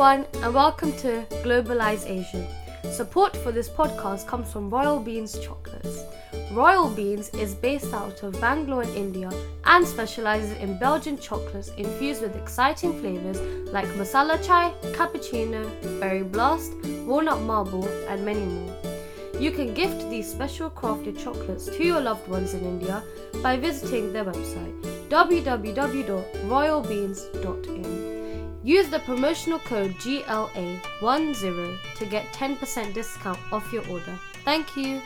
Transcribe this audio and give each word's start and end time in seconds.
everyone, 0.00 0.24
and 0.42 0.54
welcome 0.54 0.92
to 0.94 1.26
Globalize 1.44 2.08
Asian. 2.08 2.46
Support 2.90 3.36
for 3.36 3.52
this 3.52 3.68
podcast 3.68 4.26
comes 4.26 4.50
from 4.50 4.70
Royal 4.70 4.98
Beans 4.98 5.38
Chocolates. 5.38 6.04
Royal 6.52 6.88
Beans 6.88 7.28
is 7.34 7.54
based 7.54 7.92
out 7.92 8.22
of 8.22 8.40
Bangalore 8.40 8.84
in 8.84 8.94
India 8.94 9.30
and 9.66 9.86
specializes 9.86 10.52
in 10.52 10.78
Belgian 10.78 11.18
chocolates 11.18 11.68
infused 11.76 12.22
with 12.22 12.34
exciting 12.34 12.98
flavors 12.98 13.42
like 13.74 13.84
masala 13.88 14.42
chai, 14.42 14.72
cappuccino, 14.94 15.68
berry 16.00 16.22
blast, 16.22 16.72
walnut 17.04 17.42
marble, 17.42 17.86
and 18.08 18.24
many 18.24 18.46
more. 18.46 18.74
You 19.38 19.50
can 19.50 19.74
gift 19.74 20.08
these 20.08 20.30
special 20.30 20.70
crafted 20.70 21.18
chocolates 21.18 21.66
to 21.66 21.84
your 21.84 22.00
loved 22.00 22.26
ones 22.26 22.54
in 22.54 22.64
India 22.64 23.04
by 23.42 23.58
visiting 23.58 24.14
their 24.14 24.24
website 24.24 24.80
www.royalbeans.in. 25.10 27.99
Use 28.62 28.90
the 28.90 28.98
promotional 28.98 29.58
code 29.60 29.94
GLA10 29.94 31.78
to 31.96 32.04
get 32.04 32.26
10% 32.34 32.92
discount 32.92 33.38
off 33.50 33.72
your 33.72 33.88
order. 33.88 34.18
Thank 34.44 34.76
you. 34.76 35.00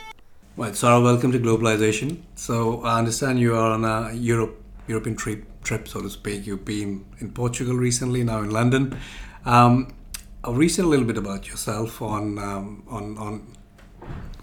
Right, 0.57 0.75
Sarah, 0.75 1.01
welcome 1.01 1.31
to 1.31 1.39
Globalization. 1.39 2.23
So 2.35 2.83
I 2.83 2.99
understand 2.99 3.39
you 3.39 3.55
are 3.55 3.71
on 3.71 3.85
a 3.85 4.13
Europe 4.13 4.61
European 4.89 5.15
trip, 5.17 5.45
trip, 5.63 5.87
so 5.87 6.03
to 6.03 6.11
speak. 6.11 6.47
You've 6.47 6.65
been 6.65 7.05
in 7.21 7.31
Portugal 7.31 7.77
recently, 7.77 8.25
now 8.25 8.41
in 8.41 8.51
London. 8.51 8.99
Um, 9.45 9.95
I'll 10.43 10.55
read 10.55 10.77
a 10.79 10.83
little 10.83 11.07
bit 11.07 11.17
about 11.17 11.49
yourself 11.49 12.03
on 12.03 12.39
um, 12.39 12.83
on 12.89 13.17
on 13.19 13.57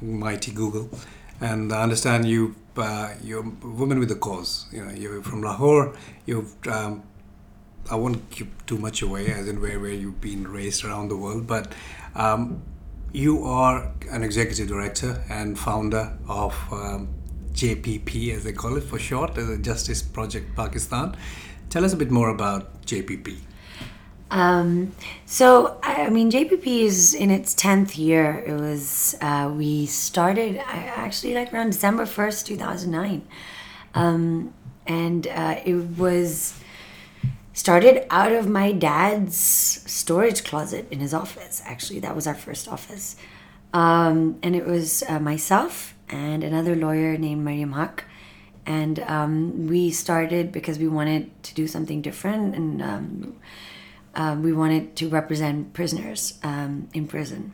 mighty 0.01 0.51
Google, 0.51 0.89
and 1.41 1.71
I 1.73 1.83
understand 1.83 2.27
you 2.27 2.55
uh, 2.77 3.13
you're 3.21 3.45
a 3.45 3.67
woman 3.67 3.99
with 3.99 4.09
a 4.11 4.15
cause. 4.15 4.65
You 4.71 4.85
know, 4.85 4.91
you're 4.91 5.21
from 5.21 5.43
Lahore. 5.43 5.95
You've 6.25 6.55
um, 6.67 7.03
I 7.91 7.95
won't 7.95 8.29
keep 8.31 8.65
too 8.65 8.77
much 8.77 9.01
away, 9.01 9.27
as 9.31 9.47
in 9.47 9.61
where, 9.61 9.79
where 9.79 9.91
you've 9.91 10.21
been 10.21 10.47
raised 10.47 10.85
around 10.85 11.09
the 11.09 11.17
world, 11.17 11.45
but 11.45 11.73
um, 12.15 12.63
you 13.11 13.43
are 13.43 13.91
an 14.09 14.23
executive 14.23 14.69
director 14.69 15.21
and 15.29 15.59
founder 15.59 16.17
of 16.27 16.55
um, 16.71 17.09
JPP, 17.51 18.33
as 18.33 18.45
they 18.45 18.53
call 18.53 18.77
it 18.77 18.83
for 18.83 18.97
short, 18.97 19.35
the 19.35 19.57
Justice 19.57 20.01
Project 20.01 20.55
Pakistan. 20.55 21.17
Tell 21.69 21.83
us 21.83 21.91
a 21.91 21.97
bit 21.97 22.11
more 22.11 22.29
about 22.29 22.81
JPP. 22.85 23.37
Um, 24.31 24.93
so, 25.25 25.77
I 25.83 26.09
mean, 26.09 26.31
JPP 26.31 26.65
is 26.65 27.13
in 27.13 27.29
its 27.29 27.53
10th 27.53 27.97
year. 27.97 28.41
It 28.47 28.53
was, 28.53 29.17
uh, 29.19 29.51
we 29.53 29.85
started 29.85 30.57
actually 30.65 31.33
like 31.33 31.53
around 31.53 31.71
December 31.71 32.05
1st, 32.05 32.45
2009. 32.45 33.27
Um, 33.93 34.53
and 34.87 35.27
uh, 35.27 35.59
it 35.65 35.97
was 35.97 36.57
started 37.61 38.03
out 38.09 38.31
of 38.31 38.49
my 38.49 38.71
dad's 38.71 39.37
storage 39.37 40.43
closet 40.43 40.87
in 40.89 40.99
his 40.99 41.13
office. 41.13 41.61
Actually, 41.63 41.99
that 41.99 42.15
was 42.15 42.25
our 42.25 42.33
first 42.33 42.67
office. 42.67 43.15
Um, 43.71 44.39
and 44.41 44.55
it 44.55 44.65
was 44.65 45.03
uh, 45.07 45.19
myself 45.19 45.93
and 46.09 46.43
another 46.43 46.75
lawyer 46.75 47.19
named 47.19 47.45
Mariam 47.45 47.73
Haq. 47.73 48.05
And 48.65 48.97
um, 49.01 49.67
we 49.67 49.91
started 49.91 50.51
because 50.51 50.79
we 50.79 50.87
wanted 50.87 51.29
to 51.43 51.53
do 51.53 51.67
something 51.67 52.01
different 52.01 52.55
and 52.55 52.81
um, 52.81 53.35
uh, 54.15 54.35
we 54.41 54.53
wanted 54.53 54.95
to 54.95 55.07
represent 55.07 55.71
prisoners 55.73 56.39
um, 56.41 56.89
in 56.95 57.07
prison. 57.07 57.53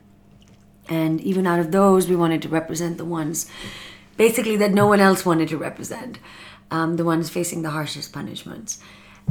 And 0.87 1.19
even 1.19 1.45
out 1.45 1.59
of 1.59 1.73
those, 1.73 2.07
we 2.07 2.15
wanted 2.15 2.41
to 2.43 2.47
represent 2.47 2.97
the 2.97 3.03
ones 3.19 3.51
basically 4.15 4.55
that 4.55 4.71
no 4.71 4.87
one 4.87 5.01
else 5.01 5.25
wanted 5.25 5.49
to 5.49 5.57
represent, 5.57 6.17
um, 6.71 6.95
the 6.95 7.03
ones 7.03 7.29
facing 7.29 7.61
the 7.61 7.71
harshest 7.71 8.13
punishments 8.13 8.79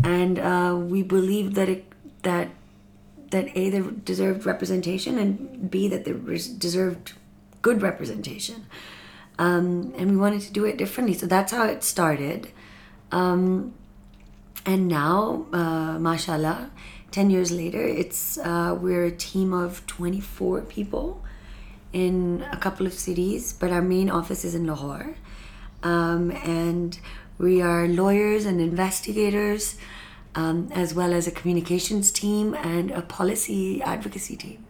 and 0.04 0.38
uh, 0.38 0.76
we 0.76 1.02
believed 1.02 1.54
that 1.54 1.68
it 1.68 1.84
that 2.22 2.50
that 3.30 3.48
a 3.56 3.70
they 3.70 3.82
deserved 4.04 4.46
representation 4.46 5.18
and 5.18 5.70
b 5.70 5.88
that 5.88 6.04
they 6.04 6.12
deserved 6.58 7.12
good 7.62 7.82
representation. 7.82 8.66
Um, 9.38 9.92
and 9.98 10.12
we 10.12 10.16
wanted 10.16 10.40
to 10.42 10.52
do 10.52 10.64
it 10.64 10.78
differently. 10.78 11.14
So 11.14 11.26
that's 11.26 11.52
how 11.52 11.66
it 11.66 11.84
started. 11.84 12.52
Um, 13.12 13.74
and 14.64 14.88
now 14.88 15.46
uh, 15.52 15.98
mashallah 15.98 16.70
10 17.12 17.30
years 17.30 17.52
later 17.52 17.82
it's 17.86 18.36
uh, 18.38 18.76
we're 18.80 19.04
a 19.04 19.12
team 19.12 19.52
of 19.52 19.86
24 19.86 20.62
people 20.62 21.22
in 21.92 22.44
a 22.50 22.56
couple 22.56 22.84
of 22.84 22.92
cities 22.92 23.52
but 23.52 23.70
our 23.70 23.82
main 23.82 24.10
office 24.10 24.44
is 24.44 24.54
in 24.54 24.66
lahore. 24.66 25.16
Um, 25.82 26.30
and 26.30 26.98
we 27.38 27.60
are 27.60 27.86
lawyers 27.86 28.46
and 28.46 28.60
investigators, 28.60 29.76
um, 30.34 30.68
as 30.72 30.94
well 30.94 31.12
as 31.12 31.26
a 31.26 31.30
communications 31.30 32.10
team 32.10 32.54
and 32.54 32.90
a 32.90 33.02
policy 33.02 33.82
advocacy 33.82 34.36
team. 34.36 34.64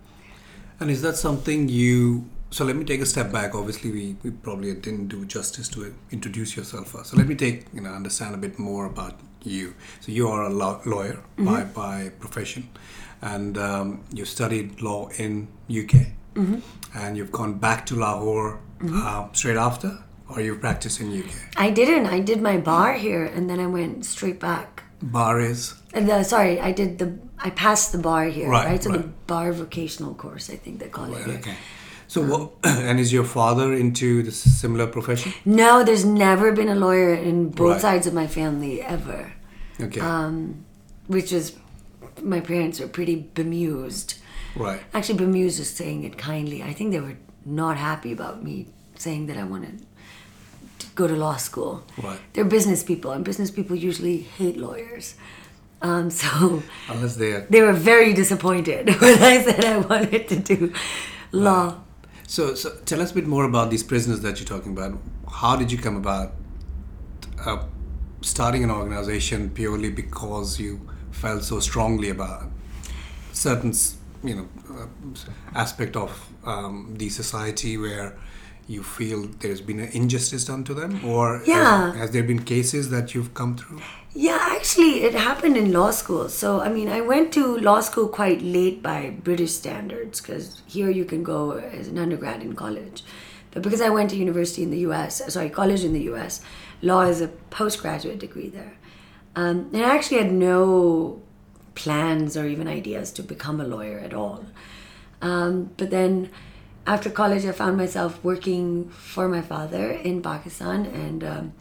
And 0.81 0.91
is 0.91 1.03
that 1.03 1.17
something 1.17 1.69
you? 1.69 2.29
So 2.51 2.65
let 2.65 2.77
me 2.77 2.85
take 2.85 3.01
a 3.01 3.07
step 3.07 3.33
back. 3.33 3.55
Obviously, 3.55 3.91
we, 3.91 4.17
we 4.23 4.31
probably 4.31 4.73
didn't 4.75 5.09
do 5.09 5.25
justice 5.25 5.69
to 5.71 5.95
introduce 6.11 6.57
yourself 6.57 6.89
first. 6.89 7.11
So 7.11 7.17
let 7.17 7.27
me 7.27 7.35
take 7.35 7.67
you 7.73 7.81
know 7.81 7.91
understand 7.91 8.35
a 8.35 8.39
bit 8.39 8.59
more 8.59 8.87
about 8.87 9.19
you. 9.43 9.75
So 10.01 10.13
you 10.13 10.29
are 10.29 10.45
a 10.45 10.51
law, 10.51 10.81
lawyer 10.85 11.23
mm-hmm. 11.37 11.45
by 11.45 11.65
by 11.65 12.11
profession, 12.21 12.69
and 13.23 13.57
um, 13.59 14.05
you 14.13 14.25
studied 14.25 14.83
law 14.83 15.09
in 15.19 15.49
UK, 15.69 16.13
mm-hmm. 16.35 16.59
and 16.95 17.17
you've 17.17 17.33
gone 17.33 17.55
back 17.55 17.87
to 17.87 17.97
Lahore 17.97 18.61
mm-hmm. 18.81 19.03
uh, 19.05 19.33
straight 19.33 19.57
after 19.57 19.99
or 20.29 20.41
you 20.41 20.57
practice 20.57 21.01
in 21.01 21.17
UK? 21.19 21.31
I 21.57 21.71
didn't. 21.71 22.07
I 22.07 22.21
did 22.21 22.43
my 22.43 22.59
bar 22.59 22.95
here, 22.95 23.25
and 23.25 23.49
then 23.49 23.61
I 23.61 23.67
went 23.67 24.05
straight 24.05 24.41
back. 24.41 24.85
Bar 25.03 25.41
is? 25.41 25.75
The, 25.93 26.15
uh, 26.15 26.23
sorry, 26.23 26.61
I 26.61 26.73
did 26.73 26.99
the. 26.99 27.19
I 27.39 27.51
passed 27.51 27.93
the 27.93 27.99
bar 27.99 28.25
here, 28.27 28.49
right? 28.49 28.67
right? 28.67 28.83
So 28.83 28.91
right. 28.91 29.03
the 29.03 29.09
bar 29.27 29.53
vocational 29.53 30.15
course, 30.15 30.49
I 30.51 30.57
think 30.57 30.81
they 30.81 30.89
call 30.89 31.09
right, 31.09 31.27
it. 31.27 31.41
Okay. 31.41 31.57
So, 32.09 32.23
um, 32.23 32.31
what, 32.31 32.53
and 32.65 32.99
is 32.99 33.13
your 33.13 33.25
father 33.25 33.73
into 33.75 34.23
the 34.23 34.33
similar 34.33 34.87
profession? 34.87 35.33
No, 35.45 35.85
there's 35.85 36.05
never 36.05 36.53
been 36.53 36.69
a 36.69 36.75
lawyer 36.75 37.15
in 37.15 37.51
both 37.51 37.81
sides 37.81 38.07
of 38.07 38.15
my 38.15 38.27
family 38.27 38.81
ever. 38.81 39.33
Okay. 39.81 40.01
Um, 40.01 40.65
which 41.09 41.33
is, 41.33 41.57
my 42.23 42.41
parents 42.41 42.81
are 42.81 42.89
pretty 42.89 43.17
bemused. 43.35 44.15
Right. 44.55 44.81
Actually, 44.95 45.19
bemused 45.19 45.61
is 45.61 45.69
saying 45.69 46.05
it 46.05 46.17
kindly. 46.17 46.63
I 46.63 46.73
think 46.73 46.93
they 46.93 47.01
were 47.01 47.17
not 47.45 47.77
happy 47.77 48.13
about 48.13 48.43
me 48.43 48.69
saying 48.95 49.27
that 49.27 49.37
I 49.37 49.45
wanted 49.45 49.85
go 50.97 51.07
to 51.07 51.15
law 51.15 51.37
school. 51.37 51.85
Right. 52.03 52.19
They're 52.33 52.45
business 52.45 52.83
people, 52.83 53.13
and 53.13 53.25
business 53.25 53.51
people 53.53 53.77
usually 53.77 54.19
hate 54.19 54.57
lawyers. 54.57 55.15
Um, 55.83 56.11
so 56.11 56.63
unless 56.89 57.17
they 57.17 57.33
are, 57.33 57.47
they 57.49 57.61
were 57.63 57.75
very 57.75 58.13
disappointed 58.13 58.89
when 59.01 59.23
I 59.23 59.43
said 59.43 59.65
I 59.65 59.79
wanted 59.79 60.27
to 60.29 60.37
do 60.37 60.73
law. 61.31 61.67
Right. 61.67 61.77
So, 62.27 62.55
so 62.57 62.77
tell 62.85 63.01
us 63.01 63.13
a 63.13 63.15
bit 63.15 63.27
more 63.27 63.45
about 63.45 63.71
these 63.71 63.85
prisoners 63.85 64.21
that 64.23 64.41
you're 64.41 64.49
talking 64.49 64.73
about. 64.73 64.99
How 65.31 65.55
did 65.55 65.71
you 65.71 65.79
come 65.79 65.97
about 65.97 66.33
uh, 67.45 67.65
starting 68.23 68.65
an 68.65 68.71
organization 68.71 69.51
purely 69.51 69.91
because 69.91 70.59
you 70.59 70.81
felt 71.13 71.45
so 71.45 71.61
strongly 71.61 72.11
about 72.11 72.51
certain, 73.33 73.73
you 74.25 74.35
know, 74.35 74.49
uh, 74.71 74.87
aspect 75.55 75.95
of 75.95 76.11
um, 76.45 76.95
the 76.97 77.09
society 77.09 77.77
where 77.77 78.19
you 78.67 78.83
feel 78.83 79.29
there's 79.41 79.61
been 79.61 79.79
an 79.81 79.91
injustice 79.93 80.45
done 80.45 80.65
to 80.65 80.75
them? 80.75 81.05
Or 81.05 81.43
yeah. 81.47 81.93
has, 81.93 81.97
has, 81.97 82.11
there 82.11 82.23
been 82.23 82.43
cases 82.43 82.91
that 82.91 83.15
you've 83.15 83.35
come 83.35 83.57
through? 83.57 83.81
Yeah 84.13 84.39
actually 84.41 85.03
it 85.03 85.15
happened 85.15 85.57
in 85.57 85.73
law 85.73 85.91
school. 85.91 86.29
So 86.29 86.61
i 86.61 86.69
mean 86.69 86.89
i 86.89 87.01
went 87.01 87.33
to 87.35 87.59
law 87.59 87.81
school 87.81 88.09
quite 88.09 88.43
late 88.43 88.83
by 88.83 89.11
british 89.11 89.53
standards 89.53 90.21
because 90.21 90.63
here 90.67 90.91
you 90.91 91.05
can 91.05 91.23
go 91.23 91.53
as 91.53 91.89
an 91.89 91.99
undergrad 91.99 92.43
in 92.43 92.55
college. 92.55 93.05
But 93.51 93.63
because 93.63 93.81
i 93.81 93.91
went 93.91 94.11
to 94.11 94.17
university 94.17 94.63
in 94.63 94.71
the 94.71 94.79
us 94.79 95.23
sorry 95.29 95.51
college 95.51 95.85
in 95.85 95.93
the 95.93 96.05
us 96.05 96.41
law 96.83 97.03
is 97.03 97.21
a 97.21 97.29
postgraduate 97.29 98.19
degree 98.19 98.49
there. 98.49 98.75
Um, 99.37 99.71
and 99.73 99.85
i 99.85 99.95
actually 99.95 100.19
had 100.19 100.33
no 100.33 101.23
plans 101.75 102.37
or 102.37 102.47
even 102.47 102.67
ideas 102.67 103.13
to 103.13 103.23
become 103.23 103.61
a 103.61 103.65
lawyer 103.65 103.99
at 103.99 104.15
all. 104.15 104.47
Um, 105.23 105.71
but 105.77 105.91
then 105.91 106.31
after 106.87 107.11
college, 107.11 107.45
I 107.45 107.53
found 107.53 107.77
myself 107.77 108.23
working 108.23 108.89
for 108.91 109.29
my 109.29 109.43
father 109.43 109.91
in 109.91 110.23
Pakistan, 110.23 110.87
and 110.87 111.25
um, 111.25 111.53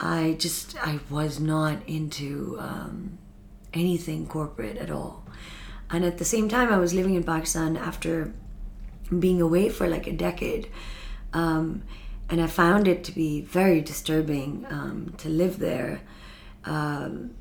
I 0.00 0.36
just 0.38 0.76
I 0.84 1.00
was 1.10 1.38
not 1.38 1.78
into 1.86 2.56
um, 2.58 3.18
anything 3.74 4.26
corporate 4.26 4.78
at 4.78 4.90
all. 4.90 5.24
And 5.90 6.04
at 6.04 6.18
the 6.18 6.24
same 6.24 6.48
time, 6.48 6.72
I 6.72 6.78
was 6.78 6.94
living 6.94 7.14
in 7.14 7.22
Pakistan 7.22 7.76
after 7.76 8.32
being 9.16 9.40
away 9.40 9.68
for 9.68 9.86
like 9.86 10.06
a 10.06 10.12
decade, 10.12 10.70
um, 11.32 11.82
and 12.28 12.40
I 12.40 12.46
found 12.46 12.88
it 12.88 13.04
to 13.04 13.12
be 13.12 13.42
very 13.42 13.80
disturbing 13.80 14.66
um, 14.70 15.14
to 15.18 15.28
live 15.28 15.58
there. 15.58 16.00
Um, 16.64 17.34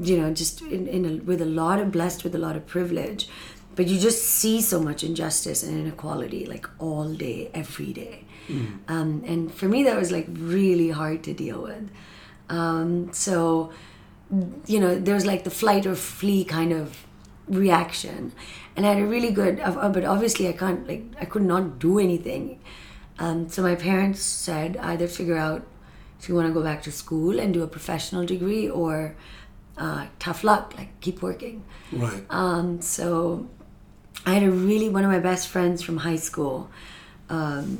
you 0.00 0.18
know, 0.18 0.32
just 0.32 0.62
in, 0.62 0.88
in 0.88 1.04
a, 1.04 1.22
with 1.22 1.40
a 1.40 1.46
lot 1.46 1.78
of 1.78 1.92
blessed 1.92 2.24
with 2.24 2.34
a 2.34 2.38
lot 2.38 2.56
of 2.56 2.66
privilege 2.66 3.28
but 3.74 3.86
you 3.88 3.98
just 3.98 4.22
see 4.22 4.60
so 4.60 4.80
much 4.80 5.02
injustice 5.04 5.62
and 5.62 5.78
inequality 5.78 6.46
like 6.46 6.66
all 6.78 7.12
day 7.12 7.50
every 7.54 7.92
day 7.92 8.24
mm. 8.48 8.78
um, 8.88 9.22
and 9.26 9.52
for 9.52 9.66
me 9.66 9.82
that 9.82 9.98
was 9.98 10.12
like 10.12 10.26
really 10.30 10.90
hard 10.90 11.22
to 11.22 11.32
deal 11.32 11.62
with 11.62 11.88
um, 12.48 13.12
so 13.12 13.72
you 14.66 14.80
know 14.80 14.98
there's 14.98 15.26
like 15.26 15.44
the 15.44 15.50
flight 15.50 15.86
or 15.86 15.94
flee 15.94 16.44
kind 16.44 16.72
of 16.72 17.06
reaction, 17.48 18.32
and 18.76 18.86
I 18.86 18.94
had 18.94 19.02
a 19.02 19.06
really 19.06 19.30
good. 19.30 19.60
Uh, 19.60 19.88
but 19.88 20.04
obviously, 20.04 20.48
I 20.48 20.52
can't 20.52 20.86
like 20.86 21.04
I 21.20 21.24
could 21.24 21.42
not 21.42 21.78
do 21.78 21.98
anything. 21.98 22.60
Um, 23.18 23.48
so 23.48 23.62
my 23.62 23.74
parents 23.74 24.20
said 24.20 24.76
either 24.78 25.06
figure 25.06 25.36
out 25.36 25.66
if 26.18 26.28
you 26.28 26.34
want 26.34 26.48
to 26.48 26.54
go 26.54 26.62
back 26.62 26.82
to 26.84 26.92
school 26.92 27.38
and 27.38 27.52
do 27.52 27.62
a 27.62 27.66
professional 27.66 28.24
degree 28.24 28.68
or 28.68 29.16
uh, 29.76 30.06
tough 30.18 30.44
luck, 30.44 30.74
like 30.76 30.98
keep 31.00 31.22
working. 31.22 31.64
Right. 31.92 32.24
Um, 32.30 32.80
so 32.80 33.48
I 34.24 34.34
had 34.34 34.42
a 34.42 34.50
really 34.50 34.88
one 34.88 35.04
of 35.04 35.10
my 35.10 35.18
best 35.18 35.48
friends 35.48 35.82
from 35.82 35.98
high 35.98 36.16
school. 36.16 36.70
Um, 37.28 37.78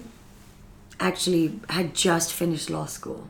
actually 0.98 1.60
had 1.68 1.94
just 1.94 2.32
finished 2.32 2.70
law 2.70 2.86
school, 2.86 3.28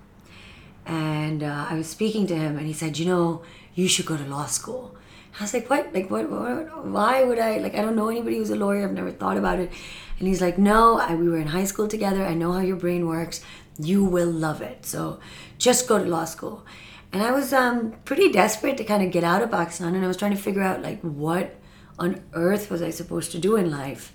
and 0.87 1.43
uh, 1.43 1.66
I 1.69 1.75
was 1.75 1.88
speaking 1.88 2.26
to 2.28 2.37
him, 2.37 2.56
and 2.58 2.66
he 2.66 2.72
said, 2.72 2.99
"You 2.99 3.06
know, 3.06 3.43
you 3.75 3.88
should 3.88 4.06
go 4.06 4.16
to 4.16 4.25
law 4.25 4.46
school." 4.46 4.96
I 5.38 5.44
was 5.44 5.54
like, 5.54 5.69
"What? 5.70 5.93
Like, 5.94 6.10
what? 6.10 6.31
what 6.31 6.87
why 6.87 7.25
would 7.25 7.38
I? 7.38 7.58
Like, 7.58 7.75
I 7.75 7.82
don't 7.82 7.96
know 7.96 8.08
anybody 8.08 8.37
who's 8.37 8.50
a 8.50 8.56
lawyer. 8.56 8.84
I've 8.84 8.93
never 8.93 9.10
thought 9.10 9.37
about 9.37 9.58
it." 9.58 9.70
And 10.19 10.28
he's 10.28 10.40
like, 10.40 10.58
"No, 10.58 10.98
I, 10.98 11.14
we 11.14 11.28
were 11.28 11.38
in 11.38 11.48
high 11.48 11.64
school 11.64 11.88
together. 11.88 12.25
I 12.25 12.34
know 12.34 12.52
how 12.52 12.60
your 12.60 12.76
brain 12.76 13.06
works. 13.06 13.40
You 13.78 14.05
will 14.05 14.31
love 14.31 14.62
it. 14.62 14.87
So, 14.87 15.20
just 15.58 15.88
go 15.88 15.98
to 15.98 16.05
law 16.05 16.25
school." 16.25 16.64
And 17.12 17.22
I 17.22 17.31
was 17.31 17.52
um, 17.52 17.93
pretty 18.06 18.32
desperate 18.32 18.78
to 18.78 18.84
kind 18.84 19.02
of 19.02 19.10
get 19.10 19.25
out 19.25 19.43
of 19.43 19.50
Pakistan, 19.50 19.94
and 19.94 20.05
I 20.05 20.08
was 20.08 20.16
trying 20.16 20.31
to 20.31 20.43
figure 20.43 20.62
out 20.62 20.82
like 20.82 21.00
what 21.02 21.56
on 22.02 22.20
earth 22.32 22.69
was 22.69 22.82
I 22.82 22.90
supposed 22.90 23.31
to 23.32 23.38
do 23.38 23.54
in 23.54 23.70
life 23.70 24.12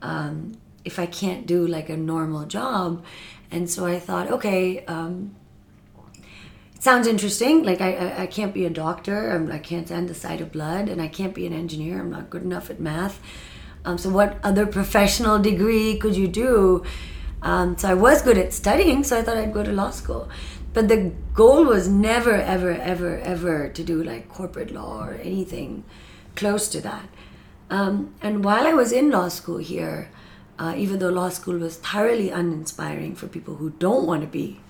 um, 0.00 0.52
if 0.84 0.98
I 0.98 1.04
can't 1.04 1.46
do 1.46 1.66
like 1.66 1.90
a 1.90 1.96
normal 1.96 2.46
job. 2.46 3.04
And 3.50 3.68
so 3.68 3.84
I 3.84 3.98
thought, 3.98 4.30
okay, 4.30 4.84
um, 4.86 5.36
it 6.74 6.82
sounds 6.82 7.06
interesting. 7.06 7.62
Like 7.62 7.82
I, 7.82 7.92
I, 7.92 8.22
I 8.22 8.26
can't 8.26 8.54
be 8.54 8.64
a 8.64 8.70
doctor. 8.70 9.30
I'm, 9.32 9.52
I 9.52 9.58
can't 9.58 9.86
stand 9.86 10.08
the 10.08 10.14
sight 10.14 10.40
of 10.40 10.50
blood, 10.50 10.88
and 10.88 11.02
I 11.02 11.08
can't 11.08 11.34
be 11.34 11.46
an 11.46 11.52
engineer. 11.52 12.00
I'm 12.00 12.10
not 12.10 12.30
good 12.30 12.42
enough 12.42 12.70
at 12.70 12.80
math. 12.80 13.20
Um, 13.84 13.98
so 13.98 14.08
what 14.08 14.38
other 14.42 14.66
professional 14.66 15.38
degree 15.38 15.98
could 15.98 16.16
you 16.16 16.28
do? 16.28 16.84
Um, 17.42 17.76
so 17.76 17.88
I 17.88 17.94
was 17.94 18.22
good 18.22 18.38
at 18.38 18.52
studying, 18.54 19.04
so 19.04 19.18
I 19.18 19.22
thought 19.22 19.36
I'd 19.36 19.52
go 19.52 19.62
to 19.62 19.72
law 19.72 19.90
school. 19.90 20.30
But 20.72 20.88
the 20.88 21.12
goal 21.34 21.64
was 21.64 21.88
never, 21.88 22.34
ever, 22.34 22.70
ever, 22.70 23.18
ever 23.18 23.68
to 23.68 23.82
do 23.82 24.02
like 24.02 24.28
corporate 24.28 24.70
law 24.70 25.04
or 25.04 25.14
anything 25.14 25.84
close 26.36 26.68
to 26.68 26.80
that. 26.80 27.08
Um, 27.70 28.14
and 28.20 28.44
while 28.44 28.66
I 28.66 28.72
was 28.72 28.92
in 28.92 29.10
law 29.10 29.28
school 29.28 29.58
here, 29.58 30.10
uh, 30.58 30.74
even 30.76 30.98
though 30.98 31.08
law 31.08 31.28
school 31.28 31.56
was 31.58 31.76
thoroughly 31.76 32.30
uninspiring 32.30 33.14
for 33.14 33.28
people 33.28 33.56
who 33.56 33.70
don't 33.70 34.06
want 34.06 34.22
to 34.22 34.26
be 34.26 34.60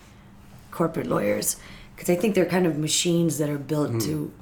corporate 0.71 1.07
lawyers, 1.07 1.57
because 1.95 2.11
I 2.11 2.17
think 2.17 2.35
they're 2.35 2.47
kind 2.47 2.67
of 2.67 2.79
machines 2.79 3.39
that 3.39 3.49
are 3.49 3.59
built 3.59 3.91
mm. 3.91 4.03
to 4.05 4.33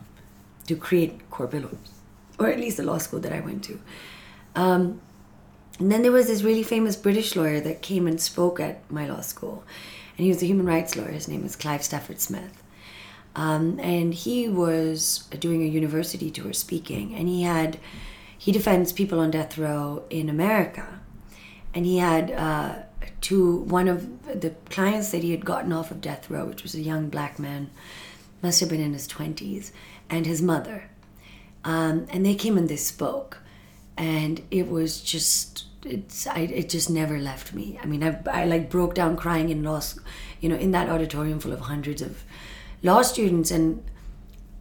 to 0.66 0.76
create 0.76 1.30
corporate 1.30 1.62
lawyers, 1.62 1.92
or 2.38 2.48
at 2.48 2.58
least 2.58 2.76
the 2.76 2.82
law 2.82 2.98
school 2.98 3.20
that 3.20 3.32
I 3.32 3.40
went 3.40 3.64
to. 3.64 3.80
Um, 4.54 5.00
and 5.78 5.90
then 5.90 6.02
there 6.02 6.12
was 6.12 6.26
this 6.26 6.42
really 6.42 6.62
famous 6.62 6.94
British 6.96 7.36
lawyer 7.36 7.60
that 7.60 7.80
came 7.80 8.06
and 8.06 8.20
spoke 8.20 8.60
at 8.60 8.90
my 8.90 9.08
law 9.08 9.22
school, 9.22 9.64
and 10.16 10.24
he 10.24 10.28
was 10.28 10.42
a 10.42 10.46
human 10.46 10.66
rights 10.66 10.96
lawyer. 10.96 11.12
His 11.12 11.28
name 11.28 11.42
was 11.42 11.56
Clive 11.56 11.82
Stafford 11.82 12.20
Smith. 12.20 12.62
Um, 13.38 13.78
and 13.78 14.12
he 14.12 14.48
was 14.48 15.28
doing 15.38 15.62
a 15.62 15.66
university 15.66 16.28
tour 16.28 16.52
speaking, 16.52 17.14
and 17.14 17.28
he 17.28 17.42
had 17.42 17.78
he 18.36 18.50
defends 18.50 18.92
people 18.92 19.20
on 19.20 19.30
death 19.30 19.56
row 19.56 20.02
in 20.10 20.28
America, 20.28 20.98
and 21.72 21.86
he 21.86 21.98
had 21.98 22.32
uh, 22.32 22.74
two 23.20 23.58
one 23.58 23.86
of 23.86 24.40
the 24.40 24.50
clients 24.70 25.12
that 25.12 25.22
he 25.22 25.30
had 25.30 25.44
gotten 25.44 25.72
off 25.72 25.92
of 25.92 26.00
death 26.00 26.28
row, 26.28 26.46
which 26.46 26.64
was 26.64 26.74
a 26.74 26.80
young 26.80 27.08
black 27.08 27.38
man, 27.38 27.70
must 28.42 28.58
have 28.58 28.68
been 28.68 28.80
in 28.80 28.92
his 28.92 29.06
twenties, 29.06 29.70
and 30.10 30.26
his 30.26 30.42
mother, 30.42 30.90
um, 31.62 32.08
and 32.10 32.26
they 32.26 32.34
came 32.34 32.58
and 32.58 32.68
they 32.68 32.76
spoke, 32.76 33.38
and 33.96 34.42
it 34.50 34.66
was 34.66 35.00
just 35.00 35.66
it's 35.84 36.26
I, 36.26 36.40
it 36.40 36.68
just 36.68 36.90
never 36.90 37.20
left 37.20 37.54
me. 37.54 37.78
I 37.80 37.86
mean, 37.86 38.02
I, 38.02 38.18
I 38.28 38.46
like 38.46 38.68
broke 38.68 38.96
down 38.96 39.16
crying 39.16 39.48
in 39.48 39.62
law, 39.62 39.80
you 40.40 40.48
know, 40.48 40.56
in 40.56 40.72
that 40.72 40.88
auditorium 40.88 41.38
full 41.38 41.52
of 41.52 41.60
hundreds 41.60 42.02
of 42.02 42.24
law 42.82 43.02
students, 43.02 43.50
and 43.50 43.82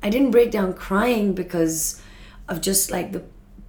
I 0.02 0.10
didn't 0.10 0.31
break 0.31 0.52
down 0.52 0.74
crying 0.74 1.34
because 1.34 2.02
of 2.48 2.62
just 2.62 2.92
like 2.92 3.12
the 3.12 3.24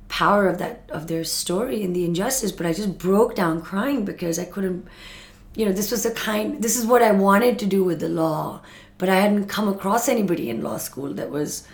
power 0.09 0.49
of 0.49 0.59
that 0.59 0.89
of 0.91 1.07
their 1.07 1.25
story 1.25 1.83
and 1.85 1.95
the 1.95 2.05
injustice, 2.05 2.53
but 2.53 2.67
I 2.67 2.73
just 2.73 2.99
broke 2.99 3.35
down 3.35 3.63
crying 3.63 4.05
because 4.05 4.39
I 4.39 4.45
couldn't. 4.45 4.87
You 5.55 5.67
know, 5.67 5.73
this 5.73 5.91
was 5.91 6.03
the 6.03 6.11
kind. 6.11 6.63
This 6.63 6.77
is 6.77 6.87
what 6.87 7.03
I 7.03 7.13
wanted 7.13 7.59
to 7.61 7.67
do 7.67 7.85
with 7.85 8.01
the 8.01 8.09
law, 8.09 8.61
but 8.97 9.09
I 9.09 9.17
hadn't 9.17 9.47
come 9.47 9.69
across 9.69 10.09
anybody 10.09 10.51
in 10.51 10.63
law 10.63 10.79
school 10.79 11.13
that 11.15 11.31
was 11.31 11.67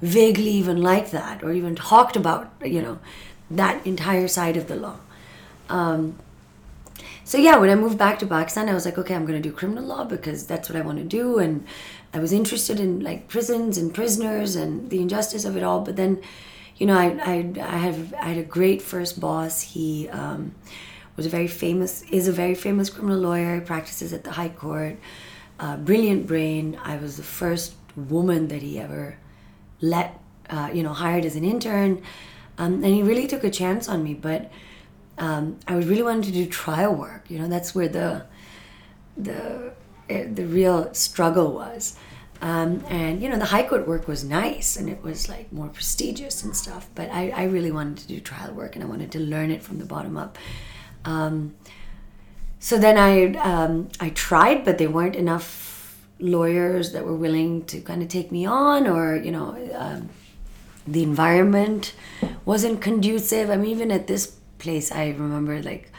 vaguely 0.00 0.50
even 0.50 0.82
like 0.82 1.10
that 1.10 1.42
or 1.42 1.52
even 1.52 1.74
talked 1.74 2.16
about. 2.16 2.50
You 2.64 2.82
know, 2.82 2.98
that 3.50 3.86
entire 3.86 4.28
side 4.28 4.56
of 4.56 4.68
the 4.68 4.76
law. 4.76 4.96
Um, 5.68 6.18
so 7.24 7.38
yeah, 7.38 7.56
when 7.56 7.70
I 7.70 7.74
moved 7.74 7.98
back 7.98 8.18
to 8.18 8.26
Pakistan, 8.26 8.68
I 8.68 8.74
was 8.74 8.84
like, 8.84 8.98
okay, 8.98 9.14
I'm 9.14 9.24
going 9.24 9.40
to 9.40 9.48
do 9.48 9.54
criminal 9.54 9.84
law 9.84 10.04
because 10.04 10.46
that's 10.46 10.68
what 10.68 10.76
I 10.76 10.82
want 10.82 10.98
to 10.98 11.04
do, 11.04 11.38
and 11.38 11.64
I 12.14 12.18
was 12.18 12.32
interested 12.32 12.78
in 12.78 13.00
like 13.00 13.28
prisons 13.28 13.78
and 13.78 13.92
prisoners 13.92 14.56
and 14.56 14.90
the 14.90 15.00
injustice 15.00 15.44
of 15.44 15.56
it 15.56 15.62
all. 15.62 15.80
But 15.80 15.96
then, 15.96 16.20
you 16.76 16.86
know, 16.86 16.96
I 16.96 17.06
I, 17.24 17.52
I 17.60 17.78
have 17.78 18.14
I 18.14 18.28
had 18.28 18.38
a 18.38 18.42
great 18.42 18.82
first 18.82 19.20
boss. 19.20 19.62
He 19.62 20.08
um, 20.08 20.54
was 21.16 21.26
a 21.26 21.30
very 21.30 21.48
famous 21.48 22.02
is 22.10 22.28
a 22.28 22.32
very 22.32 22.54
famous 22.54 22.90
criminal 22.90 23.18
lawyer. 23.18 23.56
He 23.56 23.60
practices 23.60 24.12
at 24.12 24.24
the 24.24 24.32
High 24.32 24.50
Court. 24.50 24.98
Uh, 25.58 25.76
brilliant 25.76 26.26
brain. 26.26 26.78
I 26.82 26.96
was 26.96 27.16
the 27.16 27.22
first 27.22 27.74
woman 27.96 28.48
that 28.48 28.62
he 28.62 28.78
ever 28.78 29.18
let 29.80 30.18
uh, 30.50 30.70
you 30.72 30.82
know 30.82 30.92
hired 30.92 31.24
as 31.24 31.36
an 31.36 31.44
intern, 31.44 32.02
um, 32.58 32.74
and 32.84 32.86
he 32.86 33.02
really 33.02 33.26
took 33.26 33.44
a 33.44 33.50
chance 33.50 33.88
on 33.88 34.02
me. 34.02 34.14
But 34.14 34.50
um, 35.18 35.58
I 35.68 35.74
really 35.74 36.02
wanted 36.02 36.24
to 36.24 36.32
do 36.32 36.46
trial 36.46 36.94
work. 36.94 37.30
You 37.30 37.38
know, 37.38 37.48
that's 37.48 37.74
where 37.74 37.88
the 37.88 38.26
the 39.16 39.72
the 40.32 40.46
real 40.46 40.92
struggle 40.94 41.52
was. 41.52 41.96
Um, 42.40 42.84
and 42.88 43.22
you 43.22 43.28
know, 43.28 43.38
the 43.38 43.46
high 43.46 43.62
court 43.62 43.86
work 43.86 44.08
was 44.08 44.24
nice 44.24 44.76
and 44.76 44.88
it 44.88 45.02
was 45.02 45.28
like 45.28 45.52
more 45.52 45.68
prestigious 45.68 46.42
and 46.42 46.56
stuff. 46.56 46.88
But 46.94 47.08
I, 47.10 47.30
I 47.30 47.44
really 47.44 47.70
wanted 47.70 47.98
to 47.98 48.08
do 48.08 48.20
trial 48.20 48.52
work 48.52 48.74
and 48.74 48.84
I 48.84 48.88
wanted 48.88 49.12
to 49.12 49.20
learn 49.20 49.50
it 49.50 49.62
from 49.62 49.78
the 49.78 49.84
bottom 49.84 50.16
up. 50.16 50.36
Um, 51.04 51.54
so 52.58 52.78
then 52.78 52.98
I 52.98 53.34
um, 53.38 53.88
I 54.00 54.10
tried, 54.10 54.64
but 54.64 54.78
there 54.78 54.90
weren't 54.90 55.16
enough 55.16 56.04
lawyers 56.18 56.92
that 56.92 57.04
were 57.04 57.16
willing 57.16 57.64
to 57.66 57.80
kind 57.80 58.02
of 58.02 58.08
take 58.08 58.30
me 58.30 58.46
on, 58.46 58.86
or 58.86 59.16
you 59.16 59.32
know, 59.32 59.56
um, 59.74 60.08
the 60.86 61.02
environment 61.02 61.92
wasn't 62.44 62.80
conducive. 62.80 63.50
I 63.50 63.56
mean, 63.56 63.70
even 63.70 63.90
at 63.90 64.06
this 64.06 64.36
place 64.62 64.92
i 64.92 65.08
remember 65.08 65.60
like 65.60 65.90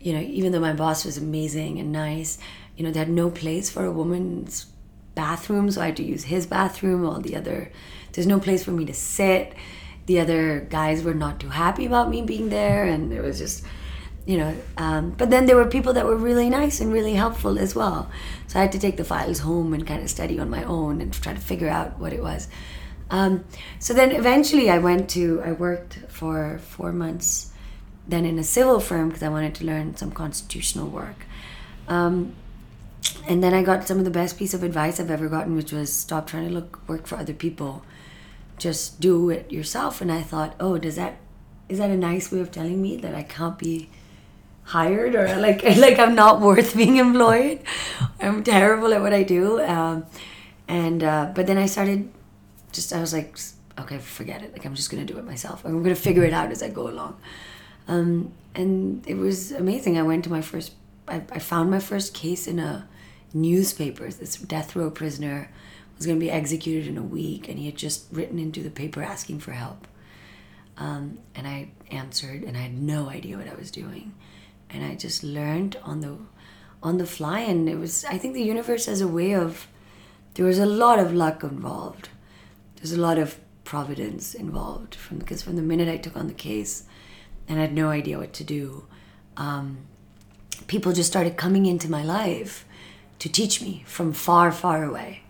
you 0.00 0.12
know 0.14 0.20
even 0.20 0.52
though 0.52 0.60
my 0.60 0.72
boss 0.72 1.04
was 1.04 1.18
amazing 1.18 1.78
and 1.78 1.92
nice 1.92 2.38
you 2.80 2.86
know 2.86 2.90
they 2.90 2.98
had 2.98 3.10
no 3.10 3.28
place 3.28 3.68
for 3.68 3.84
a 3.84 3.92
woman's 3.92 4.66
bathroom 5.14 5.70
so 5.70 5.82
i 5.82 5.86
had 5.86 5.96
to 5.96 6.02
use 6.02 6.24
his 6.24 6.46
bathroom 6.46 7.04
all 7.04 7.20
the 7.20 7.36
other 7.36 7.70
there's 8.12 8.26
no 8.26 8.40
place 8.40 8.64
for 8.64 8.72
me 8.72 8.84
to 8.86 8.94
sit. 8.94 9.54
The 10.06 10.20
other 10.20 10.66
guys 10.70 11.02
were 11.02 11.14
not 11.14 11.40
too 11.40 11.48
happy 11.48 11.86
about 11.86 12.10
me 12.10 12.22
being 12.22 12.48
there 12.48 12.84
and 12.84 13.12
it 13.12 13.22
was 13.22 13.38
just 13.38 13.64
you 14.26 14.36
know 14.36 14.54
um, 14.76 15.10
but 15.10 15.30
then 15.30 15.46
there 15.46 15.56
were 15.56 15.66
people 15.66 15.92
that 15.94 16.04
were 16.04 16.16
really 16.16 16.50
nice 16.50 16.80
and 16.80 16.92
really 16.92 17.14
helpful 17.14 17.58
as 17.58 17.74
well. 17.74 18.10
So 18.48 18.58
i 18.58 18.62
had 18.62 18.72
to 18.72 18.78
take 18.78 18.96
the 18.96 19.04
files 19.04 19.40
home 19.40 19.72
and 19.72 19.86
kind 19.86 20.02
of 20.02 20.10
study 20.10 20.38
on 20.38 20.50
my 20.50 20.64
own 20.64 21.00
and 21.00 21.12
try 21.12 21.34
to 21.34 21.40
figure 21.40 21.68
out 21.68 21.98
what 21.98 22.12
it 22.12 22.22
was. 22.22 22.48
Um, 23.10 23.44
so 23.78 23.92
then 23.94 24.12
eventually 24.12 24.70
i 24.70 24.78
went 24.78 25.08
to 25.10 25.42
i 25.44 25.52
worked 25.52 25.94
for 26.08 26.58
four 26.58 26.92
months 26.92 27.52
then 28.06 28.24
in 28.24 28.38
a 28.38 28.44
civil 28.44 28.80
firm 28.80 29.08
because 29.08 29.22
I 29.22 29.28
wanted 29.28 29.54
to 29.56 29.64
learn 29.64 29.96
some 29.96 30.10
constitutional 30.10 30.88
work. 30.88 31.26
Um, 31.86 32.34
and 33.26 33.42
then 33.42 33.54
I 33.54 33.62
got 33.62 33.86
some 33.86 33.98
of 33.98 34.04
the 34.04 34.10
best 34.10 34.38
piece 34.38 34.54
of 34.54 34.62
advice 34.62 35.00
I've 35.00 35.10
ever 35.10 35.28
gotten, 35.28 35.56
which 35.56 35.72
was 35.72 35.92
stop 35.92 36.26
trying 36.26 36.48
to 36.48 36.52
look 36.52 36.86
work 36.88 37.06
for 37.06 37.16
other 37.16 37.34
people, 37.34 37.84
just 38.58 39.00
do 39.00 39.30
it 39.30 39.50
yourself. 39.50 40.00
And 40.00 40.10
I 40.12 40.22
thought, 40.22 40.54
oh, 40.60 40.78
does 40.78 40.96
that 40.96 41.16
is 41.68 41.78
that 41.78 41.90
a 41.90 41.96
nice 41.96 42.32
way 42.32 42.40
of 42.40 42.50
telling 42.50 42.82
me 42.82 42.96
that 42.96 43.14
I 43.14 43.22
can't 43.22 43.58
be 43.58 43.88
hired 44.64 45.14
or 45.14 45.36
like 45.46 45.62
like 45.62 45.98
I'm 45.98 46.14
not 46.14 46.40
worth 46.40 46.76
being 46.76 46.96
employed? 46.96 47.60
I'm 48.20 48.42
terrible 48.42 48.92
at 48.92 49.00
what 49.00 49.12
I 49.12 49.22
do. 49.22 49.62
Um, 49.62 50.06
and 50.68 51.02
uh, 51.02 51.32
but 51.34 51.46
then 51.46 51.58
I 51.58 51.66
started, 51.66 52.10
just 52.72 52.92
I 52.92 53.00
was 53.00 53.12
like, 53.12 53.36
okay, 53.78 53.98
forget 53.98 54.42
it. 54.42 54.52
Like 54.52 54.64
I'm 54.64 54.74
just 54.74 54.90
gonna 54.90 55.04
do 55.04 55.18
it 55.18 55.24
myself. 55.24 55.64
I'm 55.64 55.82
gonna 55.82 55.94
figure 55.94 56.24
it 56.24 56.32
out 56.32 56.50
as 56.50 56.62
I 56.62 56.68
go 56.68 56.88
along. 56.88 57.20
Um, 57.88 58.32
and 58.54 59.04
it 59.06 59.16
was 59.16 59.52
amazing. 59.52 59.98
I 59.98 60.02
went 60.02 60.24
to 60.24 60.30
my 60.30 60.40
first, 60.40 60.72
I, 61.10 61.22
I 61.32 61.38
found 61.38 61.70
my 61.70 61.80
first 61.80 62.14
case 62.14 62.46
in 62.46 62.58
a 62.58 62.88
newspaper. 63.32 64.08
This 64.10 64.36
death 64.36 64.74
row 64.76 64.90
prisoner 64.90 65.50
was 65.96 66.06
going 66.06 66.18
to 66.18 66.24
be 66.24 66.30
executed 66.30 66.88
in 66.88 66.96
a 66.96 67.02
week, 67.02 67.48
and 67.48 67.58
he 67.58 67.66
had 67.66 67.76
just 67.76 68.06
written 68.12 68.38
into 68.38 68.62
the 68.62 68.70
paper 68.70 69.02
asking 69.02 69.40
for 69.40 69.52
help. 69.52 69.86
Um, 70.76 71.18
and 71.34 71.46
I 71.46 71.72
answered, 71.90 72.42
and 72.42 72.56
I 72.56 72.60
had 72.60 72.78
no 72.78 73.10
idea 73.10 73.36
what 73.36 73.48
I 73.48 73.54
was 73.54 73.70
doing, 73.70 74.14
and 74.70 74.84
I 74.84 74.94
just 74.94 75.22
learned 75.22 75.76
on 75.82 76.00
the 76.00 76.16
on 76.82 76.96
the 76.96 77.06
fly. 77.06 77.40
And 77.40 77.68
it 77.68 77.76
was, 77.76 78.04
I 78.06 78.16
think, 78.16 78.32
the 78.32 78.42
universe 78.42 78.86
has 78.86 79.00
a 79.00 79.08
way 79.08 79.34
of. 79.34 79.66
There 80.34 80.46
was 80.46 80.58
a 80.58 80.66
lot 80.66 80.98
of 80.98 81.12
luck 81.12 81.42
involved. 81.42 82.08
There's 82.76 82.92
a 82.92 83.00
lot 83.00 83.18
of 83.18 83.38
providence 83.64 84.34
involved 84.34 84.94
from 84.94 85.18
because 85.18 85.42
from 85.42 85.56
the 85.56 85.62
minute 85.62 85.88
I 85.88 85.96
took 85.96 86.16
on 86.16 86.28
the 86.28 86.34
case 86.34 86.84
and 87.46 87.58
I 87.58 87.62
had 87.62 87.74
no 87.74 87.88
idea 87.90 88.18
what 88.18 88.32
to 88.34 88.44
do, 88.44 88.86
um, 89.36 89.78
people 90.70 90.92
just 90.92 91.10
started 91.10 91.36
coming 91.36 91.66
into 91.66 91.90
my 91.90 92.04
life 92.04 92.64
to 93.18 93.28
teach 93.28 93.60
me 93.60 93.82
from 93.88 94.12
far, 94.12 94.52
far 94.52 94.84
away. 94.84 95.20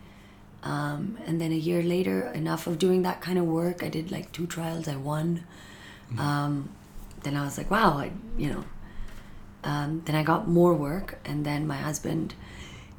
Um, 0.62 1.16
and 1.26 1.40
then 1.40 1.50
a 1.50 1.62
year 1.68 1.82
later, 1.82 2.26
enough 2.34 2.66
of 2.66 2.78
doing 2.78 3.00
that 3.04 3.22
kind 3.22 3.38
of 3.38 3.46
work, 3.46 3.82
I 3.82 3.88
did 3.88 4.12
like 4.12 4.30
two 4.32 4.46
trials, 4.46 4.86
I 4.86 4.96
won. 4.96 5.44
Um, 6.18 6.68
then 7.22 7.38
I 7.38 7.44
was 7.46 7.56
like, 7.56 7.70
wow, 7.70 7.96
I, 7.96 8.12
you 8.36 8.50
know. 8.52 8.64
Um, 9.64 10.02
then 10.04 10.14
I 10.14 10.22
got 10.22 10.46
more 10.46 10.74
work, 10.74 11.18
and 11.24 11.46
then 11.46 11.66
my 11.66 11.76
husband 11.76 12.34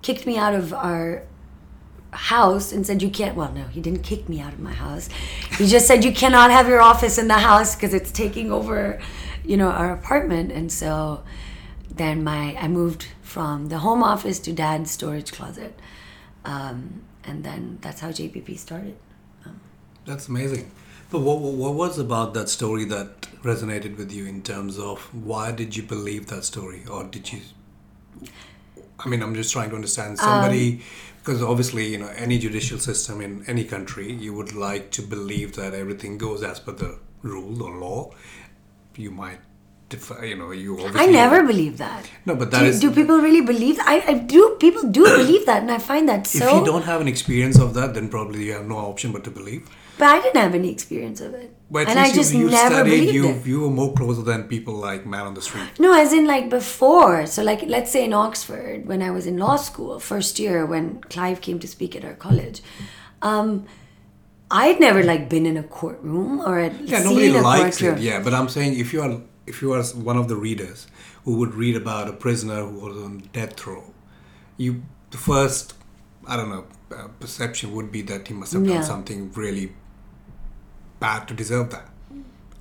kicked 0.01 0.25
me 0.25 0.35
out 0.35 0.55
of 0.55 0.73
our 0.73 1.21
house 2.09 2.71
and 2.71 2.85
said 2.85 3.01
you 3.01 3.09
can't 3.09 3.37
well 3.37 3.53
no 3.53 3.63
he 3.67 3.79
didn't 3.79 4.03
kick 4.03 4.27
me 4.27 4.41
out 4.41 4.51
of 4.51 4.59
my 4.59 4.73
house 4.73 5.07
he 5.57 5.65
just 5.65 5.87
said 5.87 6.03
you 6.03 6.11
cannot 6.11 6.51
have 6.51 6.67
your 6.67 6.81
office 6.81 7.17
in 7.17 7.29
the 7.29 7.41
house 7.49 7.73
because 7.73 7.93
it's 7.93 8.11
taking 8.11 8.51
over 8.51 8.99
you 9.45 9.55
know 9.55 9.69
our 9.69 9.93
apartment 9.93 10.51
and 10.51 10.69
so 10.69 11.23
then 11.95 12.23
my 12.23 12.55
i 12.59 12.67
moved 12.67 13.07
from 13.21 13.67
the 13.67 13.79
home 13.79 14.03
office 14.03 14.39
to 14.39 14.51
dad's 14.53 14.91
storage 14.91 15.31
closet 15.31 15.79
um, 16.45 17.01
and 17.23 17.43
then 17.43 17.77
that's 17.81 17.99
how 18.01 18.09
jpp 18.09 18.57
started 18.57 18.95
That's 20.05 20.27
amazing. 20.27 20.71
But 21.09 21.19
what, 21.19 21.39
what 21.39 21.53
what 21.53 21.73
was 21.73 21.99
about 21.99 22.33
that 22.33 22.49
story 22.49 22.85
that 22.85 23.21
resonated 23.43 23.97
with 23.97 24.11
you 24.11 24.25
in 24.25 24.41
terms 24.41 24.79
of 24.79 25.01
why 25.13 25.51
did 25.51 25.75
you 25.75 25.83
believe 25.83 26.27
that 26.27 26.43
story, 26.45 26.83
or 26.89 27.03
did 27.03 27.31
you? 27.31 27.41
I 28.99 29.09
mean, 29.09 29.21
I'm 29.21 29.35
just 29.35 29.51
trying 29.51 29.69
to 29.71 29.75
understand 29.75 30.19
somebody 30.19 30.81
because 31.19 31.41
obviously, 31.41 31.87
you 31.87 31.97
know, 31.97 32.07
any 32.15 32.39
judicial 32.39 32.79
system 32.79 33.21
in 33.21 33.43
any 33.47 33.63
country, 33.63 34.11
you 34.11 34.33
would 34.33 34.53
like 34.53 34.91
to 34.91 35.01
believe 35.01 35.55
that 35.55 35.73
everything 35.73 36.17
goes 36.17 36.43
as 36.43 36.59
per 36.59 36.71
the 36.71 36.99
rule 37.21 37.61
or 37.63 37.77
law. 37.77 38.11
You 38.95 39.11
might, 39.11 39.39
defer, 39.93 40.17
you 40.31 40.35
know, 40.39 40.49
you 40.63 40.71
i 41.03 41.05
never 41.19 41.39
believe 41.51 41.75
that 41.85 42.03
No, 42.29 42.33
but 42.41 42.47
that 42.51 42.61
do, 42.63 42.69
is- 42.71 42.79
do 42.83 42.89
people 42.99 43.17
really 43.27 43.43
believe 43.51 43.77
I, 43.93 43.95
I 44.11 44.13
do 44.33 44.41
people 44.65 44.83
do 44.99 45.03
believe 45.21 45.43
that 45.49 45.59
and 45.63 45.71
i 45.77 45.79
find 45.91 46.05
that 46.11 46.21
If 46.39 46.41
you 46.55 46.63
don't 46.71 46.87
have 46.91 47.01
an 47.05 47.09
experience 47.15 47.57
of 47.65 47.69
that, 47.77 47.93
then 47.95 48.07
probably 48.15 48.41
you 48.47 48.53
have 48.59 48.67
no 48.75 48.77
option 48.91 49.11
but 49.15 49.23
to 49.29 49.31
believe. 49.39 49.63
but 49.99 50.07
i 50.15 50.17
didn't 50.23 50.41
have 50.45 50.55
any 50.61 50.71
experience 50.77 51.19
of 51.27 51.31
it 51.43 51.49
But 51.75 51.83
and 51.89 51.97
i 52.03 52.07
you- 52.07 52.15
just 52.19 52.31
you, 52.41 52.47
never 52.55 52.75
studied, 52.75 52.91
believed 52.93 53.15
you, 53.17 53.25
it 53.33 53.45
you 53.51 53.57
were 53.65 53.73
more 53.81 53.91
closer 53.99 54.23
than 54.29 54.39
people 54.55 54.75
like 54.89 55.01
man 55.15 55.25
on 55.29 55.33
the 55.39 55.43
street. 55.49 55.69
No, 55.85 55.89
as 56.03 56.09
in 56.19 56.25
like 56.33 56.45
before. 56.59 57.17
So 57.33 57.39
like 57.49 57.61
let's 57.75 57.91
say 57.95 58.01
in 58.09 58.13
Oxford 58.25 58.77
when 58.91 59.01
I 59.09 59.11
was 59.17 59.25
in 59.31 59.35
law 59.45 59.57
school, 59.67 59.93
first 60.13 60.33
year 60.43 60.57
when 60.73 60.83
Clive 61.15 61.39
came 61.47 61.57
to 61.65 61.69
speak 61.75 61.91
at 61.99 62.03
our 62.09 62.17
college, 62.27 62.57
um, 63.29 63.49
I'd 64.63 64.79
never 64.87 65.01
like 65.11 65.23
been 65.35 65.45
in 65.51 65.57
a 65.63 65.63
courtroom 65.79 66.41
or 66.47 66.53
had 66.65 66.75
Yeah, 66.81 66.99
seen 66.99 67.07
nobody 67.09 67.27
a 67.41 67.41
likes 67.51 67.77
courtroom. 67.77 67.97
it. 67.99 68.03
Yeah, 68.09 68.19
but 68.25 68.33
I'm 68.39 68.49
saying 68.55 68.71
if 68.85 68.91
you 68.93 69.01
are 69.05 69.13
if 69.47 69.61
you 69.61 69.73
are 69.73 69.83
one 69.83 70.17
of 70.17 70.27
the 70.27 70.35
readers 70.35 70.87
who 71.25 71.35
would 71.37 71.53
read 71.55 71.75
about 71.75 72.07
a 72.07 72.13
prisoner 72.13 72.63
who 72.65 72.79
was 72.79 72.97
on 72.97 73.19
death 73.33 73.65
row, 73.65 73.93
you 74.57 74.83
the 75.11 75.17
first 75.17 75.73
I 76.27 76.37
don't 76.37 76.49
know 76.49 76.65
uh, 76.95 77.07
perception 77.19 77.73
would 77.75 77.91
be 77.91 78.01
that 78.03 78.27
he 78.27 78.33
must 78.33 78.53
have 78.53 78.65
Yeah. 78.65 78.75
done 78.75 78.83
something 78.83 79.31
really 79.33 79.73
bad 80.99 81.27
to 81.27 81.33
deserve 81.33 81.69
that. 81.71 81.87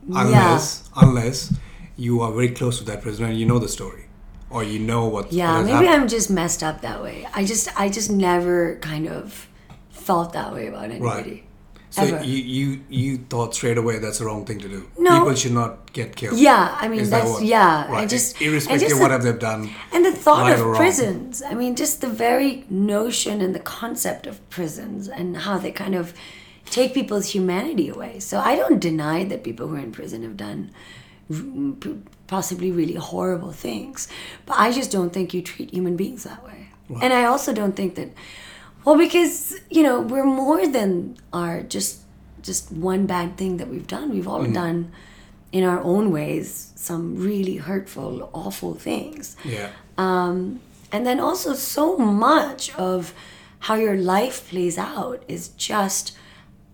Unless 0.08 0.88
unless 0.96 1.54
you 1.96 2.20
are 2.22 2.32
very 2.32 2.50
close 2.50 2.78
to 2.78 2.84
that 2.84 3.02
prisoner 3.02 3.28
and 3.28 3.38
you 3.38 3.44
know 3.46 3.58
the 3.58 3.68
story, 3.68 4.06
or 4.48 4.64
you 4.64 4.78
know 4.78 5.04
what. 5.04 5.26
what 5.26 5.32
Yeah, 5.32 5.56
has 5.58 5.66
maybe 5.66 5.86
happened. 5.86 6.02
I'm 6.02 6.08
just 6.08 6.30
messed 6.30 6.62
up 6.62 6.80
that 6.80 7.02
way. 7.02 7.26
I 7.34 7.44
just 7.44 7.68
I 7.78 7.88
just 7.90 8.10
never 8.10 8.76
kind 8.76 9.06
of 9.08 9.46
felt 9.90 10.32
that 10.32 10.52
way 10.54 10.68
about 10.68 10.84
anybody. 10.84 11.30
Right. 11.30 11.44
So 11.90 12.02
Ever. 12.02 12.24
you, 12.24 12.36
you 12.36 12.80
you 12.88 13.16
thought 13.18 13.52
straight 13.54 13.76
away 13.76 13.98
that's 13.98 14.18
the 14.20 14.24
wrong 14.24 14.44
thing 14.46 14.60
to 14.60 14.68
do. 14.68 14.88
No. 14.96 15.18
People 15.20 15.34
should 15.34 15.52
not 15.52 15.92
get 15.92 16.14
killed. 16.14 16.38
Yeah, 16.38 16.76
I 16.80 16.86
mean 16.86 17.00
Is 17.00 17.10
that 17.10 17.20
that's 17.24 17.30
what- 17.32 17.44
yeah. 17.44 17.86
I 17.88 17.92
right. 17.92 18.08
just 18.08 18.40
I 18.40 18.44
irrespective 18.44 18.80
just 18.82 18.94
of 18.94 19.00
what 19.00 19.10
have 19.10 19.24
they've 19.24 19.38
done. 19.38 19.70
And 19.92 20.04
the 20.04 20.12
thought 20.12 20.52
of 20.52 20.76
prisons, 20.76 21.42
I 21.42 21.54
mean, 21.54 21.74
just 21.74 22.00
the 22.00 22.08
very 22.08 22.64
notion 22.70 23.40
and 23.40 23.54
the 23.54 23.60
concept 23.80 24.26
of 24.28 24.38
prisons 24.50 25.08
and 25.08 25.36
how 25.38 25.58
they 25.58 25.72
kind 25.72 25.96
of 25.96 26.14
take 26.66 26.94
people's 26.94 27.34
humanity 27.34 27.88
away. 27.88 28.20
So 28.20 28.38
I 28.38 28.54
don't 28.54 28.78
deny 28.78 29.24
that 29.24 29.42
people 29.42 29.66
who 29.66 29.74
are 29.74 29.78
in 29.80 29.90
prison 29.90 30.22
have 30.22 30.36
done 30.36 30.70
possibly 32.28 32.70
really 32.70 32.94
horrible 32.94 33.52
things, 33.52 34.06
but 34.46 34.56
I 34.58 34.70
just 34.72 34.90
don't 34.92 35.12
think 35.12 35.34
you 35.34 35.42
treat 35.42 35.70
human 35.72 35.96
beings 35.96 36.22
that 36.24 36.44
way. 36.44 36.68
And 37.02 37.12
I 37.12 37.24
also 37.24 37.52
don't 37.52 37.76
think 37.76 37.94
that, 37.94 38.08
well, 38.84 38.96
because 38.96 39.58
you 39.70 39.82
know 39.82 40.00
we're 40.00 40.24
more 40.24 40.66
than 40.66 41.16
our 41.32 41.62
just 41.62 42.00
just 42.42 42.72
one 42.72 43.06
bad 43.06 43.36
thing 43.36 43.58
that 43.58 43.68
we've 43.68 43.86
done. 43.86 44.10
We've 44.10 44.28
all 44.28 44.42
mm-hmm. 44.42 44.52
done 44.52 44.92
in 45.52 45.64
our 45.64 45.80
own 45.80 46.10
ways 46.10 46.72
some 46.76 47.16
really 47.16 47.56
hurtful, 47.56 48.30
awful 48.32 48.74
things. 48.74 49.36
Yeah. 49.44 49.70
Um, 49.98 50.60
And 50.92 51.06
then 51.06 51.20
also, 51.20 51.54
so 51.54 51.96
much 51.96 52.74
of 52.74 53.14
how 53.60 53.76
your 53.76 53.96
life 53.96 54.48
plays 54.50 54.76
out 54.78 55.22
is 55.28 55.50
just 55.56 56.16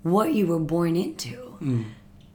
what 0.02 0.32
you 0.32 0.46
were 0.46 0.60
born 0.60 0.96
into, 0.96 1.56
mm. 1.60 1.84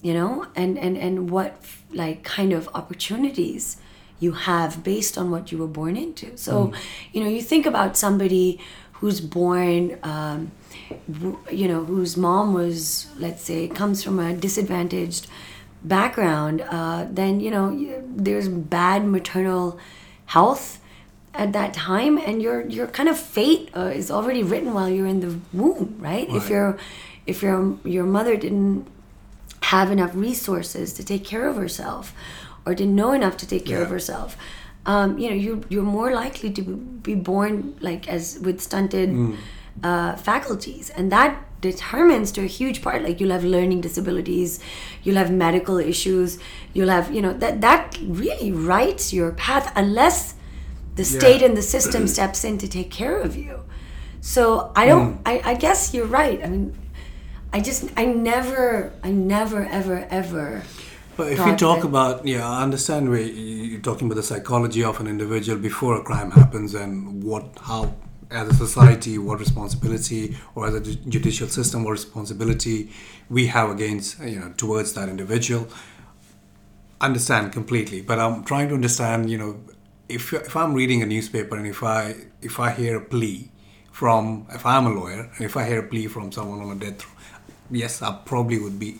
you 0.02 0.14
know, 0.14 0.46
and, 0.56 0.78
and, 0.78 0.98
and 0.98 1.30
what 1.32 1.52
like 1.92 2.24
kind 2.24 2.54
of 2.54 2.70
opportunities 2.74 3.78
you 4.20 4.34
have 4.34 4.84
based 4.84 5.18
on 5.18 5.32
what 5.32 5.52
you 5.52 5.58
were 5.58 5.68
born 5.68 5.98
into. 5.98 6.38
So, 6.38 6.68
mm. 6.68 6.76
you 7.14 7.24
know, 7.24 7.30
you 7.30 7.42
think 7.42 7.66
about 7.66 7.98
somebody 7.98 8.60
who's 9.02 9.20
born, 9.20 9.98
um, 10.04 10.52
you 11.52 11.68
know, 11.68 11.84
whose 11.84 12.16
mom 12.16 12.54
was, 12.54 13.08
let's 13.18 13.44
say, 13.44 13.68
comes 13.68 14.04
from 14.04 14.20
a 14.20 14.34
disadvantaged 14.34 15.28
background, 15.84 16.62
uh, 16.62 17.08
then, 17.10 17.40
you 17.40 17.50
know, 17.50 18.04
there's 18.08 18.48
bad 18.48 19.06
maternal 19.06 19.80
health 20.28 20.80
at 21.34 21.54
that 21.54 21.74
time 21.74 22.18
and 22.18 22.42
your 22.42 22.68
your 22.68 22.88
kind 22.88 23.08
of 23.08 23.18
fate 23.18 23.70
uh, 23.76 23.92
is 23.94 24.12
already 24.12 24.44
written 24.44 24.74
while 24.74 24.90
you're 24.90 25.08
in 25.08 25.22
the 25.22 25.40
womb 25.54 25.96
right, 26.00 26.30
if 26.30 26.50
your 26.50 26.78
if 27.26 27.42
your 27.42 27.78
your 27.86 28.04
mother 28.04 28.36
didn't 28.36 28.86
have 29.64 29.90
enough 29.90 30.12
resources 30.14 30.94
to 30.94 31.04
take 31.04 31.24
care 31.24 31.48
of 31.48 31.56
herself 31.56 32.14
or 32.66 32.76
didn't 32.76 32.96
know 32.96 33.14
enough 33.14 33.38
to 33.38 33.48
take 33.48 33.66
care 33.66 33.82
of 33.82 33.90
herself 33.90 34.36
um, 34.86 35.18
you 35.18 35.30
know 35.30 35.36
you 35.36 35.64
you're 35.70 35.84
more 35.84 36.14
likely 36.14 36.52
to 36.52 36.62
be 36.62 37.16
born 37.16 37.76
like 37.82 38.08
as 38.08 38.40
with 38.40 38.62
stunted 38.62 39.10
uh, 39.84 40.16
faculties. 40.16 40.90
And 40.90 41.12
that 41.12 41.46
determines 41.62 42.32
to 42.32 42.42
a 42.42 42.48
huge 42.48 42.82
part 42.82 43.04
like 43.04 43.20
you'll 43.20 43.32
have 43.32 43.44
learning 43.44 43.80
disabilities 43.82 44.60
you'll 45.04 45.16
have 45.16 45.30
medical 45.32 45.78
issues 45.78 46.40
you'll 46.74 46.90
have 46.90 47.14
you 47.14 47.22
know 47.22 47.34
that 47.34 47.62
that 47.62 47.96
really 48.02 48.52
writes 48.52 49.14
your 49.14 49.32
path 49.32 49.72
unless 49.76 50.34
the 50.96 51.06
state 51.06 51.42
and 51.44 51.56
the 51.56 51.62
system 51.62 52.08
steps 52.18 52.44
in 52.44 52.58
to 52.58 52.68
take 52.68 52.90
care 52.90 53.18
of 53.18 53.36
you. 53.36 53.62
So 54.22 54.72
i 54.76 54.86
don't 54.88 55.20
I, 55.26 55.42
I 55.46 55.54
guess 55.54 55.94
you're 55.94 56.08
right. 56.08 56.44
I 56.44 56.48
mean 56.48 56.76
i 57.54 57.60
just 57.60 57.90
i 57.96 58.06
never 58.06 58.94
i 59.04 59.12
never 59.12 59.66
ever 59.66 60.08
ever 60.10 60.64
But 61.18 61.32
if 61.34 61.38
you 61.40 61.56
talk 61.58 61.84
about, 61.84 62.26
yeah, 62.26 62.48
I 62.50 62.64
understand 62.64 63.10
where 63.10 63.22
you- 63.22 63.64
you're 63.72 63.82
talking 63.82 64.08
about 64.08 64.16
the 64.16 64.24
psychology 64.24 64.84
of 64.84 65.00
an 65.00 65.08
individual 65.08 65.58
before 65.60 65.96
a 65.96 66.04
crime 66.04 66.32
happens 66.32 66.74
and 66.74 67.24
what, 67.24 67.46
how, 67.64 67.94
as 68.30 68.48
a 68.48 68.54
society, 68.54 69.18
what 69.18 69.40
responsibility, 69.40 70.38
or 70.56 70.68
as 70.68 70.74
a 70.76 70.82
judicial 71.16 71.48
system, 71.50 71.84
what 71.84 71.92
responsibility 71.92 72.90
we 73.30 73.48
have 73.48 73.70
against, 73.70 74.20
you 74.22 74.40
know, 74.40 74.52
towards 74.58 74.94
that 74.94 75.10
individual. 75.10 75.68
Understand 77.02 77.52
completely, 77.52 78.02
but 78.02 78.20
I'm 78.20 78.44
trying 78.44 78.70
to 78.70 78.76
understand, 78.76 79.30
you 79.30 79.38
know, 79.38 79.56
if 80.08 80.34
if 80.34 80.56
I'm 80.56 80.74
reading 80.74 81.02
a 81.02 81.06
newspaper 81.06 81.56
and 81.56 81.66
if 81.68 81.82
I 81.84 82.16
if 82.42 82.60
I 82.60 82.70
hear 82.72 82.98
a 82.98 83.02
plea 83.02 83.50
from 83.92 84.46
if 84.54 84.66
I'm 84.66 84.86
a 84.86 84.94
lawyer 85.00 85.30
and 85.36 85.42
if 85.50 85.58
I 85.58 85.64
hear 85.66 85.80
a 85.80 85.88
plea 85.92 86.08
from 86.08 86.32
someone 86.32 86.60
on 86.62 86.70
a 86.78 86.80
death 86.80 87.04
row, 87.06 87.12
yes, 87.72 88.02
I 88.02 88.12
probably 88.26 88.60
would 88.60 88.78
be 88.78 89.00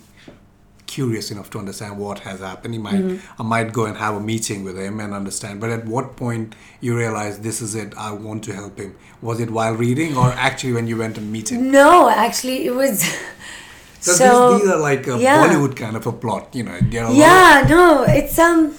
curious 0.96 1.32
enough 1.32 1.50
to 1.52 1.60
understand 1.60 1.98
what 1.98 2.20
has 2.20 2.42
happened. 2.42 2.74
He 2.74 2.80
might, 2.80 3.20
I 3.40 3.44
might 3.44 3.72
go 3.72 3.86
and 3.86 3.98
have 3.98 4.16
a 4.16 4.20
meeting 4.20 4.64
with 4.66 4.78
him 4.78 5.00
and 5.00 5.14
understand. 5.14 5.62
But 5.62 5.70
at 5.70 5.86
what 5.86 6.16
point 6.18 6.56
you 6.82 6.98
realize 6.98 7.40
this 7.40 7.62
is 7.62 7.76
it? 7.76 7.94
I 7.98 8.12
want 8.12 8.44
to 8.46 8.54
help 8.54 8.78
him. 8.78 8.96
Was 9.22 9.40
it 9.40 9.50
while 9.50 9.74
reading, 9.74 10.18
or 10.18 10.28
actually 10.48 10.74
when 10.74 10.88
you 10.88 10.98
went 10.98 11.18
and 11.18 11.32
meet 11.32 11.52
him? 11.52 11.72
no 11.72 12.10
actually 12.10 12.66
it 12.66 12.76
was. 12.76 13.04
so 14.00 14.12
these, 14.54 14.62
these 14.62 14.72
are 14.72 14.80
like 14.80 15.08
a 15.08 15.18
yeah. 15.18 15.48
Bollywood 15.48 15.76
kind 15.76 15.96
of 15.96 16.06
a 16.08 16.12
plot, 16.12 16.54
you 16.54 16.64
know. 16.64 16.78
There 16.82 17.04
are 17.04 17.08
a 17.08 17.14
lot 17.14 17.18
yeah 17.18 17.66
no 17.70 18.04
it's 18.04 18.38
um 18.40 18.76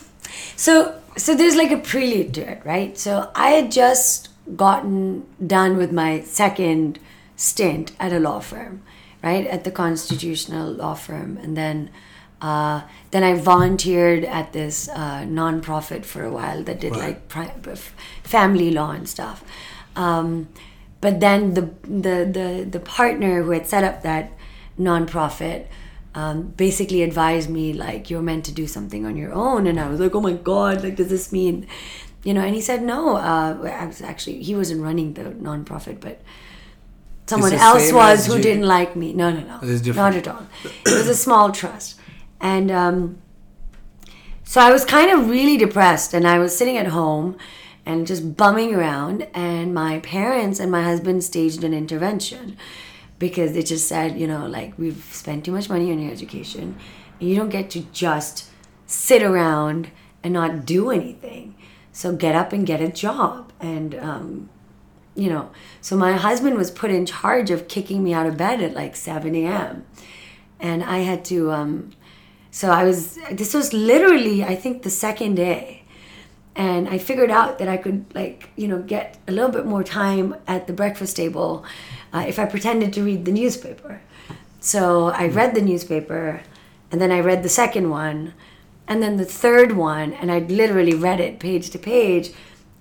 so 0.57 1.01
so 1.17 1.35
there's 1.35 1.57
like 1.57 1.71
a 1.71 1.79
prelude 1.79 2.35
to 2.35 2.41
it 2.41 2.61
right 2.65 2.99
so 2.99 3.31
i 3.35 3.51
had 3.51 3.71
just 3.71 4.29
gotten 4.57 5.27
done 5.47 5.77
with 5.77 5.93
my 5.93 6.21
second 6.23 6.99
stint 7.37 7.93
at 7.99 8.13
a 8.13 8.19
law 8.19 8.41
firm 8.41 8.83
right 9.23 9.47
at 9.47 9.65
the 9.65 9.71
constitutional 9.71 10.73
law 10.73 10.95
firm 10.95 11.37
and 11.43 11.57
then 11.57 11.91
uh, 12.41 12.83
then 13.13 13.23
I 13.23 13.35
volunteered 13.35 14.25
at 14.25 14.53
this 14.53 14.89
uh, 14.89 15.21
nonprofit 15.23 16.05
for 16.05 16.25
a 16.25 16.31
while 16.33 16.65
that 16.65 16.81
did 16.81 16.91
Right. 16.91 17.01
like 17.01 17.29
pri- 17.29 17.77
family 18.25 18.73
law 18.73 18.91
and 18.91 19.09
stuff. 19.09 19.45
Um, 19.95 20.49
but 21.01 21.21
then 21.21 21.55
the, 21.55 21.71
the 21.85 22.17
the 22.39 22.67
the 22.69 22.81
partner 22.81 23.43
who 23.45 23.53
had 23.53 23.69
set 23.69 23.85
up 23.85 24.03
that 24.03 24.33
nonprofit 24.79 25.67
um, 26.15 26.43
basically 26.57 27.03
advised 27.03 27.49
me 27.49 27.73
like 27.73 28.11
you're 28.11 28.23
meant 28.23 28.45
to 28.47 28.53
do 28.53 28.67
something 28.67 29.07
on 29.07 29.17
your 29.17 29.33
own 29.33 29.67
and 29.67 29.79
i 29.81 29.89
was 29.89 29.99
like 30.01 30.15
oh 30.15 30.21
my 30.21 30.33
god 30.33 30.83
like 30.85 30.97
does 30.97 31.09
this 31.09 31.33
mean 31.33 31.67
you 32.25 32.35
know 32.35 32.41
and 32.43 32.55
he 32.55 32.61
said 32.61 32.83
no 32.83 33.17
uh, 33.17 33.57
i 33.83 33.87
was 33.87 34.03
actually 34.03 34.43
he 34.43 34.55
wasn't 34.55 34.81
running 34.83 35.15
the 35.15 35.23
nonprofit 35.23 36.01
but 36.01 36.21
someone 37.33 37.53
else 37.69 37.93
was 37.93 38.27
who 38.27 38.39
didn't 38.47 38.69
like 38.77 38.95
me 39.03 39.13
no 39.23 39.31
no 39.31 39.43
no 39.51 39.59
not 40.03 40.15
at 40.21 40.29
all 40.29 40.47
it 40.65 40.97
was 41.01 41.09
a 41.09 41.19
small 41.25 41.53
trust 41.61 41.99
and 42.41 42.71
um, 42.71 42.99
so 44.53 44.61
I 44.61 44.71
was 44.71 44.85
kind 44.85 45.11
of 45.11 45.31
really 45.31 45.57
depressed, 45.57 46.13
and 46.13 46.29
I 46.29 46.39
was 46.39 46.55
sitting 46.55 46.77
at 46.77 46.89
home 46.89 47.39
and 47.87 48.07
just 48.07 48.37
bumming 48.37 48.75
around. 48.75 49.27
And 49.33 49.73
my 49.73 50.01
parents 50.01 50.61
and 50.61 50.71
my 50.71 50.83
husband 50.83 51.25
staged 51.25 51.65
an 51.65 51.73
intervention 51.73 52.59
because 53.19 53.55
they 53.55 53.63
just 53.63 53.89
said, 53.89 54.19
you 54.21 54.27
know, 54.27 54.47
like, 54.47 54.77
we've 54.77 55.09
spent 55.11 55.47
too 55.47 55.53
much 55.53 55.71
money 55.71 55.91
on 55.91 56.01
your 56.01 56.13
education. 56.13 56.77
And 57.19 57.31
you 57.31 57.35
don't 57.35 57.49
get 57.49 57.71
to 57.71 57.81
just 57.93 58.51
sit 58.85 59.23
around 59.23 59.91
and 60.23 60.35
not 60.35 60.67
do 60.67 60.91
anything. 60.91 61.55
So 61.93 62.15
get 62.15 62.35
up 62.35 62.53
and 62.53 62.67
get 62.67 62.83
a 62.83 62.89
job. 62.89 63.55
And, 63.59 63.95
um, 63.95 64.51
you 65.15 65.29
know, 65.29 65.51
so 65.81 65.97
my 65.97 66.13
husband 66.13 66.57
was 66.57 66.71
put 66.71 66.91
in 66.91 67.07
charge 67.07 67.51
of 67.51 67.69
kicking 67.69 68.03
me 68.03 68.15
out 68.15 68.27
of 68.27 68.37
bed 68.37 68.63
at 68.63 68.75
like 68.75 68.97
7 68.97 69.35
a.m. 69.35 69.85
And 70.59 70.83
I 70.83 70.99
had 70.99 71.25
to, 71.27 71.51
um, 71.51 71.91
so 72.51 72.71
I 72.71 72.85
was, 72.85 73.19
this 73.31 73.53
was 73.53 73.73
literally, 73.73 74.45
I 74.45 74.57
think, 74.57 74.83
the 74.83 74.91
second 74.91 75.35
day. 75.35 75.83
And 76.55 76.89
I 76.89 76.99
figured 76.99 77.31
out 77.31 77.59
that 77.59 77.69
I 77.69 77.77
could, 77.79 78.05
like, 78.15 78.51
you 78.57 78.69
know, 78.69 78.81
get 78.83 79.19
a 79.27 79.33
little 79.33 79.51
bit 79.51 79.65
more 79.67 79.83
time 79.83 80.37
at 80.47 80.67
the 80.67 80.73
breakfast 80.73 81.17
table 81.17 81.65
uh, 82.13 82.25
if 82.29 82.39
I 82.39 82.45
pretended 82.45 82.93
to 82.95 83.03
read 83.03 83.25
the 83.25 83.33
newspaper. 83.33 84.03
So 84.61 85.07
I 85.09 85.27
read 85.29 85.55
the 85.55 85.63
newspaper, 85.63 86.43
and 86.91 87.01
then 87.01 87.11
I 87.11 87.21
read 87.21 87.43
the 87.43 87.49
second 87.49 87.91
one, 87.91 88.35
and 88.87 89.03
then 89.03 89.17
the 89.17 89.25
third 89.25 89.73
one, 89.73 90.13
and 90.13 90.31
I 90.31 90.41
literally 90.41 90.95
read 90.95 91.21
it 91.21 91.41
page 91.41 91.71
to 91.71 91.79
page. 91.79 92.31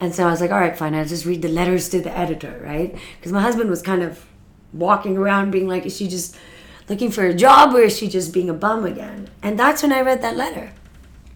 And 0.02 0.14
so 0.16 0.28
I 0.28 0.32
was 0.32 0.42
like, 0.42 0.52
all 0.52 0.60
right, 0.60 0.76
fine, 0.76 0.96
I'll 0.96 1.06
just 1.06 1.26
read 1.26 1.44
the 1.44 1.48
letters 1.48 1.88
to 1.90 2.02
the 2.02 2.16
editor, 2.18 2.60
right? 2.64 2.98
Because 3.18 3.32
my 3.32 3.42
husband 3.42 3.70
was 3.70 3.84
kind 3.84 4.02
of 4.02 4.26
walking 4.74 5.16
around 5.16 5.52
being 5.52 5.68
like, 5.68 5.86
is 5.86 5.96
she 5.96 6.08
just 6.08 6.36
looking 6.90 7.12
for 7.12 7.24
a 7.24 7.34
job 7.36 7.76
or 7.76 7.82
is 7.82 7.96
she 7.96 8.10
just 8.10 8.34
being 8.34 8.50
a 8.50 8.54
bum 8.54 8.84
again? 8.84 9.30
And 9.44 9.60
that's 9.60 9.84
when 9.84 9.94
I 9.94 10.02
read 10.02 10.24
that 10.24 10.36
letter. 10.36 10.74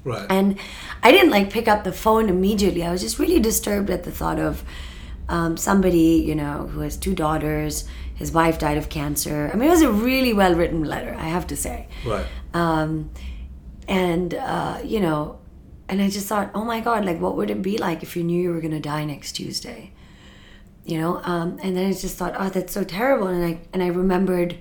Right. 0.04 0.26
And 0.30 0.58
I 1.04 1.12
didn't 1.12 1.30
like 1.30 1.52
pick 1.52 1.68
up 1.68 1.84
the 1.84 1.94
phone 1.94 2.28
immediately. 2.28 2.84
I 2.84 2.92
was 2.92 3.02
just 3.02 3.20
really 3.20 3.40
disturbed 3.40 3.92
at 3.92 4.04
the 4.04 4.12
thought 4.12 4.40
of 4.40 4.64
um, 5.30 5.58
somebody, 5.58 6.24
you 6.26 6.34
know, 6.34 6.68
who 6.68 6.80
has 6.80 6.98
two 6.98 7.14
daughters. 7.14 7.88
His 8.16 8.32
wife 8.32 8.58
died 8.58 8.78
of 8.78 8.90
cancer. 8.90 9.52
I 9.54 9.58
mean, 9.58 9.68
it 9.68 9.72
was 9.72 9.82
a 9.84 9.92
really 9.92 10.34
well 10.34 10.56
written 10.56 10.84
letter, 10.84 11.16
I 11.20 11.28
have 11.28 11.46
to 11.48 11.56
say. 11.56 11.88
right. 12.06 12.26
Um, 12.54 13.12
and, 13.88 14.34
uh, 14.34 14.80
you 14.84 15.00
know, 15.00 15.38
and 15.88 16.02
I 16.02 16.10
just 16.10 16.28
thought, 16.28 16.52
oh 16.56 16.66
my 16.66 16.80
God, 16.80 17.06
like, 17.06 17.20
what 17.20 17.36
would 17.36 17.50
it 17.50 17.62
be 17.62 17.78
like 17.78 18.02
if 18.02 18.16
you 18.16 18.24
knew 18.24 18.42
you 18.42 18.52
were 18.52 18.62
going 18.62 18.72
to 18.72 18.80
die 18.80 19.06
next 19.06 19.34
Tuesday? 19.34 19.92
You 20.84 21.00
know, 21.00 21.22
um, 21.24 21.60
and 21.64 21.76
then 21.76 21.88
I 21.88 21.94
just 21.94 22.18
thought, 22.18 22.36
oh, 22.38 22.50
that's 22.50 22.74
so 22.74 22.84
terrible. 22.84 23.28
And 23.28 23.44
I 23.44 23.60
and 23.74 23.82
I 23.82 23.88
remembered 23.88 24.58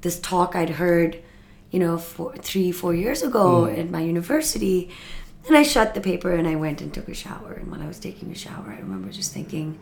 this 0.00 0.18
talk 0.18 0.54
I'd 0.54 0.70
heard, 0.70 1.22
you 1.70 1.78
know, 1.78 1.98
four, 1.98 2.34
three, 2.36 2.72
four 2.72 2.94
years 2.94 3.22
ago 3.22 3.66
at 3.66 3.90
my 3.90 4.00
university. 4.00 4.90
And 5.46 5.56
I 5.56 5.62
shut 5.62 5.94
the 5.94 6.00
paper 6.00 6.32
and 6.32 6.48
I 6.48 6.56
went 6.56 6.80
and 6.80 6.92
took 6.92 7.08
a 7.08 7.14
shower. 7.14 7.52
And 7.52 7.70
when 7.70 7.80
I 7.80 7.86
was 7.86 7.98
taking 7.98 8.30
a 8.32 8.34
shower, 8.34 8.68
I 8.68 8.80
remember 8.80 9.10
just 9.10 9.32
thinking, 9.32 9.78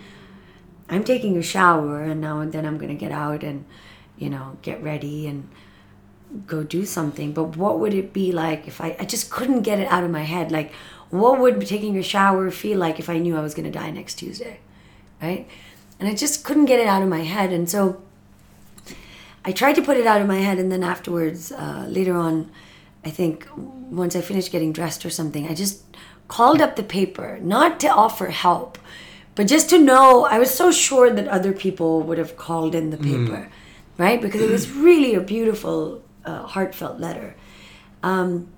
I'm 0.89 1.05
taking 1.05 1.37
a 1.39 1.43
shower 1.43 2.03
and 2.03 2.21
now 2.21 2.41
and 2.41 2.53
then 2.53 2.67
I'm 2.67 2.77
going 2.77 2.91
to 2.91 2.95
get 2.95 3.13
out 3.13 3.43
and, 3.43 3.65
you 4.19 4.29
know, 4.29 4.59
get 4.63 4.83
ready 4.83 5.27
and 5.27 5.49
go 6.47 6.63
do 6.63 6.85
something. 6.85 7.33
But 7.33 7.57
what 7.57 7.79
would 7.79 7.95
it 7.95 8.13
be 8.13 8.33
like 8.33 8.69
if 8.69 8.81
I, 8.81 8.97
I 8.99 9.05
just 9.05 9.31
couldn't 9.31 9.63
get 9.63 9.79
it 9.79 9.89
out 9.89 10.05
of 10.05 10.11
my 10.11 10.23
head? 10.23 10.53
Like, 10.53 10.73
what 11.11 11.39
would 11.39 11.67
taking 11.67 11.97
a 11.97 12.03
shower 12.03 12.51
feel 12.51 12.79
like 12.79 12.99
if 12.99 13.09
I 13.09 13.19
knew 13.19 13.37
I 13.37 13.41
was 13.41 13.55
going 13.55 13.71
to 13.71 13.79
die 13.79 13.91
next 13.91 14.15
Tuesday? 14.15 14.61
Right? 15.23 15.49
And 15.99 16.09
I 16.09 16.15
just 16.15 16.45
couldn't 16.45 16.67
get 16.67 16.81
it 16.81 16.87
out 16.87 17.03
of 17.03 17.09
my 17.09 17.21
head. 17.21 17.53
And 17.53 17.69
so 17.69 18.03
I 19.45 19.53
tried 19.53 19.75
to 19.75 19.83
put 19.83 19.97
it 19.97 20.07
out 20.07 20.21
of 20.21 20.27
my 20.27 20.39
head. 20.39 20.59
And 20.59 20.71
then 20.71 20.83
afterwards, 20.83 21.53
uh, 21.53 21.87
later 21.89 22.17
on, 22.17 22.51
I 23.05 23.11
think 23.11 23.47
once 23.55 24.17
I 24.17 24.21
finished 24.21 24.51
getting 24.51 24.73
dressed 24.73 25.05
or 25.05 25.11
something, 25.11 25.47
I 25.49 25.55
just 25.55 25.83
called 26.29 26.61
up 26.61 26.77
the 26.77 26.83
paper, 26.83 27.39
not 27.43 27.79
to 27.81 27.89
offer 27.89 28.27
help, 28.27 28.79
but 29.35 29.47
just 29.47 29.69
to 29.71 29.79
know 29.79 30.25
I 30.25 30.39
was 30.39 30.53
so 30.53 30.71
sure 30.71 31.11
that 31.11 31.29
other 31.29 31.53
people 31.53 32.03
would 32.03 32.19
have 32.19 32.37
called 32.37 32.75
in 32.75 32.91
the 32.91 32.97
paper, 32.97 33.51
right? 33.99 34.21
Because 34.21 34.41
it 34.41 34.51
was 34.51 34.71
really 34.71 35.15
a 35.15 35.21
beautiful, 35.21 36.03
uh, 36.25 36.43
heartfelt 36.45 37.01
letter. 37.01 37.35
Um, 38.03 38.49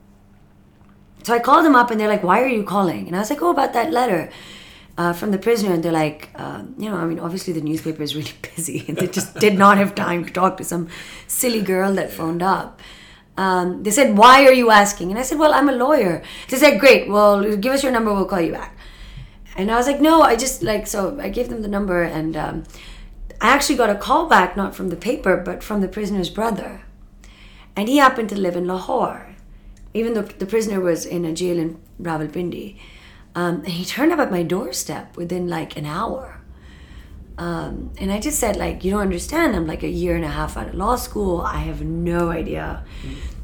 so 1.22 1.34
I 1.34 1.38
called 1.38 1.64
them 1.64 1.74
up 1.74 1.90
and 1.90 1.98
they're 1.98 2.08
like, 2.08 2.22
Why 2.22 2.42
are 2.42 2.48
you 2.48 2.62
calling? 2.64 3.06
And 3.06 3.16
I 3.16 3.20
was 3.20 3.30
like, 3.30 3.42
Oh, 3.42 3.50
about 3.50 3.72
that 3.72 3.92
letter. 3.92 4.30
Uh, 4.98 5.12
from 5.12 5.30
the 5.30 5.36
prisoner, 5.36 5.74
and 5.74 5.82
they're 5.82 5.92
like, 5.92 6.30
um, 6.36 6.74
you 6.78 6.88
know, 6.88 6.96
I 6.96 7.04
mean, 7.04 7.18
obviously 7.18 7.52
the 7.52 7.60
newspaper 7.60 8.02
is 8.02 8.16
really 8.16 8.32
busy, 8.56 8.82
and 8.88 8.96
they 8.96 9.06
just 9.06 9.34
did 9.34 9.52
not 9.52 9.76
have 9.76 9.94
time 9.94 10.24
to 10.24 10.32
talk 10.32 10.56
to 10.56 10.64
some 10.64 10.88
silly 11.26 11.60
girl 11.60 11.92
that 11.96 12.10
phoned 12.10 12.42
up. 12.42 12.80
Um, 13.36 13.82
they 13.82 13.90
said, 13.90 14.16
"Why 14.16 14.46
are 14.46 14.54
you 14.54 14.70
asking?" 14.70 15.10
And 15.10 15.18
I 15.18 15.22
said, 15.22 15.38
"Well, 15.38 15.52
I'm 15.52 15.68
a 15.68 15.72
lawyer." 15.72 16.22
They 16.48 16.56
said, 16.56 16.80
"Great. 16.80 17.10
Well, 17.10 17.56
give 17.56 17.74
us 17.74 17.82
your 17.82 17.92
number. 17.92 18.14
We'll 18.14 18.24
call 18.24 18.40
you 18.40 18.52
back." 18.52 18.74
And 19.54 19.70
I 19.70 19.76
was 19.76 19.86
like, 19.86 20.00
"No, 20.00 20.22
I 20.22 20.34
just 20.34 20.62
like." 20.62 20.86
So 20.86 21.18
I 21.20 21.28
gave 21.28 21.50
them 21.50 21.60
the 21.60 21.68
number, 21.68 22.02
and 22.02 22.34
um, 22.34 22.64
I 23.40 23.48
actually 23.48 23.76
got 23.76 23.90
a 23.90 23.96
call 23.96 24.26
back, 24.28 24.56
not 24.56 24.74
from 24.74 24.88
the 24.88 24.96
paper, 24.96 25.36
but 25.36 25.62
from 25.62 25.82
the 25.82 25.88
prisoner's 25.88 26.30
brother, 26.30 26.85
and 27.76 27.88
he 27.88 27.98
happened 27.98 28.30
to 28.30 28.40
live 28.40 28.56
in 28.56 28.66
Lahore, 28.66 29.36
even 29.92 30.14
though 30.14 30.22
the 30.22 30.46
prisoner 30.46 30.80
was 30.80 31.04
in 31.04 31.24
a 31.24 31.32
jail 31.32 31.58
in 31.58 31.78
Rawalpindi. 32.00 32.78
Um, 33.34 33.56
and 33.56 33.68
he 33.68 33.84
turned 33.84 34.12
up 34.12 34.18
at 34.18 34.30
my 34.30 34.42
doorstep 34.42 35.16
within 35.16 35.46
like 35.46 35.76
an 35.76 35.84
hour. 35.84 36.40
Um, 37.38 37.92
and 37.98 38.10
I 38.10 38.18
just 38.18 38.38
said, 38.38 38.56
like, 38.56 38.82
you 38.82 38.92
don't 38.92 39.02
understand. 39.02 39.54
I'm 39.54 39.66
like 39.66 39.82
a 39.82 39.88
year 39.88 40.16
and 40.16 40.24
a 40.24 40.28
half 40.28 40.56
out 40.56 40.68
of 40.68 40.74
law 40.74 40.96
school. 40.96 41.42
I 41.42 41.58
have 41.58 41.82
no 41.82 42.30
idea 42.30 42.82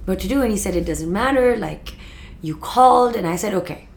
what 0.07 0.19
to 0.21 0.29
do. 0.29 0.41
And 0.41 0.51
he 0.51 0.57
said, 0.57 0.75
it 0.75 0.87
doesn't 0.87 1.13
matter. 1.13 1.57
Like, 1.59 1.97
you 2.41 2.57
called. 2.57 3.17
And 3.17 3.27
I 3.27 3.37
said, 3.37 3.53
okay. 3.53 3.89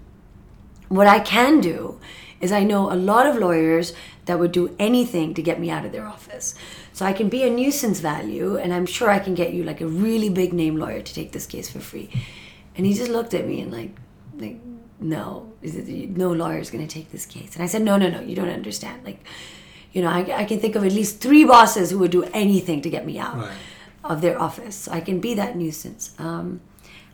What 0.89 1.07
I 1.07 1.19
can 1.21 1.61
do 1.61 1.99
is 2.41 2.51
I 2.51 2.63
know 2.63 2.91
a 2.91 2.95
lot 2.95 3.25
of 3.25 3.37
lawyers 3.37 3.93
that 4.25 4.39
would 4.39 4.51
do 4.51 4.75
anything 4.79 5.33
to 5.35 5.41
get 5.41 5.59
me 5.59 5.69
out 5.69 5.85
of 5.85 5.91
their 5.91 6.05
office. 6.07 6.55
So 6.93 7.05
I 7.05 7.13
can 7.13 7.29
be 7.29 7.43
a 7.43 7.49
nuisance 7.49 7.99
value, 7.99 8.57
and 8.57 8.73
I'm 8.73 8.85
sure 8.85 9.09
I 9.09 9.19
can 9.19 9.35
get 9.35 9.53
you 9.53 9.63
like 9.63 9.81
a 9.81 9.87
really 9.87 10.29
big 10.29 10.51
name 10.53 10.77
lawyer 10.77 11.01
to 11.01 11.13
take 11.13 11.31
this 11.31 11.45
case 11.45 11.69
for 11.69 11.79
free. 11.79 12.09
And 12.75 12.85
he 12.85 12.93
just 12.93 13.11
looked 13.11 13.33
at 13.33 13.47
me 13.47 13.61
and 13.61 13.71
like, 13.71 13.91
like, 14.37 14.59
no, 14.99 15.51
is 15.61 15.75
it- 15.75 16.17
no 16.17 16.31
lawyer 16.33 16.57
is 16.59 16.69
going 16.71 16.85
to 16.87 16.93
take 16.93 17.11
this 17.11 17.25
case. 17.25 17.53
And 17.55 17.63
I 17.63 17.67
said, 17.67 17.81
no, 17.83 17.97
no, 17.97 18.09
no, 18.09 18.21
you 18.21 18.35
don't 18.35 18.49
understand. 18.49 19.03
Like, 19.05 19.23
you 19.93 20.01
know, 20.01 20.09
I, 20.09 20.41
I 20.41 20.45
can 20.45 20.59
think 20.59 20.75
of 20.75 20.83
at 20.83 20.91
least 20.91 21.21
three 21.21 21.45
bosses 21.45 21.91
who 21.91 21.99
would 21.99 22.11
do 22.11 22.23
anything 22.33 22.81
to 22.81 22.89
get 22.89 23.05
me 23.05 23.17
out 23.19 23.37
Right. 23.37 23.51
of 24.03 24.21
their 24.21 24.41
office. 24.41 24.75
So 24.75 24.91
I 24.91 24.99
can 25.01 25.19
be 25.19 25.33
that 25.35 25.55
nuisance. 25.55 26.13
Um, 26.19 26.61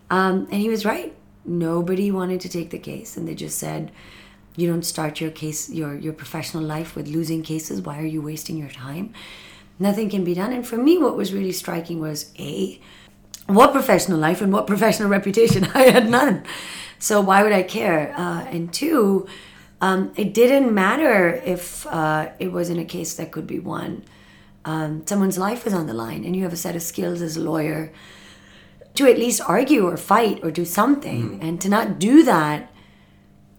um, 0.10 0.48
and 0.52 0.62
he 0.62 0.70
was 0.70 0.84
right. 0.86 1.14
Nobody 1.46 2.12
wanted 2.12 2.40
to 2.42 2.50
take 2.50 2.70
the 2.70 2.80
case, 2.80 3.18
and 3.18 3.28
they 3.28 3.34
just 3.36 3.58
said, 3.58 3.92
"You 4.56 4.68
don't 4.68 4.84
start 4.84 5.22
your 5.22 5.32
case, 5.32 5.70
your 5.70 5.96
your 5.96 6.14
professional 6.14 6.64
life 6.64 6.96
with 6.96 7.08
losing 7.08 7.44
cases. 7.44 7.82
Why 7.82 8.00
are 8.00 8.06
you 8.06 8.22
wasting 8.22 8.58
your 8.58 8.70
time? 8.70 9.14
Nothing 9.80 10.10
can 10.10 10.24
be 10.24 10.34
done." 10.34 10.52
And 10.54 10.68
for 10.68 10.78
me, 10.78 10.98
what 10.98 11.16
was 11.16 11.34
really 11.34 11.52
striking 11.52 12.00
was 12.00 12.32
a 12.38 12.80
what 13.48 13.72
professional 13.74 14.18
life 14.18 14.42
and 14.42 14.52
what 14.54 14.68
professional 14.68 15.10
reputation 15.10 15.66
I 15.74 15.84
had 15.84 16.10
none. 16.10 16.44
So 17.00 17.20
why 17.20 17.44
would 17.44 17.52
I 17.52 17.64
care? 17.64 18.14
Uh, 18.16 18.42
and 18.44 18.72
two, 18.72 19.28
um, 19.82 20.12
it 20.16 20.34
didn't 20.34 20.74
matter 20.74 21.42
if 21.44 21.88
uh, 21.88 22.30
it 22.40 22.52
was 22.52 22.70
in 22.70 22.78
a 22.78 22.86
case 22.86 23.16
that 23.16 23.32
could 23.32 23.48
be 23.48 23.60
won. 23.60 24.04
Um, 24.64 25.06
someone's 25.08 25.40
life 25.40 25.66
was 25.66 25.74
on 25.74 25.88
the 25.88 25.94
line, 25.94 26.24
and 26.24 26.36
you 26.36 26.44
have 26.44 26.54
a 26.54 26.58
set 26.58 26.76
of 26.76 26.84
skills 26.84 27.22
as 27.22 27.36
a 27.36 27.42
lawyer 27.42 27.92
to 28.94 29.08
at 29.08 29.18
least 29.18 29.42
argue 29.42 29.88
or 29.88 29.98
fight 29.98 30.40
or 30.44 30.52
do 30.52 30.66
something. 30.66 31.40
And 31.42 31.60
to 31.62 31.70
not 31.70 31.98
do 31.98 32.24
that 32.24 32.71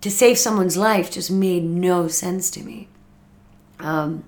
to 0.02 0.10
save 0.10 0.36
someone's 0.38 0.76
life 0.76 1.10
just 1.10 1.30
made 1.30 1.64
no 1.64 2.08
sense 2.08 2.50
to 2.50 2.60
me. 2.62 2.88
Um, 3.80 4.24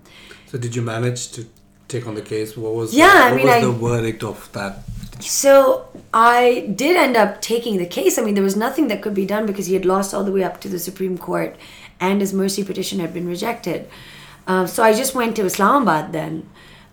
So 0.50 0.58
did 0.58 0.74
you 0.76 0.82
manage 0.82 1.30
to 1.32 1.46
take 1.88 2.06
on 2.06 2.14
the 2.14 2.22
case? 2.22 2.56
What 2.56 2.74
was 2.74 2.94
Yeah, 2.94 3.12
I 3.12 3.30
what 3.32 3.36
mean, 3.36 3.46
was 3.46 3.54
I- 3.56 3.60
the 3.60 3.72
verdict 3.72 4.22
of 4.24 4.48
that? 4.52 4.72
So 5.20 5.86
I 6.12 6.72
did 6.74 6.96
end 6.96 7.16
up 7.16 7.40
taking 7.40 7.76
the 7.78 7.86
case. 7.86 8.18
I 8.18 8.22
mean, 8.24 8.34
there 8.34 8.42
was 8.50 8.56
nothing 8.56 8.88
that 8.88 9.00
could 9.02 9.14
be 9.14 9.26
done 9.26 9.46
because 9.46 9.66
he 9.66 9.74
had 9.74 9.84
lost 9.84 10.12
all 10.14 10.24
the 10.24 10.32
way 10.32 10.42
up 10.42 10.60
to 10.62 10.68
the 10.68 10.78
Supreme 10.78 11.16
Court, 11.18 11.54
and 12.00 12.20
his 12.20 12.32
mercy 12.32 12.64
petition 12.64 12.98
had 12.98 13.12
been 13.14 13.28
rejected. 13.28 13.86
Uh, 14.46 14.66
so 14.66 14.82
I 14.82 14.92
just 14.92 15.14
went 15.14 15.36
to 15.36 15.44
Islamabad 15.44 16.12
then 16.12 16.48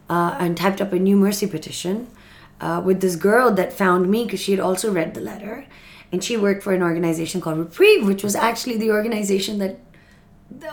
uh, 0.10 0.36
and 0.39 0.56
typed 0.56 0.82
up 0.82 0.94
a 0.94 1.00
new 1.00 1.17
mercy 1.17 1.48
petition 1.48 2.08
uh, 2.62 2.80
with 2.86 3.02
this 3.02 3.15
girl 3.15 3.52
that 3.60 3.74
found 3.74 4.10
me 4.10 4.24
because 4.26 4.39
she 4.39 4.52
had 4.52 4.60
also 4.62 4.91
read 4.91 5.13
the 5.15 5.22
letter, 5.22 5.65
and 6.12 6.24
she 6.24 6.36
worked 6.38 6.63
for 6.63 6.74
an 6.74 6.82
organization 6.82 7.41
called 7.41 7.58
Reprieve, 7.58 8.06
which 8.06 8.24
was 8.24 8.36
actually 8.36 8.78
the 8.78 8.91
organization 8.91 9.58
that 9.60 9.80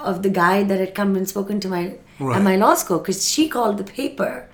of 0.03 0.23
the 0.23 0.31
guy 0.31 0.65
that 0.65 0.81
had 0.81 0.95
come 0.95 1.15
and 1.17 1.29
spoken 1.29 1.61
to 1.61 1.69
my 1.69 1.95
Right. 2.21 2.37
at 2.37 2.43
my 2.43 2.57
law 2.57 2.75
school 2.75 2.99
because 2.99 3.31
she 3.31 3.49
called 3.49 3.79
the 3.79 3.85
paper 3.85 4.49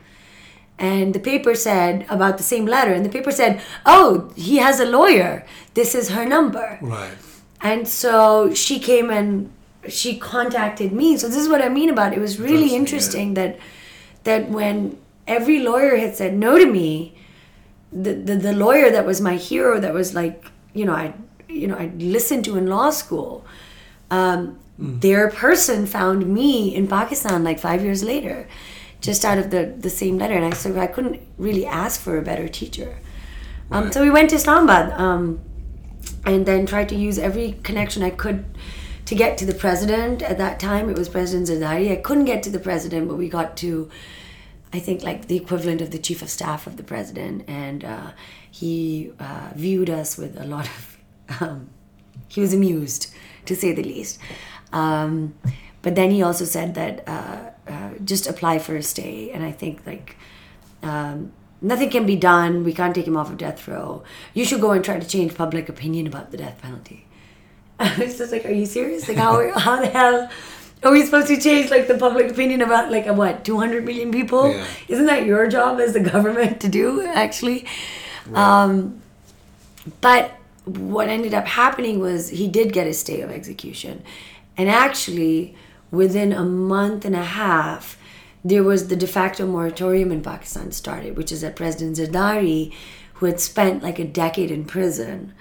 and 0.78 1.14
the 1.14 1.18
paper 1.20 1.54
said 1.54 2.04
about 2.10 2.36
the 2.36 2.42
same 2.42 2.66
letter, 2.66 2.92
and 2.92 3.04
the 3.06 3.08
paper 3.08 3.30
said, 3.30 3.62
"Oh, 3.86 4.30
he 4.36 4.56
has 4.58 4.80
a 4.80 4.84
lawyer. 4.84 5.46
This 5.74 5.94
is 5.94 6.10
her 6.10 6.26
number." 6.26 6.78
Right. 6.82 7.12
And 7.60 7.86
so 7.88 8.52
she 8.52 8.78
came 8.78 9.08
and 9.08 9.50
she 9.88 10.16
contacted 10.18 10.92
me. 10.92 11.16
So 11.16 11.28
this 11.28 11.38
is 11.38 11.48
what 11.48 11.62
I 11.62 11.68
mean 11.68 11.88
about 11.90 12.12
it. 12.12 12.18
It 12.18 12.20
was 12.20 12.38
really 12.40 12.74
Interesting, 12.74 13.30
interesting 13.30 13.34
that 13.34 13.58
that 14.24 14.50
when 14.50 14.98
every 15.26 15.58
lawyer 15.60 15.96
had 15.96 16.16
said 16.16 16.34
no 16.34 16.58
to 16.58 16.66
me, 16.66 17.14
the, 17.92 18.12
the 18.14 18.34
the 18.36 18.52
lawyer 18.52 18.90
that 18.90 19.06
was 19.06 19.20
my 19.20 19.36
hero, 19.36 19.78
that 19.80 19.94
was 19.94 20.12
like 20.12 20.44
you 20.74 20.84
know 20.84 20.94
I 20.94 21.14
you 21.48 21.66
know 21.66 21.76
I 21.76 21.86
listened 21.96 22.44
to 22.46 22.56
in 22.56 22.66
law 22.66 22.90
school, 22.90 23.44
um, 24.10 24.58
their 24.78 25.30
person 25.30 25.86
found 25.86 26.26
me 26.26 26.74
in 26.74 26.88
Pakistan 26.88 27.44
like 27.44 27.58
five 27.58 27.82
years 27.82 28.02
later, 28.02 28.48
just 29.00 29.24
out 29.24 29.38
of 29.38 29.50
the 29.50 29.62
the 29.86 29.90
same 29.90 30.18
letter, 30.18 30.34
and 30.34 30.44
I 30.44 30.50
so 30.50 30.78
I 30.78 30.86
couldn't 30.86 31.20
really 31.38 31.66
ask 31.66 32.00
for 32.00 32.18
a 32.18 32.22
better 32.22 32.48
teacher. 32.48 32.98
Um, 33.70 33.84
Right. 33.84 33.94
so 33.94 34.02
we 34.02 34.10
went 34.10 34.30
to 34.30 34.36
Islamabad. 34.36 34.92
Um, 35.00 35.40
and 36.26 36.46
then 36.46 36.66
tried 36.66 36.88
to 36.88 36.94
use 36.94 37.18
every 37.18 37.52
connection 37.62 38.02
I 38.02 38.10
could 38.10 38.44
to 39.06 39.14
get 39.14 39.36
to 39.38 39.46
the 39.46 39.54
president. 39.54 40.22
At 40.22 40.38
that 40.38 40.58
time, 40.58 40.88
it 40.88 40.96
was 40.96 41.08
President 41.08 41.48
Zardari. 41.48 41.90
I 41.92 41.96
couldn't 41.96 42.24
get 42.24 42.42
to 42.44 42.50
the 42.50 42.58
president, 42.58 43.08
but 43.08 43.16
we 43.16 43.28
got 43.28 43.56
to, 43.58 43.90
I 44.72 44.78
think, 44.78 45.02
like 45.02 45.26
the 45.28 45.36
equivalent 45.36 45.80
of 45.80 45.90
the 45.90 45.98
chief 45.98 46.22
of 46.22 46.30
staff 46.30 46.66
of 46.66 46.76
the 46.76 46.82
president, 46.82 47.44
and 47.48 47.84
uh, 47.84 48.10
he 48.54 49.10
uh, 49.18 49.50
viewed 49.56 49.90
us 49.90 50.16
with 50.16 50.40
a 50.40 50.44
lot 50.44 50.66
of. 50.66 50.98
Um, 51.40 51.70
he 52.28 52.40
was 52.40 52.54
amused, 52.54 53.12
to 53.46 53.56
say 53.56 53.72
the 53.72 53.82
least. 53.82 54.18
Um, 54.72 55.34
but 55.82 55.96
then 55.96 56.10
he 56.10 56.22
also 56.22 56.44
said 56.44 56.74
that 56.74 57.08
uh, 57.08 57.50
uh, 57.66 57.90
just 58.04 58.28
apply 58.28 58.60
for 58.60 58.76
a 58.76 58.82
stay, 58.82 59.30
and 59.32 59.42
I 59.42 59.50
think 59.50 59.84
like 59.84 60.16
um, 60.84 61.32
nothing 61.60 61.90
can 61.90 62.06
be 62.06 62.14
done. 62.14 62.62
We 62.62 62.72
can't 62.72 62.94
take 62.94 63.08
him 63.08 63.16
off 63.16 63.28
of 63.28 63.38
death 63.38 63.66
row. 63.66 64.04
You 64.34 64.44
should 64.44 64.60
go 64.60 64.70
and 64.70 64.84
try 64.84 65.00
to 65.00 65.08
change 65.08 65.34
public 65.34 65.68
opinion 65.68 66.06
about 66.06 66.30
the 66.30 66.36
death 66.36 66.62
penalty. 66.62 67.06
I 67.80 67.96
was 67.98 68.18
just 68.18 68.30
like, 68.30 68.44
are 68.44 68.52
you 68.52 68.66
serious? 68.66 69.08
Like, 69.08 69.16
how, 69.16 69.58
how 69.58 69.80
the 69.80 69.88
hell 69.88 70.30
are 70.84 70.92
we 70.92 71.04
supposed 71.04 71.26
to 71.28 71.40
change 71.40 71.70
like 71.70 71.88
the 71.88 71.98
public 71.98 72.30
opinion 72.30 72.60
about 72.60 72.92
like 72.92 73.06
a, 73.06 73.12
what 73.12 73.44
200 73.44 73.84
million 73.84 74.12
people? 74.12 74.50
Yeah. 74.50 74.64
Isn't 74.86 75.06
that 75.06 75.26
your 75.26 75.48
job 75.48 75.80
as 75.80 75.94
the 75.94 76.00
government 76.00 76.60
to 76.60 76.68
do 76.68 77.04
actually? 77.04 77.66
Um, 78.32 79.02
but 80.00 80.36
what 80.64 81.08
ended 81.08 81.34
up 81.34 81.46
happening 81.46 82.00
was 82.00 82.30
he 82.30 82.48
did 82.48 82.72
get 82.72 82.86
a 82.86 82.94
stay 82.94 83.20
of 83.20 83.30
execution. 83.30 84.02
And 84.56 84.70
actually, 84.70 85.54
within 85.90 86.32
a 86.32 86.44
month 86.44 87.04
and 87.04 87.14
a 87.14 87.24
half, 87.24 87.98
there 88.44 88.62
was 88.62 88.88
the 88.88 88.96
de 88.96 89.06
facto 89.06 89.46
moratorium 89.46 90.12
in 90.12 90.22
Pakistan 90.22 90.72
started, 90.72 91.16
which 91.16 91.32
is 91.32 91.40
that 91.40 91.56
President 91.56 91.96
Zardari, 91.96 92.72
who 93.14 93.26
had 93.26 93.40
spent 93.40 93.82
like 93.82 93.98
a 93.98 94.04
decade 94.04 94.50
in 94.50 94.64
prison, 94.64 95.34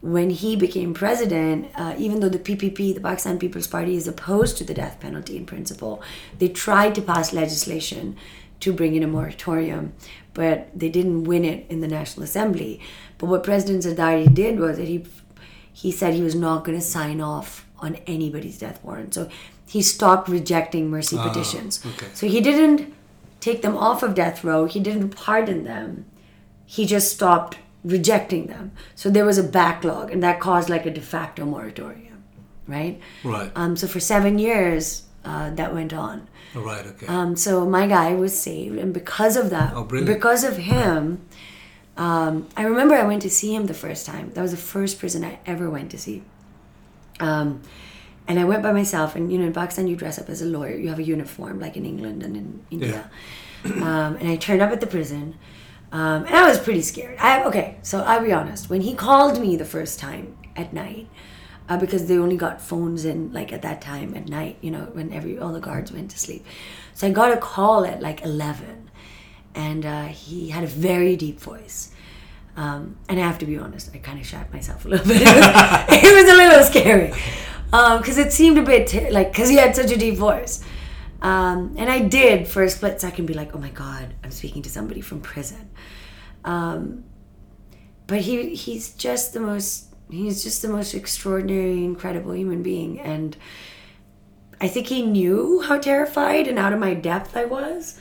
when 0.00 0.30
he 0.30 0.56
became 0.56 0.92
president, 0.92 1.70
uh, 1.76 1.94
even 1.96 2.18
though 2.18 2.28
the 2.28 2.38
PPP, 2.38 2.92
the 2.92 3.00
Pakistan 3.00 3.38
People's 3.38 3.68
Party, 3.68 3.94
is 3.94 4.08
opposed 4.08 4.56
to 4.58 4.64
the 4.64 4.74
death 4.74 4.98
penalty 4.98 5.36
in 5.36 5.46
principle, 5.46 6.02
they 6.38 6.48
tried 6.48 6.94
to 6.96 7.02
pass 7.02 7.32
legislation 7.32 8.16
to 8.58 8.72
bring 8.72 8.96
in 8.96 9.04
a 9.04 9.06
moratorium, 9.06 9.92
but 10.34 10.68
they 10.74 10.88
didn't 10.88 11.24
win 11.24 11.44
it 11.44 11.66
in 11.68 11.80
the 11.80 11.88
National 11.88 12.24
Assembly. 12.24 12.80
But 13.18 13.26
what 13.26 13.42
President 13.42 13.84
Zardari 13.84 14.32
did 14.32 14.58
was 14.58 14.78
that 14.78 14.88
he 14.88 15.04
he 15.72 15.90
said 15.90 16.14
he 16.14 16.22
was 16.22 16.34
not 16.34 16.64
going 16.64 16.78
to 16.78 16.84
sign 16.84 17.20
off 17.20 17.66
on 17.78 17.96
anybody's 18.06 18.58
death 18.58 18.78
warrant. 18.82 19.14
So 19.14 19.28
he 19.66 19.82
stopped 19.82 20.28
rejecting 20.28 20.90
mercy 20.90 21.16
petitions. 21.16 21.84
okay. 21.84 22.06
So 22.12 22.26
he 22.26 22.40
didn't 22.40 22.92
take 23.40 23.62
them 23.62 23.76
off 23.76 24.02
of 24.02 24.14
death 24.14 24.44
row. 24.44 24.66
He 24.66 24.80
didn't 24.80 25.16
pardon 25.16 25.64
them 25.64 26.04
he 26.72 26.86
just 26.86 27.12
stopped 27.12 27.58
rejecting 27.84 28.46
them. 28.46 28.72
So 28.94 29.10
there 29.10 29.26
was 29.26 29.36
a 29.36 29.42
backlog, 29.42 30.10
and 30.10 30.22
that 30.22 30.40
caused 30.40 30.70
like 30.70 30.86
a 30.86 30.90
de 30.90 31.02
facto 31.02 31.44
moratorium, 31.44 32.24
right? 32.66 32.98
Right. 33.22 33.52
Um, 33.54 33.76
so 33.76 33.86
for 33.86 34.00
seven 34.00 34.38
years, 34.38 35.02
uh, 35.22 35.50
that 35.50 35.74
went 35.74 35.92
on. 35.92 36.28
Right. 36.60 36.86
Okay. 36.86 37.06
Um, 37.06 37.36
so 37.36 37.64
my 37.66 37.86
guy 37.86 38.14
was 38.14 38.38
saved, 38.38 38.76
and 38.78 38.92
because 38.92 39.36
of 39.36 39.50
that, 39.50 39.72
Oh, 39.74 39.84
because 39.84 40.44
of 40.44 40.56
him, 40.58 41.22
um, 41.96 42.48
I 42.56 42.62
remember 42.64 42.94
I 42.94 43.04
went 43.04 43.22
to 43.22 43.30
see 43.30 43.54
him 43.54 43.66
the 43.66 43.74
first 43.74 44.04
time. 44.06 44.30
That 44.34 44.42
was 44.42 44.50
the 44.50 44.56
first 44.56 44.98
prison 44.98 45.24
I 45.24 45.38
ever 45.46 45.70
went 45.70 45.90
to 45.92 45.98
see. 45.98 46.22
Um, 47.20 47.62
and 48.28 48.38
I 48.38 48.44
went 48.44 48.62
by 48.62 48.72
myself, 48.72 49.16
and 49.16 49.32
you 49.32 49.38
know, 49.38 49.46
in 49.46 49.52
Pakistan, 49.52 49.86
you 49.86 49.96
dress 49.96 50.18
up 50.18 50.28
as 50.28 50.42
a 50.42 50.46
lawyer. 50.46 50.76
You 50.76 50.88
have 50.88 50.98
a 50.98 51.02
uniform, 51.02 51.58
like 51.60 51.76
in 51.76 51.84
England 51.84 52.22
and 52.22 52.36
in 52.36 52.64
India. 52.70 53.10
um, 53.64 54.16
and 54.20 54.28
I 54.28 54.36
turned 54.36 54.62
up 54.62 54.70
at 54.72 54.80
the 54.80 54.86
prison, 54.86 55.34
um, 55.92 56.24
and 56.24 56.34
I 56.34 56.48
was 56.48 56.58
pretty 56.58 56.82
scared. 56.82 57.16
I 57.18 57.44
okay, 57.44 57.76
so 57.82 58.00
I'll 58.02 58.22
be 58.24 58.32
honest. 58.32 58.68
When 58.70 58.80
he 58.80 58.94
called 58.94 59.40
me 59.40 59.56
the 59.56 59.64
first 59.64 59.98
time 59.98 60.36
at 60.56 60.72
night, 60.72 61.08
uh, 61.68 61.78
because 61.78 62.06
they 62.06 62.18
only 62.18 62.36
got 62.36 62.60
phones 62.60 63.04
in 63.04 63.32
like 63.32 63.52
at 63.52 63.62
that 63.62 63.80
time 63.80 64.14
at 64.14 64.28
night, 64.28 64.58
you 64.60 64.70
know, 64.70 64.90
when 64.92 65.12
every 65.12 65.38
all 65.38 65.52
the 65.52 65.60
guards 65.60 65.92
went 65.92 66.10
to 66.10 66.18
sleep. 66.18 66.44
So 66.94 67.06
I 67.06 67.10
got 67.10 67.32
a 67.32 67.36
call 67.36 67.84
at 67.84 68.00
like 68.00 68.22
eleven, 68.22 68.90
and 69.54 69.86
uh, 69.86 70.06
he 70.06 70.50
had 70.50 70.64
a 70.64 70.68
very 70.68 71.16
deep 71.16 71.40
voice. 71.40 71.90
Um, 72.54 72.96
and 73.08 73.18
I 73.18 73.22
have 73.22 73.38
to 73.38 73.46
be 73.46 73.56
honest, 73.56 73.90
I 73.94 73.98
kind 73.98 74.20
of 74.20 74.26
shot 74.26 74.52
myself 74.52 74.84
a 74.84 74.88
little 74.88 75.06
bit. 75.12 75.22
It 75.22 75.26
was, 75.26 76.02
it 76.02 76.14
was 76.14 76.32
a 76.32 76.36
little 76.36 76.64
scary 76.64 77.12
because 77.70 78.18
it 78.18 78.32
seemed 78.32 78.58
a 78.58 78.62
bit 78.62 79.12
like 79.12 79.32
because 79.32 79.48
he 79.48 79.56
had 79.56 79.74
such 79.74 79.90
a 79.90 79.96
deep 79.96 80.16
voice. 80.16 80.62
Um, 81.22 81.76
and 81.78 81.88
I 81.88 82.00
did 82.00 82.48
for 82.48 82.64
a 82.64 82.68
split 82.68 83.00
second 83.00 83.26
be 83.26 83.34
like, 83.34 83.54
"Oh 83.54 83.58
my 83.58 83.70
God, 83.70 84.12
I'm 84.22 84.32
speaking 84.32 84.62
to 84.62 84.70
somebody 84.70 85.00
from 85.00 85.20
prison." 85.20 85.70
Um, 86.44 87.04
but 88.06 88.20
he 88.20 88.54
he's 88.54 88.92
just 88.94 89.32
the 89.32 89.40
most 89.40 89.91
he's 90.12 90.42
just 90.42 90.62
the 90.62 90.68
most 90.68 90.94
extraordinary, 90.94 91.84
incredible 91.84 92.34
human 92.34 92.62
being, 92.62 93.00
and 93.00 93.36
I 94.60 94.68
think 94.68 94.86
he 94.86 95.02
knew 95.02 95.60
how 95.60 95.78
terrified 95.78 96.46
and 96.46 96.58
out 96.58 96.72
of 96.72 96.78
my 96.78 96.94
depth 96.94 97.36
I 97.36 97.46
was. 97.46 97.98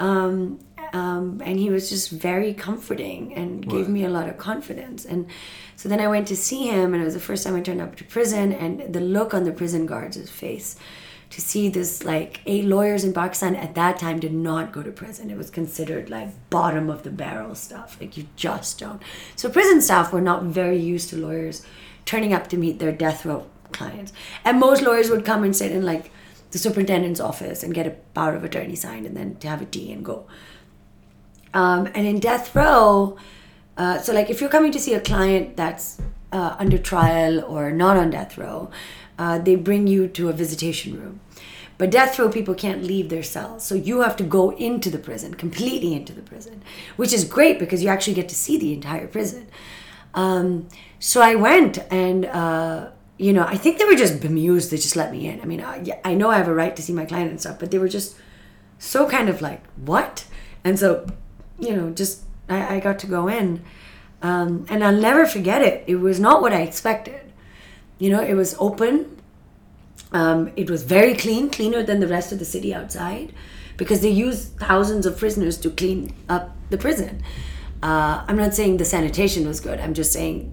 Um, 0.00 0.58
um, 0.92 1.40
and 1.44 1.58
he 1.58 1.70
was 1.70 1.88
just 1.88 2.10
very 2.10 2.52
comforting 2.52 3.34
and 3.34 3.68
gave 3.68 3.88
me 3.88 4.04
a 4.04 4.08
lot 4.08 4.28
of 4.28 4.38
confidence. 4.38 5.04
And 5.04 5.28
so 5.76 5.88
then 5.88 6.00
I 6.00 6.08
went 6.08 6.26
to 6.28 6.36
see 6.36 6.66
him, 6.66 6.94
and 6.94 7.02
it 7.02 7.04
was 7.04 7.14
the 7.14 7.20
first 7.20 7.44
time 7.44 7.54
I 7.54 7.60
turned 7.60 7.80
up 7.80 7.94
to 7.96 8.04
prison, 8.04 8.52
and 8.52 8.92
the 8.92 9.00
look 9.00 9.32
on 9.32 9.44
the 9.44 9.52
prison 9.52 9.86
guards' 9.86 10.28
face 10.28 10.76
to 11.30 11.40
see 11.40 11.68
this 11.68 12.04
like 12.04 12.40
eight 12.44 12.64
lawyers 12.64 13.04
in 13.04 13.12
Pakistan 13.12 13.54
at 13.54 13.74
that 13.76 13.98
time 13.98 14.18
did 14.18 14.34
not 14.34 14.72
go 14.72 14.82
to 14.82 14.90
prison. 14.90 15.30
It 15.30 15.38
was 15.38 15.48
considered 15.48 16.10
like 16.10 16.28
bottom 16.50 16.90
of 16.90 17.04
the 17.04 17.10
barrel 17.10 17.54
stuff. 17.54 17.96
Like 18.00 18.16
you 18.16 18.26
just 18.36 18.80
don't. 18.80 19.00
So 19.36 19.48
prison 19.48 19.80
staff 19.80 20.12
were 20.12 20.20
not 20.20 20.42
very 20.42 20.78
used 20.78 21.08
to 21.10 21.16
lawyers 21.16 21.64
turning 22.04 22.32
up 22.32 22.48
to 22.48 22.56
meet 22.56 22.80
their 22.80 22.92
death 22.92 23.24
row 23.24 23.46
clients. 23.70 24.12
And 24.44 24.58
most 24.58 24.82
lawyers 24.82 25.08
would 25.08 25.24
come 25.24 25.44
and 25.44 25.54
sit 25.54 25.70
in 25.70 25.84
like 25.84 26.10
the 26.50 26.58
superintendent's 26.58 27.20
office 27.20 27.62
and 27.62 27.72
get 27.72 27.86
a 27.86 27.90
power 27.90 28.34
of 28.34 28.42
attorney 28.42 28.74
signed 28.74 29.06
and 29.06 29.16
then 29.16 29.36
to 29.36 29.48
have 29.48 29.62
a 29.62 29.66
tea 29.66 29.92
and 29.92 30.04
go. 30.04 30.26
Um, 31.54 31.86
and 31.94 32.06
in 32.06 32.18
death 32.18 32.54
row, 32.56 33.16
uh, 33.76 33.98
so 33.98 34.12
like 34.12 34.30
if 34.30 34.40
you're 34.40 34.50
coming 34.50 34.72
to 34.72 34.80
see 34.80 34.94
a 34.94 35.00
client 35.00 35.56
that's 35.56 36.00
uh, 36.32 36.56
under 36.58 36.78
trial 36.78 37.44
or 37.44 37.70
not 37.70 37.96
on 37.96 38.10
death 38.10 38.36
row, 38.36 38.70
uh, 39.20 39.38
they 39.38 39.54
bring 39.54 39.86
you 39.86 40.08
to 40.08 40.30
a 40.30 40.32
visitation 40.32 40.98
room. 40.98 41.20
But 41.76 41.90
death 41.90 42.18
row 42.18 42.28
people 42.28 42.54
can't 42.54 42.82
leave 42.82 43.08
their 43.08 43.22
cells, 43.22 43.64
so 43.64 43.74
you 43.74 44.00
have 44.00 44.16
to 44.16 44.24
go 44.24 44.50
into 44.52 44.90
the 44.90 44.98
prison, 44.98 45.34
completely 45.34 45.92
into 45.94 46.12
the 46.12 46.22
prison, 46.22 46.62
which 46.96 47.12
is 47.12 47.24
great 47.24 47.58
because 47.58 47.82
you 47.82 47.88
actually 47.88 48.14
get 48.14 48.28
to 48.30 48.34
see 48.34 48.58
the 48.58 48.72
entire 48.72 49.06
prison. 49.06 49.46
Um, 50.14 50.68
so 50.98 51.20
I 51.20 51.34
went 51.34 51.78
and. 51.90 52.26
Uh, 52.26 52.90
you 53.20 53.34
know, 53.34 53.44
I 53.44 53.58
think 53.58 53.76
they 53.76 53.84
were 53.84 53.96
just 53.96 54.18
bemused. 54.22 54.70
They 54.70 54.78
just 54.78 54.96
let 54.96 55.12
me 55.12 55.26
in. 55.26 55.42
I 55.42 55.44
mean, 55.44 55.60
I, 55.60 56.00
I 56.06 56.14
know 56.14 56.30
I 56.30 56.38
have 56.38 56.48
a 56.48 56.54
right 56.54 56.74
to 56.74 56.80
see 56.80 56.94
my 56.94 57.04
client 57.04 57.30
and 57.30 57.38
stuff, 57.38 57.58
but 57.58 57.70
they 57.70 57.76
were 57.76 57.86
just 57.86 58.16
so 58.78 59.06
kind 59.06 59.28
of 59.28 59.42
like, 59.42 59.62
what? 59.76 60.24
And 60.64 60.78
so, 60.78 61.06
you 61.58 61.76
know, 61.76 61.90
just 61.90 62.22
I, 62.48 62.76
I 62.76 62.80
got 62.80 62.98
to 63.00 63.06
go 63.06 63.28
in. 63.28 63.62
Um, 64.22 64.64
and 64.70 64.82
I'll 64.82 64.96
never 64.96 65.26
forget 65.26 65.60
it. 65.60 65.84
It 65.86 65.96
was 65.96 66.18
not 66.18 66.40
what 66.40 66.54
I 66.54 66.62
expected. 66.62 67.29
You 68.00 68.10
know, 68.10 68.22
it 68.22 68.34
was 68.34 68.56
open. 68.58 69.16
Um, 70.10 70.50
it 70.56 70.68
was 70.68 70.82
very 70.82 71.14
clean, 71.14 71.50
cleaner 71.50 71.84
than 71.84 72.00
the 72.00 72.08
rest 72.08 72.32
of 72.32 72.40
the 72.40 72.44
city 72.44 72.74
outside, 72.74 73.32
because 73.76 74.00
they 74.00 74.10
use 74.10 74.46
thousands 74.46 75.06
of 75.06 75.16
prisoners 75.16 75.56
to 75.58 75.70
clean 75.70 76.12
up 76.28 76.56
the 76.70 76.78
prison. 76.78 77.22
Uh, 77.82 78.24
I'm 78.26 78.36
not 78.36 78.54
saying 78.54 78.78
the 78.78 78.84
sanitation 78.84 79.46
was 79.46 79.60
good. 79.60 79.78
I'm 79.78 79.94
just 79.94 80.12
saying 80.12 80.52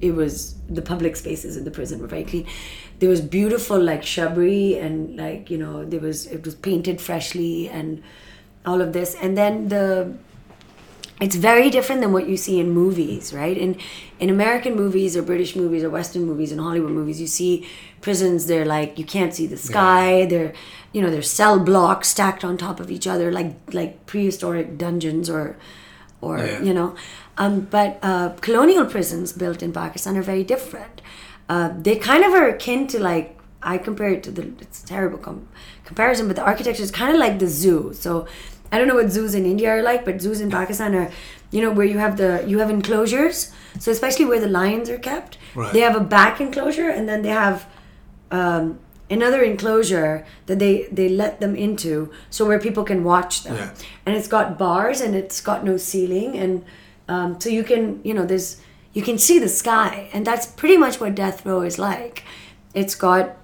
it 0.00 0.12
was 0.12 0.54
the 0.68 0.82
public 0.82 1.16
spaces 1.16 1.56
in 1.56 1.64
the 1.64 1.70
prison 1.70 2.00
were 2.00 2.06
very 2.06 2.24
clean. 2.24 2.46
There 2.98 3.08
was 3.08 3.20
beautiful 3.20 3.80
like 3.80 4.02
shrubbery 4.02 4.78
and 4.78 5.16
like 5.16 5.50
you 5.50 5.58
know 5.58 5.84
there 5.84 6.00
was 6.00 6.26
it 6.26 6.44
was 6.44 6.54
painted 6.54 7.00
freshly 7.00 7.68
and 7.68 8.02
all 8.66 8.80
of 8.80 8.92
this. 8.92 9.14
And 9.14 9.36
then 9.36 9.68
the 9.68 10.16
it's 11.20 11.34
very 11.36 11.68
different 11.70 12.00
than 12.00 12.12
what 12.12 12.28
you 12.28 12.36
see 12.36 12.60
in 12.60 12.70
movies, 12.70 13.32
right? 13.34 13.56
In 13.56 13.76
in 14.20 14.30
American 14.30 14.74
movies 14.76 15.16
or 15.16 15.22
British 15.22 15.56
movies 15.56 15.82
or 15.84 15.90
Western 15.90 16.24
movies 16.24 16.52
and 16.52 16.60
Hollywood 16.60 16.92
movies, 16.92 17.20
you 17.20 17.26
see 17.26 17.66
prisons. 18.00 18.46
They're 18.46 18.64
like 18.66 18.98
you 18.98 19.04
can't 19.04 19.34
see 19.34 19.46
the 19.46 19.56
sky. 19.56 20.26
They're 20.26 20.52
you 20.92 21.02
know 21.02 21.10
they're 21.10 21.22
cell 21.22 21.58
blocks 21.58 22.08
stacked 22.08 22.44
on 22.44 22.56
top 22.56 22.78
of 22.80 22.90
each 22.90 23.06
other, 23.06 23.32
like 23.32 23.52
like 23.72 24.06
prehistoric 24.06 24.78
dungeons 24.78 25.28
or 25.28 25.56
or 26.20 26.38
Yeah. 26.38 26.62
you 26.62 26.74
know. 26.74 26.94
Um, 27.36 27.60
but 27.70 27.98
uh, 28.02 28.30
colonial 28.40 28.84
prisons 28.84 29.32
built 29.32 29.62
in 29.62 29.72
Pakistan 29.72 30.16
are 30.16 30.22
very 30.22 30.42
different. 30.44 31.00
Uh, 31.48 31.70
they 31.80 31.96
kind 31.96 32.24
of 32.24 32.32
are 32.32 32.48
akin 32.48 32.86
to 32.88 32.98
like 32.98 33.36
I 33.62 33.78
compare 33.78 34.10
it 34.10 34.22
to 34.24 34.30
the 34.30 34.42
it's 34.60 34.82
a 34.84 34.86
terrible 34.86 35.18
com- 35.18 35.48
comparison, 35.84 36.26
but 36.28 36.36
the 36.36 36.42
architecture 36.42 36.82
is 36.82 36.90
kind 36.90 37.12
of 37.14 37.18
like 37.20 37.38
the 37.38 37.46
zoo. 37.48 37.92
So 37.92 38.26
I 38.70 38.78
don't 38.78 38.86
know 38.88 38.94
what 38.96 39.10
zoos 39.10 39.34
in 39.34 39.44
India 39.46 39.70
are 39.70 39.82
like, 39.82 40.04
but 40.04 40.20
zoos 40.20 40.40
in 40.40 40.50
Pakistan 40.50 40.94
are, 40.94 41.10
you 41.50 41.62
know, 41.62 41.70
where 41.70 41.86
you 41.86 41.98
have 41.98 42.16
the 42.16 42.44
you 42.46 42.58
have 42.58 42.70
enclosures. 42.70 43.52
So 43.78 43.90
especially 43.92 44.24
where 44.26 44.40
the 44.40 44.48
lions 44.48 44.90
are 44.90 44.98
kept, 44.98 45.38
Right. 45.54 45.72
they 45.72 45.80
have 45.80 45.96
a 45.96 46.00
back 46.00 46.40
enclosure, 46.40 46.88
and 46.90 47.08
then 47.08 47.22
they 47.22 47.30
have 47.30 47.66
um, 48.30 48.78
another 49.10 49.42
enclosure 49.42 50.26
that 50.46 50.58
they 50.58 50.88
they 50.92 51.08
let 51.08 51.40
them 51.40 51.56
into, 51.56 52.10
so 52.30 52.44
where 52.46 52.58
people 52.60 52.84
can 52.84 53.04
watch 53.04 53.44
them. 53.44 53.56
Yeah. 53.56 53.70
And 54.04 54.16
it's 54.16 54.28
got 54.28 54.58
bars, 54.58 55.00
and 55.00 55.14
it's 55.14 55.40
got 55.40 55.64
no 55.64 55.76
ceiling, 55.76 56.36
and 56.36 56.64
um, 57.08 57.40
so 57.40 57.48
you 57.48 57.64
can 57.64 58.00
you 58.04 58.12
know 58.14 58.26
there's 58.26 58.60
you 58.92 59.02
can 59.02 59.16
see 59.18 59.38
the 59.38 59.48
sky, 59.48 60.10
and 60.12 60.26
that's 60.26 60.46
pretty 60.46 60.76
much 60.76 61.00
what 61.00 61.14
death 61.14 61.46
row 61.46 61.62
is 61.62 61.78
like. 61.78 62.24
It's 62.74 62.94
got 62.94 63.36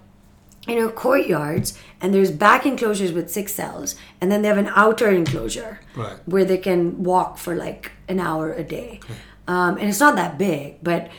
you 0.66 0.77
know 0.77 0.88
courtyards 0.88 1.79
and 2.00 2.14
there's 2.14 2.31
back 2.31 2.64
enclosures 2.66 3.12
with 3.12 3.31
six 3.31 3.53
cells 3.55 3.94
and 4.20 4.31
then 4.33 4.40
they 4.42 4.48
have 4.48 4.59
an 4.59 4.70
outer 4.74 5.11
enclosure 5.11 5.81
Right. 5.96 6.16
where 6.27 6.44
they 6.44 6.59
can 6.59 7.03
walk 7.03 7.37
for 7.38 7.55
like 7.55 7.92
an 8.09 8.18
hour 8.20 8.53
a 8.53 8.64
day 8.64 9.00
um, 9.46 9.77
and 9.79 9.88
it's 9.90 10.00
not 10.00 10.16
that 10.16 10.38
big 10.38 10.77
but 10.83 11.11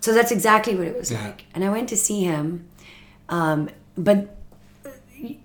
so 0.00 0.12
that's 0.14 0.32
exactly 0.32 0.74
what 0.74 0.86
it 0.86 0.96
was 0.98 1.10
Yeah. 1.10 1.24
like 1.26 1.44
and 1.54 1.64
i 1.64 1.68
went 1.70 1.88
to 1.90 1.96
see 1.96 2.24
him 2.24 2.66
um, 3.28 3.68
but 3.96 4.36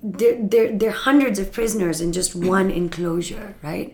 there, 0.04 0.36
there, 0.39 0.72
there 0.78 0.89
are 0.89 0.93
hundreds 0.93 1.39
of 1.39 1.52
prisoners 1.52 2.02
in 2.02 2.12
just 2.12 2.36
one 2.58 2.69
enclosure 2.72 3.56
right 3.62 3.93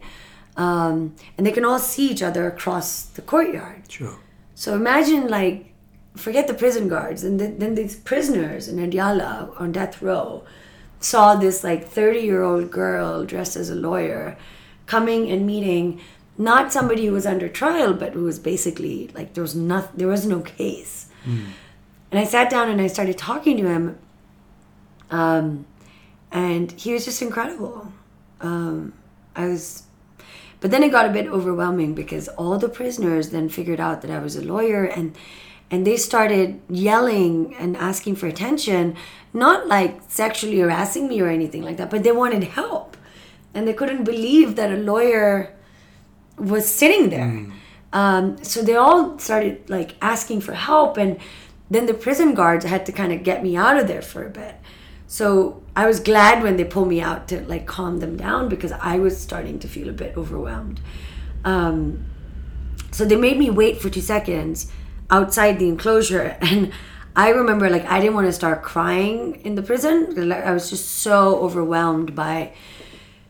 um, 0.57 1.15
and 1.37 1.45
they 1.45 1.51
can 1.51 1.65
all 1.65 1.79
see 1.79 2.09
each 2.09 2.21
other 2.23 2.47
across 2.47 3.03
the 3.03 3.21
courtyard 3.21 3.81
Sure. 3.89 4.17
so 4.55 4.73
imagine 4.75 5.27
like, 5.27 5.71
forget 6.15 6.47
the 6.47 6.53
prison 6.53 6.87
guards, 6.87 7.23
and 7.23 7.39
then, 7.39 7.59
then 7.59 7.75
these 7.75 7.95
prisoners 7.95 8.67
in 8.67 8.77
Adiala 8.77 9.59
on 9.59 9.71
death 9.71 10.01
row 10.01 10.43
saw 10.99 11.35
this 11.35 11.63
like 11.63 11.87
30 11.87 12.19
year 12.19 12.43
old 12.43 12.71
girl 12.71 13.25
dressed 13.25 13.55
as 13.55 13.69
a 13.69 13.75
lawyer 13.75 14.37
coming 14.85 15.29
and 15.29 15.45
meeting 15.45 15.99
not 16.37 16.73
somebody 16.73 17.05
who 17.05 17.13
was 17.13 17.25
under 17.25 17.47
trial, 17.47 17.93
but 17.93 18.13
who 18.13 18.23
was 18.23 18.39
basically 18.39 19.09
like 19.13 19.33
there 19.33 19.41
was 19.41 19.55
not 19.55 19.97
there 19.97 20.07
was 20.07 20.25
no 20.25 20.41
case. 20.41 21.09
And 22.11 22.19
I 22.19 22.23
sat 22.23 22.49
down 22.49 22.69
and 22.69 22.81
I 22.81 22.87
started 22.87 23.17
talking 23.17 23.57
to 23.57 23.67
him, 23.67 23.97
um, 25.09 25.65
and 26.31 26.71
he 26.73 26.93
was 26.93 27.05
just 27.05 27.21
incredible. 27.21 27.91
Um, 28.41 28.93
I 29.35 29.47
was 29.47 29.83
but 30.59 30.71
then 30.71 30.83
it 30.83 30.91
got 30.91 31.05
a 31.05 31.13
bit 31.13 31.27
overwhelming 31.27 31.93
because 31.93 32.27
all 32.29 32.57
the 32.57 32.69
prisoners 32.69 33.29
then 33.29 33.49
figured 33.49 33.79
out 33.79 34.01
that 34.01 34.11
I 34.11 34.19
was 34.19 34.35
a 34.35 34.41
lawyer 34.41 34.83
and 34.83 35.15
and 35.71 35.85
they 35.85 35.97
started 35.97 36.61
yelling 36.69 37.55
and 37.55 37.75
asking 37.77 38.15
for 38.15 38.27
attention, 38.27 38.95
not 39.33 39.67
like 39.67 39.99
sexually 40.07 40.59
harassing 40.59 41.07
me 41.07 41.21
or 41.21 41.27
anything 41.27 41.63
like 41.63 41.77
that, 41.77 41.89
but 41.89 42.03
they 42.03 42.11
wanted 42.11 42.43
help. 42.43 42.95
And 43.53 43.67
they 43.67 43.73
couldn't 43.73 44.03
believe 44.03 44.55
that 44.57 44.71
a 44.71 44.77
lawyer 44.77 45.55
was 46.37 46.67
sitting 46.67 47.09
there. 47.09 47.45
Um, 47.93 48.43
so 48.43 48.61
they 48.61 48.75
all 48.75 49.17
started 49.17 49.69
like 49.69 49.95
asking 50.01 50.41
for 50.41 50.53
help 50.53 50.97
and 50.97 51.17
then 51.69 51.85
the 51.85 51.93
prison 51.93 52.35
guards 52.35 52.65
had 52.65 52.85
to 52.85 52.91
kind 52.91 53.11
of 53.11 53.23
get 53.23 53.41
me 53.41 53.55
out 53.55 53.77
of 53.77 53.87
there 53.87 54.01
for 54.01 54.25
a 54.25 54.29
bit. 54.29 54.55
So 55.07 55.63
I 55.75 55.87
was 55.87 55.99
glad 55.99 56.43
when 56.43 56.57
they 56.57 56.63
pulled 56.63 56.89
me 56.89 57.01
out 57.01 57.27
to 57.29 57.41
like 57.47 57.65
calm 57.65 57.99
them 57.99 58.17
down 58.17 58.49
because 58.49 58.71
I 58.71 58.97
was 58.97 59.19
starting 59.19 59.59
to 59.59 59.67
feel 59.67 59.89
a 59.89 59.93
bit 59.93 60.15
overwhelmed. 60.17 60.79
Um, 61.43 62.05
so 62.91 63.05
they 63.05 63.15
made 63.15 63.37
me 63.37 63.49
wait 63.49 63.81
for 63.81 63.89
two 63.89 64.01
seconds 64.01 64.71
outside 65.09 65.59
the 65.59 65.67
enclosure 65.67 66.37
and 66.41 66.71
I 67.15 67.29
remember 67.29 67.69
like 67.69 67.85
I 67.85 67.99
didn't 67.99 68.15
want 68.15 68.27
to 68.27 68.33
start 68.33 68.61
crying 68.61 69.35
in 69.45 69.55
the 69.55 69.61
prison. 69.61 70.29
Like, 70.29 70.43
I 70.43 70.51
was 70.51 70.69
just 70.69 70.99
so 70.99 71.37
overwhelmed 71.37 72.13
by 72.13 72.53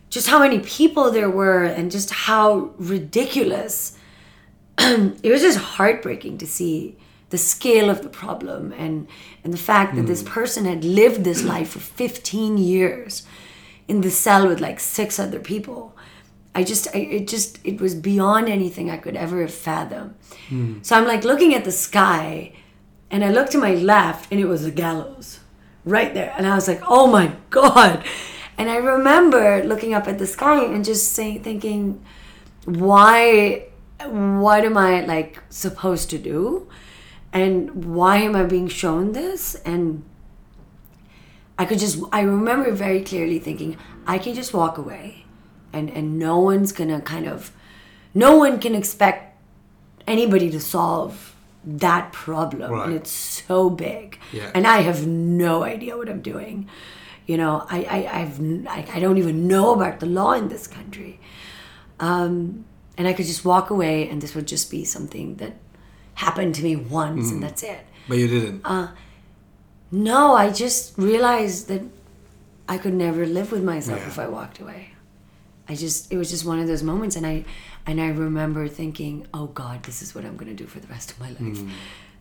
just 0.09 0.27
how 0.27 0.39
many 0.39 0.59
people 0.59 1.11
there 1.11 1.29
were 1.29 1.65
and 1.65 1.91
just 1.91 2.09
how 2.09 2.71
ridiculous 2.77 3.97
it 4.77 5.29
was 5.29 5.41
just 5.41 5.59
heartbreaking 5.59 6.37
to 6.39 6.47
see 6.47 6.97
the 7.29 7.37
scale 7.37 7.89
of 7.89 8.01
the 8.01 8.09
problem 8.09 8.73
and 8.73 9.07
and 9.43 9.53
the 9.53 9.57
fact 9.57 9.95
that 9.95 10.07
this 10.07 10.21
hmm. 10.21 10.27
person 10.27 10.65
had 10.65 10.83
lived 10.83 11.23
this 11.23 11.43
life 11.43 11.69
for 11.69 11.79
15 11.79 12.57
years 12.57 13.23
in 13.87 14.01
the 14.01 14.11
cell 14.11 14.47
with 14.47 14.59
like 14.59 14.79
six 14.79 15.19
other 15.19 15.39
people 15.39 15.94
i 16.55 16.63
just 16.63 16.87
I, 16.95 16.99
it 16.99 17.27
just 17.27 17.59
it 17.63 17.79
was 17.79 17.93
beyond 17.93 18.49
anything 18.49 18.89
i 18.89 18.97
could 18.97 19.15
ever 19.15 19.41
have 19.41 19.53
fathomed 19.53 20.15
hmm. 20.49 20.81
so 20.81 20.95
i'm 20.95 21.05
like 21.05 21.23
looking 21.23 21.53
at 21.53 21.63
the 21.63 21.71
sky 21.71 22.53
and 23.11 23.23
i 23.23 23.29
looked 23.29 23.51
to 23.51 23.59
my 23.59 23.75
left 23.75 24.31
and 24.31 24.39
it 24.39 24.45
was 24.45 24.63
the 24.63 24.71
gallows 24.71 25.39
right 25.85 26.13
there. 26.13 26.33
And 26.35 26.47
i 26.47 26.55
was 26.55 26.67
like 26.67 26.81
oh 26.87 27.07
my 27.07 27.31
god. 27.49 28.03
And 28.57 28.69
i 28.69 28.77
remember 28.77 29.63
looking 29.63 29.93
up 29.93 30.07
at 30.07 30.17
the 30.17 30.27
sky 30.27 30.63
and 30.65 30.83
just 30.83 31.13
saying 31.13 31.43
thinking 31.43 32.03
why 32.65 33.67
what 34.03 34.65
am 34.65 34.77
i 34.77 35.01
like 35.01 35.41
supposed 35.49 36.09
to 36.09 36.17
do? 36.17 36.67
And 37.31 37.85
why 37.85 38.17
am 38.17 38.35
i 38.35 38.43
being 38.43 38.67
shown 38.67 39.11
this? 39.11 39.55
And 39.65 40.03
i 41.57 41.65
could 41.65 41.79
just 41.79 42.01
i 42.11 42.21
remember 42.21 42.71
very 42.71 43.01
clearly 43.01 43.39
thinking 43.39 43.77
i 44.05 44.17
can 44.17 44.33
just 44.33 44.53
walk 44.53 44.77
away 44.77 45.24
and 45.75 45.89
and 45.97 46.17
no 46.19 46.35
one's 46.39 46.71
gonna 46.79 47.01
kind 47.13 47.27
of 47.27 47.51
no 48.13 48.31
one 48.43 48.59
can 48.65 48.73
expect 48.81 49.21
anybody 50.07 50.49
to 50.51 50.59
solve 50.59 51.13
that 51.85 52.11
problem 52.13 52.71
Right. 52.71 52.85
and 52.87 52.95
it's 52.99 53.11
so 53.47 53.69
big 53.69 54.19
Yeah. 54.31 54.51
and 54.55 54.65
i 54.67 54.77
have 54.89 54.99
no 55.47 55.63
idea 55.63 55.97
what 55.97 56.09
i'm 56.09 56.21
doing 56.21 56.67
you 57.31 57.37
know 57.41 57.53
i 57.69 57.79
i 57.97 57.99
i've 58.21 58.39
I, 58.77 58.79
I 58.95 58.99
don't 59.03 59.17
even 59.23 59.37
know 59.53 59.73
about 59.77 59.99
the 59.99 60.05
law 60.19 60.31
in 60.33 60.47
this 60.49 60.67
country 60.67 61.19
um, 61.99 62.65
and 62.97 63.07
I 63.07 63.13
could 63.13 63.25
just 63.25 63.43
walk 63.45 63.69
away, 63.69 64.09
and 64.09 64.21
this 64.21 64.35
would 64.35 64.47
just 64.47 64.69
be 64.69 64.83
something 64.85 65.35
that 65.41 65.53
happened 66.15 66.55
to 66.55 66.63
me 66.63 66.75
once, 66.75 67.31
and 67.31 67.41
that's 67.43 67.63
it. 67.63 67.79
But 68.09 68.17
you 68.17 68.27
didn't. 68.27 68.61
uh, 68.65 68.87
No, 69.91 70.35
I 70.35 70.49
just 70.49 70.97
realized 70.97 71.67
that 71.69 71.83
I 72.67 72.77
could 72.77 72.93
never 72.93 73.25
live 73.25 73.51
with 73.51 73.63
myself 73.63 73.99
Yeah. 74.01 74.07
if 74.07 74.19
I 74.19 74.27
walked 74.27 74.59
away. 74.59 74.89
I 75.67 75.75
just 75.75 76.11
it 76.11 76.17
was 76.17 76.29
just 76.29 76.45
one 76.45 76.59
of 76.59 76.67
those 76.67 76.83
moments, 76.83 77.15
and 77.15 77.25
I 77.25 77.45
and 77.85 77.99
I 77.99 78.07
remember 78.09 78.67
thinking, 78.67 79.27
oh 79.33 79.47
God, 79.47 79.83
this 79.83 80.01
is 80.01 80.13
what 80.13 80.25
I'm 80.25 80.37
going 80.37 80.55
to 80.55 80.63
do 80.63 80.67
for 80.67 80.79
the 80.79 80.87
rest 80.87 81.11
of 81.11 81.19
my 81.19 81.29
life, 81.29 81.59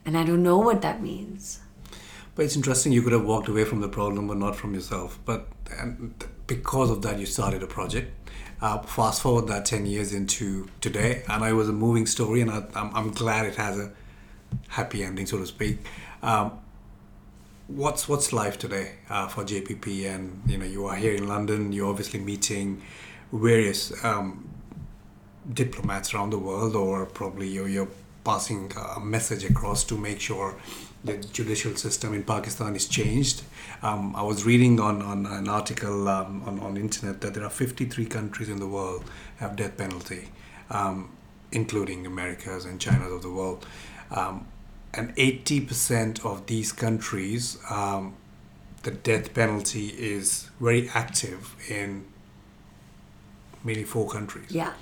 and 0.07 0.17
I 0.17 0.25
don't 0.25 0.43
know 0.43 0.59
what 0.59 0.83
that 0.83 1.03
means. 1.03 1.61
But 2.35 2.47
it's 2.47 2.57
interesting. 2.57 2.93
You 2.93 3.03
could 3.03 3.13
have 3.13 3.25
walked 3.25 3.49
away 3.49 3.65
from 3.65 3.81
the 3.81 3.89
problem, 3.89 4.27
but 4.27 4.39
not 4.39 4.57
from 4.57 4.75
yourself. 4.75 5.19
But 5.25 5.47
and 5.79 6.15
because 6.47 6.91
of 6.91 7.03
that, 7.03 7.19
you 7.19 7.27
started 7.27 7.63
a 7.63 7.67
project. 7.67 8.13
Uh, 8.61 8.79
fast 8.83 9.23
forward 9.23 9.47
that 9.49 9.67
ten 9.67 9.87
years 9.87 10.13
into 10.15 10.69
today, 10.81 11.23
and 11.29 11.45
it 11.45 11.53
was 11.53 11.69
a 11.69 11.73
moving 11.73 12.07
story, 12.07 12.41
and 12.41 12.51
I, 12.51 12.65
I'm, 12.75 12.95
I'm 12.97 13.11
glad 13.11 13.47
it 13.47 13.57
has 13.57 13.79
a 13.79 13.93
happy 14.69 15.05
ending, 15.05 15.27
so 15.27 15.39
to 15.39 15.47
speak. 15.47 15.79
Um, 16.23 16.59
what's 17.67 18.09
what's 18.09 18.33
life 18.33 18.59
today 18.59 18.93
uh, 19.11 19.29
for 19.29 19.45
JPP? 19.45 20.13
And 20.13 20.43
you 20.47 20.59
know, 20.59 20.65
you 20.65 20.87
are 20.87 20.97
here 20.97 21.15
in 21.15 21.29
London. 21.29 21.73
You're 21.73 21.91
obviously 21.91 22.21
meeting 22.21 22.83
various 23.35 23.93
um, 24.05 24.49
diplomats 25.53 26.15
around 26.15 26.31
the 26.31 26.39
world, 26.39 26.75
or 26.77 27.05
probably 27.07 27.49
you're, 27.49 27.69
you're 27.69 27.89
passing 28.25 28.73
a 28.97 29.01
message 29.01 29.45
across 29.45 29.85
to 29.85 29.97
make 29.99 30.21
sure 30.21 30.57
the 31.05 31.19
judicial 31.19 31.77
system 31.77 32.15
in 32.15 32.23
Pakistan 32.23 32.75
is 32.75 32.89
changed. 32.89 33.43
Um, 33.83 34.17
I 34.17 34.23
was 34.23 34.47
reading 34.47 34.81
on, 34.81 35.03
on 35.03 35.27
an 35.27 35.49
article 35.49 36.09
um, 36.09 36.43
on, 36.47 36.59
on 36.61 36.77
internet 36.79 37.21
that 37.21 37.35
there 37.35 37.45
are 37.45 37.51
53 37.51 38.07
countries 38.07 38.49
in 38.49 38.59
the 38.59 38.67
world 38.67 39.05
have 39.37 39.57
death 39.57 39.77
penalty, 39.77 40.29
um, 40.71 41.11
including 41.53 42.07
Americas 42.07 42.65
and 42.65 42.81
China's 42.81 43.13
of 43.13 43.23
the 43.23 43.31
world. 43.31 43.67
Um, 44.11 44.47
and 44.95 45.15
80% 45.17 46.25
of 46.25 46.47
these 46.47 46.73
countries, 46.73 47.59
um, 47.69 48.15
the 48.85 48.93
death 48.93 49.35
penalty 49.35 49.89
is 49.89 50.51
very 50.61 50.89
active 50.91 51.55
in 51.69 52.07
mainly 53.65 53.85
four 53.85 54.07
countries 54.09 54.51
Yeah, 54.51 54.73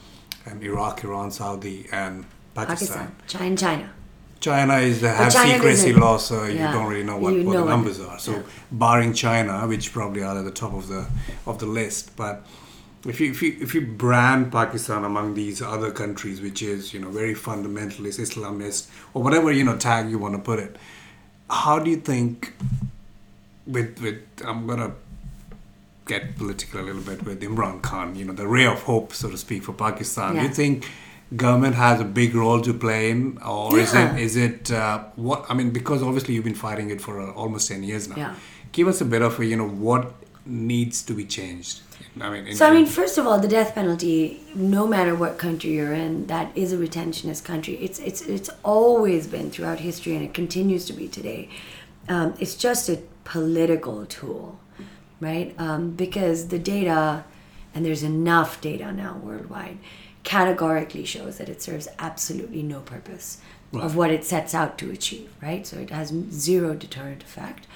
and 0.47 0.63
Iraq, 0.63 1.05
Iran, 1.05 1.31
Saudi, 1.31 1.87
and 1.93 2.25
Pakistan. 2.55 3.09
Pakistan, 3.09 3.17
China, 3.29 3.57
China. 3.57 3.91
China 4.41 4.77
is 4.79 5.05
uh, 5.05 5.15
have 5.15 5.33
China 5.33 5.53
secrecy 5.55 5.93
law, 5.93 6.17
so 6.19 6.45
you 6.45 6.59
don't 6.59 6.89
really 6.89 7.05
know 7.05 7.17
what, 7.17 7.33
you 7.33 7.45
what 7.45 7.53
know 7.53 7.61
the 7.61 7.65
what- 7.67 7.71
numbers 7.71 8.01
are. 8.01 8.19
So, 8.19 8.33
yeah. 8.33 8.43
barring 8.73 9.13
China, 9.15 9.67
which 9.69 9.93
probably 9.93 10.23
are 10.25 10.37
at 10.37 10.45
the 10.45 10.51
top 10.51 10.75
of 10.75 10.89
the 10.89 11.07
of 11.47 11.59
the 11.61 11.67
list, 11.67 12.17
but 12.17 12.45
if 13.07 13.21
you, 13.21 13.31
if 13.31 13.41
you 13.43 13.57
if 13.61 13.73
you 13.75 13.83
brand 13.83 14.51
Pakistan 14.51 15.05
among 15.05 15.35
these 15.35 15.63
other 15.63 15.93
countries, 15.93 16.41
which 16.41 16.61
is 16.61 16.93
you 16.93 16.99
know 17.01 17.11
very 17.11 17.35
fundamentalist, 17.35 18.19
Islamist, 18.19 18.89
or 19.15 19.23
whatever 19.23 19.53
you 19.53 19.63
know 19.65 19.77
tag 19.77 20.11
you 20.11 20.19
want 20.19 20.35
to 20.35 20.41
put 20.41 20.59
it, 20.59 20.77
how 21.49 21.79
do 21.79 21.89
you 21.91 21.97
think? 21.99 22.53
With 23.65 24.01
with 24.01 24.21
I'm 24.45 24.67
gonna 24.67 24.93
get 26.15 26.23
political 26.43 26.81
a 26.83 26.85
little 26.89 27.03
bit 27.11 27.21
with 27.29 27.39
Imran 27.49 27.77
Khan, 27.89 28.09
you 28.19 28.25
know, 28.27 28.37
the 28.43 28.49
ray 28.57 28.67
of 28.75 28.81
hope, 28.91 29.09
so 29.21 29.27
to 29.35 29.39
speak, 29.47 29.61
for 29.69 29.75
Pakistan. 29.87 30.31
Do 30.37 30.43
you 30.49 30.55
think 30.63 30.77
government 31.45 31.75
has 31.87 31.97
a 32.07 32.09
big 32.21 32.31
role 32.43 32.61
to 32.69 32.73
play 32.87 33.03
in, 33.13 33.21
or 33.55 33.79
is 33.85 33.93
it 34.03 34.11
is 34.27 34.35
it 34.47 34.71
uh, 34.71 35.05
what? 35.29 35.41
I 35.51 35.53
mean, 35.59 35.71
because 35.81 36.01
obviously 36.09 36.33
you've 36.35 36.49
been 36.53 36.63
fighting 36.69 36.89
it 36.95 37.01
for 37.07 37.15
uh, 37.25 37.33
almost 37.43 37.65
ten 37.73 37.83
years 37.91 38.05
now. 38.13 38.17
Yeah. 38.25 38.35
Give 38.77 38.89
us 38.93 38.99
a 39.07 39.09
bit 39.15 39.23
of 39.29 39.33
a, 39.41 39.45
you 39.53 39.57
know 39.61 39.69
what 39.69 40.03
needs 40.75 40.97
to 41.09 41.13
be 41.21 41.25
changed. 41.39 41.77
I 42.21 42.29
mean, 42.33 42.47
in- 42.49 42.57
So 42.61 42.67
I 42.71 42.73
mean, 42.77 42.87
first 43.01 43.17
of 43.21 43.25
all, 43.29 43.39
the 43.47 43.53
death 43.59 43.71
penalty, 43.75 44.17
no 44.55 44.83
matter 44.95 45.13
what 45.23 45.33
country 45.47 45.71
you're 45.79 45.97
in, 46.07 46.27
that 46.35 46.47
is 46.63 46.69
a 46.77 46.79
retentionist 46.87 47.43
country. 47.51 47.75
It's 47.87 47.99
it's 48.09 48.21
it's 48.37 48.51
always 48.77 49.23
been 49.35 49.51
throughout 49.53 49.79
history, 49.91 50.13
and 50.17 50.25
it 50.29 50.33
continues 50.43 50.85
to 50.91 50.93
be 51.01 51.07
today. 51.19 51.43
Um, 52.15 52.29
it's 52.43 52.57
just 52.69 52.89
a 52.95 52.97
political 53.25 53.97
tool, 54.17 54.47
right? 55.23 55.55
Um, 55.59 55.91
because 55.91 56.49
the 56.49 56.59
data, 56.59 57.25
and 57.75 57.85
there's 57.85 58.03
enough 58.03 58.61
data 58.61 58.93
now 58.93 59.21
worldwide, 59.23 59.79
categorically 60.25 61.05
shows 61.05 61.39
that 61.39 61.49
it 61.49 61.63
serves 61.63 61.89
absolutely 61.99 62.63
no 62.63 62.81
purpose 62.81 63.39
of 63.73 63.97
what 63.97 64.11
it 64.11 64.23
sets 64.23 64.55
out 64.55 64.77
to 64.77 64.91
achieve, 64.91 65.33
right? 65.41 65.67
So 65.67 65.79
it 65.79 65.89
has 65.91 66.13
zero 66.31 66.75
deterrent 66.75 67.23
effect, 67.23 67.67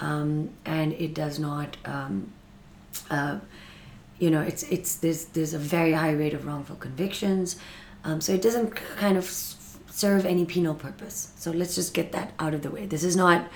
um, 0.00 0.50
and 0.64 0.92
it 0.94 1.14
does 1.14 1.38
not. 1.38 1.76
Um, 1.84 2.32
uh, 3.10 3.38
you 4.18 4.30
know 4.30 4.40
it's 4.40 4.62
it's 4.64 4.96
there's 4.96 5.26
there's 5.26 5.54
a 5.54 5.58
very 5.58 5.92
high 5.92 6.12
rate 6.12 6.34
of 6.34 6.46
wrongful 6.46 6.76
convictions 6.76 7.56
um, 8.04 8.20
so 8.20 8.32
it 8.32 8.42
doesn't 8.42 8.74
kind 8.74 9.16
of 9.16 9.24
serve 9.24 10.24
any 10.24 10.44
penal 10.44 10.74
purpose 10.74 11.32
so 11.36 11.50
let's 11.50 11.74
just 11.74 11.92
get 11.94 12.12
that 12.12 12.32
out 12.38 12.54
of 12.54 12.62
the 12.62 12.70
way 12.70 12.86
this 12.86 13.04
is 13.04 13.16
not 13.16 13.46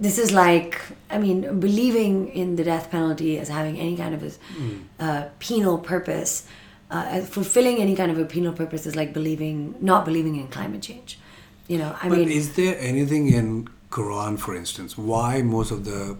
this 0.00 0.18
is 0.18 0.32
like 0.32 0.80
i 1.10 1.18
mean 1.18 1.58
believing 1.60 2.28
in 2.28 2.56
the 2.56 2.64
death 2.64 2.90
penalty 2.90 3.38
as 3.38 3.48
having 3.48 3.78
any 3.78 3.96
kind 3.96 4.14
of 4.14 4.22
a 4.22 4.32
uh, 5.04 5.28
penal 5.38 5.78
purpose 5.78 6.46
uh, 6.90 7.20
fulfilling 7.20 7.78
any 7.78 7.94
kind 7.94 8.10
of 8.10 8.18
a 8.18 8.24
penal 8.24 8.52
purpose 8.52 8.86
is 8.86 8.96
like 8.96 9.12
believing 9.12 9.74
not 9.80 10.04
believing 10.04 10.36
in 10.36 10.48
climate 10.48 10.80
change. 10.82 11.18
You 11.66 11.78
know 11.78 11.94
i 12.02 12.08
But 12.08 12.18
mean 12.18 12.30
is 12.30 12.54
there 12.54 12.76
anything 12.78 13.28
in 13.28 13.68
Quran, 13.90 14.38
for 14.38 14.54
instance, 14.54 14.96
why 14.98 15.42
most 15.42 15.70
of 15.70 15.84
the 15.84 16.16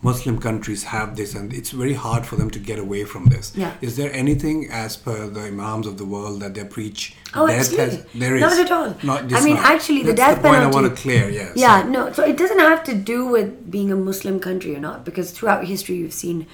Muslim 0.00 0.38
countries 0.38 0.84
have 0.84 1.16
this, 1.16 1.34
and 1.34 1.52
it's 1.52 1.70
very 1.70 1.94
hard 1.94 2.24
for 2.24 2.36
them 2.36 2.50
to 2.50 2.58
get 2.60 2.78
away 2.78 3.04
from 3.04 3.26
this? 3.26 3.52
Yeah. 3.56 3.74
Is 3.80 3.96
there 3.96 4.12
anything, 4.12 4.68
as 4.70 4.96
per 4.96 5.26
the 5.26 5.40
imams 5.40 5.86
of 5.88 5.98
the 5.98 6.04
world, 6.04 6.40
that 6.40 6.54
they 6.54 6.64
preach? 6.64 7.16
Oh, 7.34 7.48
death 7.48 7.72
absolutely. 7.72 8.20
there 8.20 8.36
is 8.36 8.40
Not 8.40 8.58
at 8.58 8.70
all. 8.70 8.96
Not, 9.02 9.32
I 9.32 9.44
mean, 9.44 9.56
not. 9.56 9.64
actually, 9.64 10.04
the 10.04 10.14
death 10.14 10.36
the 10.36 10.42
point 10.42 10.54
penalty. 10.54 10.78
I 10.78 10.80
want 10.82 10.96
to 10.96 11.02
clear. 11.02 11.28
Yes. 11.28 11.52
Yeah, 11.56 11.82
no. 11.82 12.12
So 12.12 12.22
it 12.24 12.36
doesn't 12.36 12.60
have 12.60 12.84
to 12.84 12.94
do 12.94 13.26
with 13.26 13.70
being 13.70 13.90
a 13.90 13.96
Muslim 13.96 14.38
country 14.38 14.76
or 14.76 14.80
not, 14.80 15.04
because 15.04 15.32
throughout 15.32 15.64
history 15.64 15.96
you've 15.96 16.12
seen 16.12 16.46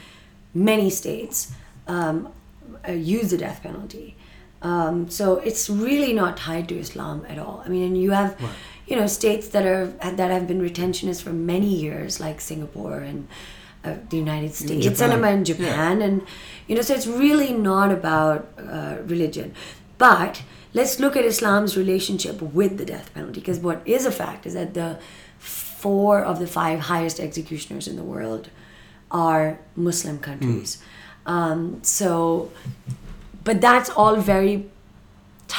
many 0.55 0.89
states 0.89 1.53
um, 1.87 2.33
uh, 2.89 2.93
use 2.93 3.31
the 3.31 3.39
death 3.39 3.63
penalty. 3.63 4.17
Um, 4.63 5.11
so 5.11 5.37
it's 5.41 5.69
really 5.69 6.15
not 6.15 6.39
tied 6.39 6.69
to 6.71 6.79
Islam 6.79 7.27
at 7.29 7.39
all. 7.39 7.63
I 7.67 7.69
mean, 7.69 7.85
and 7.89 8.01
you 8.01 8.13
have, 8.13 8.41
you 8.87 8.97
know, 8.97 9.07
states 9.07 9.49
that 9.49 9.65
are 9.65 9.87
that 9.87 10.31
have 10.31 10.47
been 10.47 10.61
retentionists 10.61 11.23
for 11.23 11.33
many 11.33 11.67
years, 11.67 12.21
like 12.21 12.41
Singapore 12.41 12.99
and 12.99 13.29
uh, 13.85 13.95
the 14.11 14.17
United 14.17 14.55
States 14.55 14.85
Japan. 14.85 15.25
and 15.25 15.39
in 15.39 15.45
Japan, 15.45 16.03
and 16.03 16.23
you 16.67 16.75
know, 16.75 16.83
so 16.83 16.95
it's 16.95 17.07
really 17.07 17.53
not 17.53 17.91
about 17.91 18.49
uh, 18.59 18.97
religion, 19.05 19.55
but 19.99 20.43
let's 20.73 20.99
look 21.01 21.17
at 21.17 21.25
Islam's 21.25 21.77
relationship 21.77 22.43
with 22.43 22.79
the 22.79 22.85
death 22.85 23.13
penalty 23.15 23.41
because 23.41 23.59
what 23.59 23.81
is 23.87 24.07
a 24.07 24.11
fact 24.11 24.47
is 24.47 24.55
that 24.55 24.75
the 24.75 24.99
four 25.39 26.23
of 26.23 26.39
the 26.39 26.47
five 26.47 26.81
highest 26.81 27.21
executioners 27.21 27.87
in 27.87 27.97
the 27.97 28.03
world 28.03 28.49
are 29.11 29.61
Muslim 29.77 30.19
countries. 30.19 30.79
Um, 31.27 31.81
so, 31.83 32.51
but 33.45 33.61
that's 33.61 33.91
all 33.91 34.17
very 34.17 34.71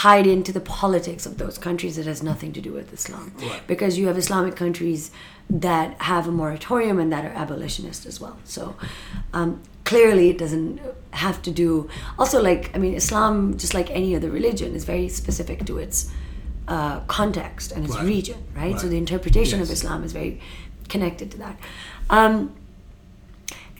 tied 0.01 0.27
into 0.35 0.51
the 0.57 0.59
politics 0.79 1.23
of 1.29 1.33
those 1.41 1.55
countries. 1.67 1.93
It 2.01 2.05
has 2.13 2.21
nothing 2.31 2.51
to 2.57 2.61
do 2.67 2.71
with 2.79 2.87
Islam 2.99 3.27
Right. 3.49 3.61
because 3.73 3.97
you 3.99 4.05
have 4.09 4.17
Islamic 4.25 4.55
countries 4.63 5.01
that 5.67 5.89
have 6.11 6.23
a 6.27 6.33
moratorium 6.41 6.97
and 7.03 7.09
that 7.13 7.23
are 7.27 7.35
abolitionist 7.43 8.01
as 8.11 8.19
well. 8.23 8.37
So 8.55 8.61
um, 9.37 9.49
clearly, 9.91 10.25
it 10.33 10.37
doesn't 10.43 10.71
have 11.25 11.37
to 11.47 11.51
do. 11.63 11.67
Also, 12.21 12.37
like 12.49 12.63
I 12.75 12.77
mean, 12.83 12.93
Islam, 13.03 13.35
just 13.63 13.73
like 13.79 13.89
any 14.01 14.11
other 14.17 14.29
religion, 14.39 14.69
is 14.79 14.83
very 14.93 15.07
specific 15.21 15.57
to 15.69 15.77
its 15.85 15.97
uh, 16.67 16.97
context 17.19 17.67
and 17.73 17.81
its 17.85 17.95
Right. 17.95 18.05
region, 18.15 18.39
right? 18.61 18.77
So 18.81 18.85
the 18.93 18.97
interpretation 19.05 19.57
of 19.61 19.67
Islam 19.77 19.99
is 20.07 20.11
very 20.21 20.33
connected 20.93 21.27
to 21.33 21.37
that. 21.43 21.55
Um, 22.17 22.35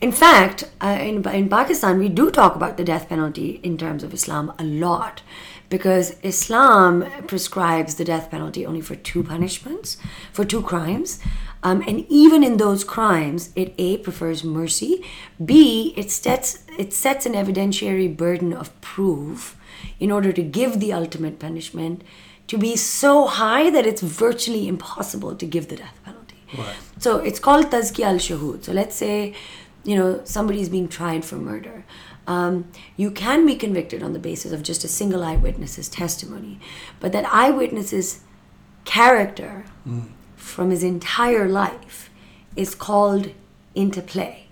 in 0.06 0.12
fact, 0.12 0.58
uh, 0.86 0.98
in, 1.10 1.14
in 1.40 1.48
Pakistan, 1.48 1.98
we 2.04 2.08
do 2.20 2.30
talk 2.30 2.52
about 2.60 2.76
the 2.80 2.84
death 2.92 3.04
penalty 3.08 3.48
in 3.68 3.74
terms 3.84 4.02
of 4.06 4.10
Islam 4.20 4.52
a 4.58 4.64
lot 4.86 5.22
because 5.68 6.16
Islam 6.22 7.04
prescribes 7.26 7.96
the 7.96 8.04
death 8.04 8.30
penalty 8.30 8.64
only 8.64 8.80
for 8.80 8.94
two 8.94 9.22
punishments, 9.22 9.96
for 10.32 10.44
two 10.44 10.62
crimes. 10.62 11.20
Um, 11.62 11.82
and 11.86 12.06
even 12.08 12.44
in 12.44 12.58
those 12.58 12.84
crimes, 12.84 13.50
it 13.56 13.74
A, 13.78 13.98
prefers 13.98 14.44
mercy, 14.44 15.04
B, 15.44 15.94
it 15.96 16.10
sets, 16.10 16.64
it 16.78 16.92
sets 16.92 17.26
an 17.26 17.32
evidentiary 17.32 18.14
burden 18.14 18.52
of 18.52 18.78
proof 18.80 19.56
in 19.98 20.12
order 20.12 20.32
to 20.32 20.42
give 20.42 20.78
the 20.78 20.92
ultimate 20.92 21.38
punishment 21.38 22.02
to 22.46 22.58
be 22.58 22.76
so 22.76 23.26
high 23.26 23.70
that 23.70 23.86
it's 23.86 24.02
virtually 24.02 24.68
impossible 24.68 25.34
to 25.34 25.46
give 25.46 25.68
the 25.68 25.76
death 25.76 25.98
penalty. 26.04 26.36
Right. 26.56 26.76
So 26.98 27.18
it's 27.18 27.40
called 27.40 27.66
tazki 27.66 28.04
al 28.04 28.16
shahud. 28.16 28.64
So 28.64 28.72
let's 28.72 28.94
say, 28.94 29.34
you 29.86 29.94
know, 29.94 30.20
somebody 30.24 30.60
is 30.60 30.68
being 30.68 30.88
tried 30.88 31.24
for 31.24 31.36
murder. 31.36 31.84
Um, 32.26 32.68
you 32.96 33.10
can 33.12 33.46
be 33.46 33.54
convicted 33.54 34.02
on 34.02 34.12
the 34.12 34.18
basis 34.18 34.50
of 34.50 34.64
just 34.64 34.82
a 34.82 34.88
single 34.88 35.22
eyewitness's 35.22 35.88
testimony, 35.88 36.58
but 36.98 37.12
that 37.12 37.32
eyewitness's 37.32 38.20
character 38.84 39.64
from 40.34 40.70
his 40.70 40.82
entire 40.82 41.48
life 41.48 42.10
is 42.56 42.74
called 42.74 43.30
into 43.76 44.02
play. 44.02 44.48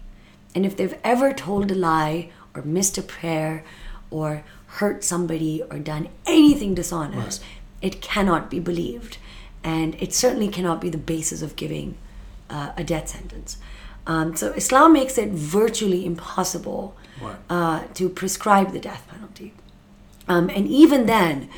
And 0.54 0.64
if 0.64 0.76
they've 0.76 0.98
ever 1.02 1.32
told 1.32 1.70
a 1.72 1.74
lie 1.74 2.30
or 2.54 2.62
missed 2.62 2.96
a 2.96 3.02
prayer 3.02 3.64
or 4.10 4.44
hurt 4.66 5.02
somebody 5.02 5.62
or 5.68 5.80
done 5.80 6.08
anything 6.26 6.74
dishonest, 6.74 7.42
it 7.82 8.00
cannot 8.00 8.50
be 8.50 8.60
believed. 8.60 9.18
And 9.64 9.96
it 10.00 10.14
certainly 10.14 10.48
cannot 10.48 10.80
be 10.80 10.90
the 10.90 10.98
basis 10.98 11.42
of 11.42 11.56
giving 11.56 11.96
uh, 12.48 12.72
a 12.76 12.84
death 12.84 13.08
sentence. 13.08 13.56
Um, 14.06 14.36
so 14.36 14.52
Islam 14.52 14.92
makes 14.92 15.16
it 15.18 15.30
virtually 15.30 16.04
impossible 16.04 16.96
Right. 17.22 17.36
uh, 17.48 17.80
to 17.94 18.08
prescribe 18.08 18.72
the 18.72 18.80
death 18.80 19.06
penalty. 19.08 19.54
Um, 20.28 20.50
and 20.50 20.66
even 20.66 21.06
then, 21.06 21.48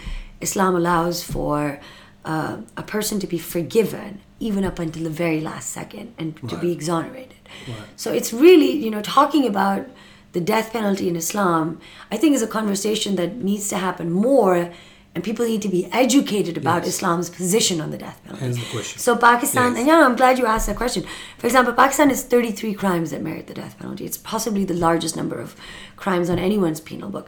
Islam 0.41 0.77
allows 0.77 1.25
for 1.25 1.81
uh, 2.25 2.59
a 2.77 2.83
person 2.83 3.19
to 3.21 3.27
be 3.27 3.39
forgiven 3.39 4.21
even 4.39 4.65
up 4.65 4.79
until 4.79 5.05
the 5.05 5.11
very 5.11 5.41
last 5.41 5.71
second 5.71 6.13
and 6.19 6.37
to 6.51 6.57
be 6.59 6.71
exonerated. 6.73 7.39
Right. 7.67 7.77
So 7.97 8.13
it's 8.13 8.33
really, 8.35 8.71
you 8.71 8.91
know, 8.91 9.01
talking 9.01 9.47
about 9.47 9.87
the 10.33 10.41
death 10.41 10.73
penalty 10.73 11.09
in 11.09 11.17
Islam, 11.17 11.81
I 12.11 12.19
think 12.19 12.35
is 12.35 12.43
a 12.43 12.47
conversation 12.47 13.17
that 13.17 13.37
needs 13.37 13.69
to 13.71 13.79
happen 13.79 14.13
more 14.13 14.73
and 15.17 15.25
people 15.25 15.47
need 15.47 15.63
to 15.63 15.69
be 15.71 15.83
educated 16.03 16.57
about 16.63 16.81
Yes. 16.85 16.95
Islam's 16.97 17.31
position 17.31 17.81
on 17.81 17.91
the 17.91 17.97
death 17.97 18.19
penalty. 18.25 18.61
The 18.61 18.67
question. 18.71 18.99
So 19.07 19.17
Pakistan, 19.17 19.69
Yes. 19.71 19.79
and 19.79 19.87
yeah, 19.89 20.05
I'm 20.07 20.15
glad 20.15 20.39
you 20.39 20.45
asked 20.55 20.67
that 20.71 20.77
question. 20.77 21.03
For 21.39 21.47
example, 21.47 21.73
Pakistan 21.73 22.11
has 22.11 22.23
33 22.23 22.75
crimes 22.75 23.11
that 23.13 23.23
merit 23.23 23.47
the 23.47 23.55
death 23.55 23.79
penalty. 23.79 24.05
It's 24.05 24.19
possibly 24.19 24.65
the 24.67 24.75
largest 24.75 25.17
number 25.17 25.39
of 25.47 25.57
crimes 25.97 26.29
on 26.29 26.39
anyone's 26.39 26.81
penal 26.91 27.09
book, 27.09 27.27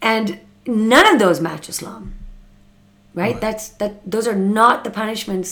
and 0.00 0.40
none 0.66 1.06
of 1.12 1.18
those 1.18 1.38
match 1.48 1.68
Islam. 1.68 2.14
Right? 3.14 3.32
Right. 3.34 3.40
That's 3.44 3.68
that. 3.80 3.92
Those 4.10 4.26
are 4.26 4.34
not 4.60 4.82
the 4.86 4.90
punishments 4.90 5.50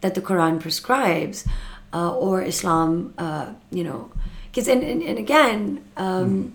that 0.00 0.14
the 0.14 0.22
Quran 0.22 0.58
prescribes, 0.58 1.46
uh, 1.92 2.12
or 2.26 2.42
Islam. 2.42 3.14
Uh, 3.18 3.46
you 3.70 3.84
know, 3.84 4.10
because 4.50 4.66
and, 4.72 4.82
and 4.82 5.00
and 5.02 5.18
again. 5.18 5.84
Um, 5.96 6.54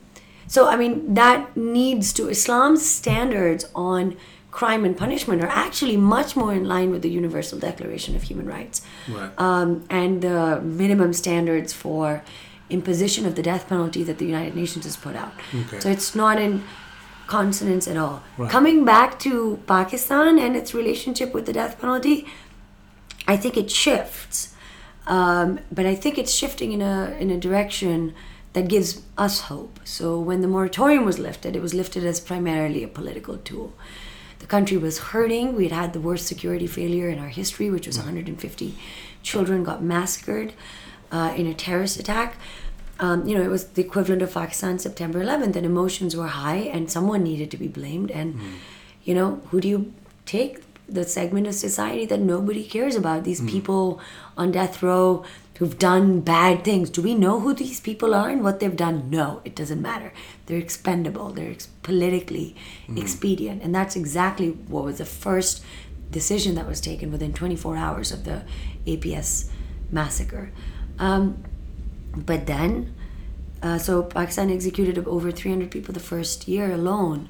so 0.56 0.68
I 0.68 0.76
mean 0.82 1.14
that 1.14 1.56
needs 1.56 2.12
to 2.14 2.28
Islam's 2.38 2.84
standards 3.00 3.64
on 3.76 4.18
crime 4.52 4.84
and 4.84 4.98
punishment 4.98 5.44
are 5.44 5.48
actually 5.66 5.96
much 5.98 6.36
more 6.36 6.54
in 6.54 6.66
line 6.66 6.90
with 6.92 7.02
the 7.02 7.10
Universal 7.10 7.60
Declaration 7.60 8.16
of 8.16 8.24
Human 8.24 8.48
Rights 8.48 8.82
Right. 9.08 9.32
um, 9.38 9.86
and 9.90 10.22
the 10.22 10.60
minimum 10.62 11.14
standards 11.14 11.72
for 11.74 12.24
imposition 12.70 13.26
of 13.26 13.36
the 13.36 13.42
death 13.44 13.68
penalty 13.68 14.04
that 14.04 14.18
the 14.18 14.26
United 14.26 14.56
Nations 14.56 14.86
has 14.86 14.96
put 14.96 15.16
out. 15.16 15.34
Okay. 15.54 15.80
So 15.80 15.90
it's 15.90 16.16
not 16.16 16.40
in 16.40 16.64
consonance 17.28 17.88
at 17.88 17.98
all. 17.98 18.24
Right. 18.38 18.50
Coming 18.52 18.86
back 18.86 19.20
to 19.20 19.60
Pakistan 19.68 20.40
and 20.40 20.56
its 20.56 20.74
relationship 20.74 21.34
with 21.34 21.46
the 21.46 21.54
death 21.54 21.80
penalty, 21.80 22.26
I 23.28 23.38
think 23.38 23.56
it 23.58 23.70
shifts, 23.70 24.56
um, 25.06 25.60
but 25.72 25.86
I 25.86 25.94
think 25.96 26.18
it's 26.18 26.34
shifting 26.34 26.72
in 26.72 26.82
a 26.82 27.16
in 27.20 27.30
a 27.30 27.38
direction 27.38 28.14
that 28.54 28.68
gives 28.68 29.04
us 29.16 29.42
hope. 29.42 29.80
So 29.84 30.20
when 30.20 30.42
the 30.42 30.48
moratorium 30.48 31.06
was 31.06 31.20
lifted, 31.20 31.56
it 31.56 31.62
was 31.62 31.74
lifted 31.76 32.04
as 32.04 32.20
primarily 32.20 32.84
a 32.84 32.88
political 32.88 33.38
tool. 33.38 33.74
The 34.40 34.48
country 34.48 34.78
was 34.78 34.98
hurting. 35.00 35.56
We 35.56 35.64
had 35.68 35.72
had 35.74 35.94
the 35.94 36.00
worst 36.00 36.26
security 36.28 36.68
failure 36.68 37.10
in 37.10 37.20
our 37.20 37.28
history, 37.28 37.70
which 37.70 37.88
was 37.88 37.98
150 37.98 38.76
children 39.22 39.64
got 39.64 39.84
massacred 39.84 40.54
uh, 41.12 41.34
in 41.36 41.46
a 41.48 41.54
terrorist 41.54 42.00
attack. 42.00 42.38
Um, 43.02 43.28
you 43.28 43.36
know, 43.38 43.44
it 43.44 43.50
was 43.50 43.66
the 43.70 43.82
equivalent 43.82 44.22
of 44.22 44.34
Pakistan 44.34 44.78
September 44.80 45.24
11th, 45.24 45.56
and 45.56 45.66
emotions 45.66 46.16
were 46.16 46.28
high, 46.28 46.58
and 46.58 46.90
someone 46.92 47.24
needed 47.24 47.50
to 47.52 47.58
be 47.58 47.68
blamed. 47.68 48.12
And, 48.12 48.34
Hmm. 48.36 48.46
you 49.04 49.14
know, 49.14 49.42
who 49.52 49.60
do 49.62 49.68
you 49.68 49.94
take? 50.26 50.64
The 50.88 51.04
segment 51.04 51.46
of 51.46 51.54
society 51.54 52.06
that 52.08 52.20
nobody 52.20 52.64
cares 52.64 52.96
about. 52.96 53.24
These 53.24 53.42
people 53.42 54.00
on 54.36 54.52
death 54.52 54.82
row 54.82 55.24
who've 55.60 55.78
done 55.78 56.22
bad 56.22 56.64
things. 56.64 56.90
Do 56.90 57.02
we 57.02 57.14
know 57.14 57.42
who 57.42 57.54
these 57.54 57.82
people 57.82 58.16
are 58.16 58.30
and 58.30 58.42
what 58.44 58.62
they've 58.62 58.76
done? 58.76 59.10
No, 59.10 59.42
it 59.44 59.56
doesn't 59.56 59.82
matter. 59.82 60.14
They're 60.46 60.58
expendable, 60.58 61.32
they're 61.32 61.52
ex- 61.52 61.68
politically 61.84 62.56
expedient. 62.96 63.62
And 63.62 63.76
that's 63.76 63.96
exactly 63.96 64.52
what 64.52 64.86
was 64.86 65.00
the 65.00 65.06
first 65.06 65.62
decision 66.10 66.56
that 66.56 66.66
was 66.66 66.80
taken 66.80 67.12
within 67.12 67.34
24 67.34 67.76
hours 67.76 68.12
of 68.12 68.24
the 68.24 68.44
APS 68.88 69.50
massacre. 69.92 70.52
Um, 70.98 71.44
but 72.16 72.48
then, 72.48 72.96
uh, 73.62 73.78
so 73.78 74.04
Pakistan 74.04 74.50
executed 74.50 74.98
over 75.06 75.30
300 75.30 75.70
people 75.70 75.94
the 75.94 76.00
first 76.00 76.48
year 76.48 76.72
alone. 76.72 77.28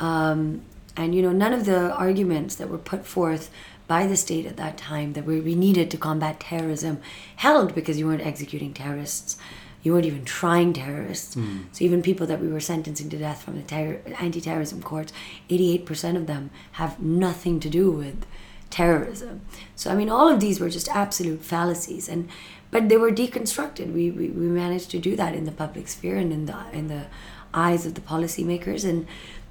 Um, 0.00 0.62
and, 0.98 1.14
you 1.14 1.22
know, 1.22 1.30
none 1.30 1.52
of 1.52 1.64
the 1.64 1.92
arguments 1.94 2.56
that 2.56 2.68
were 2.68 2.76
put 2.76 3.06
forth 3.06 3.50
by 3.86 4.08
the 4.08 4.16
state 4.16 4.46
at 4.46 4.56
that 4.56 4.76
time 4.76 5.12
that 5.12 5.24
we, 5.24 5.40
we 5.40 5.54
needed 5.54 5.92
to 5.92 5.96
combat 5.96 6.40
terrorism 6.40 7.00
held 7.36 7.72
because 7.72 7.98
you 7.98 8.06
weren't 8.06 8.26
executing 8.26 8.74
terrorists. 8.74 9.38
You 9.84 9.92
weren't 9.92 10.06
even 10.06 10.24
trying 10.24 10.72
terrorists. 10.72 11.34
Hmm. 11.34 11.60
So 11.70 11.84
even 11.84 12.02
people 12.02 12.26
that 12.26 12.40
we 12.40 12.48
were 12.48 12.58
sentencing 12.58 13.10
to 13.10 13.16
death 13.16 13.42
from 13.44 13.54
the 13.54 13.62
terror, 13.62 14.00
anti-terrorism 14.18 14.82
courts, 14.82 15.12
88% 15.48 16.16
of 16.16 16.26
them 16.26 16.50
have 16.72 17.00
nothing 17.00 17.60
to 17.60 17.70
do 17.70 17.92
with 17.92 18.26
terrorism. 18.68 19.42
So 19.76 19.92
I 19.92 19.94
mean, 19.94 20.10
all 20.10 20.28
of 20.28 20.40
these 20.40 20.58
were 20.58 20.68
just 20.68 20.88
absolute 20.88 21.44
fallacies, 21.44 22.08
and 22.08 22.28
but 22.72 22.88
they 22.88 22.98
were 22.98 23.12
deconstructed. 23.12 23.94
We, 23.94 24.10
we, 24.10 24.28
we 24.28 24.46
managed 24.46 24.90
to 24.90 24.98
do 24.98 25.16
that 25.16 25.34
in 25.34 25.44
the 25.44 25.52
public 25.52 25.88
sphere 25.88 26.16
and 26.16 26.32
in 26.32 26.46
the 26.46 26.58
in 26.72 26.88
the 26.88 27.06
eyes 27.54 27.86
of 27.86 27.94
the 27.94 28.00
policymakers. 28.00 28.84
And 28.86 29.06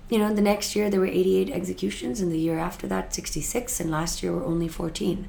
you 0.10 0.18
know, 0.18 0.34
the 0.34 0.42
next 0.42 0.76
year 0.76 0.90
there 0.90 1.00
were 1.00 1.08
88 1.08 1.50
executions, 1.50 2.22
and 2.22 2.32
the 2.32 2.40
year 2.40 2.58
after 2.58 2.88
that 2.88 3.14
66, 3.14 3.80
and 3.80 3.92
last 3.92 4.24
year 4.24 4.32
were 4.34 4.44
only 4.44 4.68
14. 4.68 5.28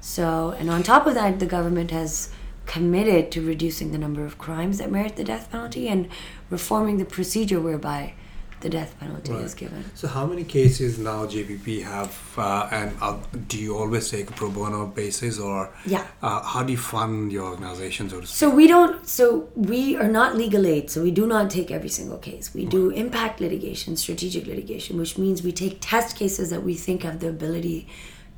So 0.00 0.54
and 0.58 0.70
on 0.70 0.82
top 0.82 1.06
of 1.06 1.14
that, 1.14 1.38
the 1.40 1.46
government 1.46 1.90
has 1.90 2.30
committed 2.66 3.30
to 3.30 3.46
reducing 3.46 3.92
the 3.92 3.98
number 3.98 4.24
of 4.24 4.38
crimes 4.38 4.78
that 4.78 4.90
merit 4.90 5.16
the 5.16 5.24
death 5.24 5.50
penalty 5.50 5.88
and 5.88 6.08
reforming 6.50 6.98
the 6.98 7.04
procedure 7.04 7.60
whereby 7.60 8.14
the 8.60 8.68
death 8.70 8.98
penalty 8.98 9.32
is 9.32 9.54
given. 9.54 9.84
So, 9.94 10.08
how 10.08 10.24
many 10.26 10.44
cases 10.44 10.98
now 10.98 11.26
JPP 11.26 11.82
have, 11.82 12.16
uh, 12.38 12.68
and 12.72 12.96
uh, 13.02 13.18
do 13.48 13.58
you 13.58 13.76
always 13.76 14.10
take 14.10 14.30
a 14.30 14.32
pro 14.32 14.50
bono 14.50 14.86
basis, 14.86 15.38
or 15.38 15.70
Yeah. 15.84 16.06
uh, 16.22 16.42
how 16.42 16.62
do 16.62 16.72
you 16.72 16.78
fund 16.78 17.32
your 17.32 17.44
organization, 17.44 18.08
so? 18.10 18.22
So 18.22 18.48
we 18.50 18.66
don't. 18.66 19.06
So 19.06 19.48
we 19.54 19.96
are 19.96 20.08
not 20.08 20.36
legal 20.36 20.66
aid. 20.66 20.90
So 20.90 21.02
we 21.02 21.10
do 21.10 21.26
not 21.26 21.50
take 21.50 21.70
every 21.70 21.88
single 21.90 22.18
case. 22.18 22.54
We 22.54 22.64
do 22.64 22.90
impact 22.90 23.40
litigation, 23.40 23.96
strategic 23.96 24.46
litigation, 24.46 24.98
which 24.98 25.18
means 25.18 25.42
we 25.42 25.52
take 25.52 25.78
test 25.80 26.16
cases 26.16 26.50
that 26.50 26.62
we 26.62 26.74
think 26.74 27.02
have 27.02 27.20
the 27.20 27.28
ability 27.28 27.88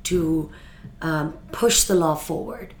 to 0.03 0.51
um, 1.01 1.33
push 1.51 1.83
the 1.83 1.95
law 1.95 2.15
forward, 2.15 2.73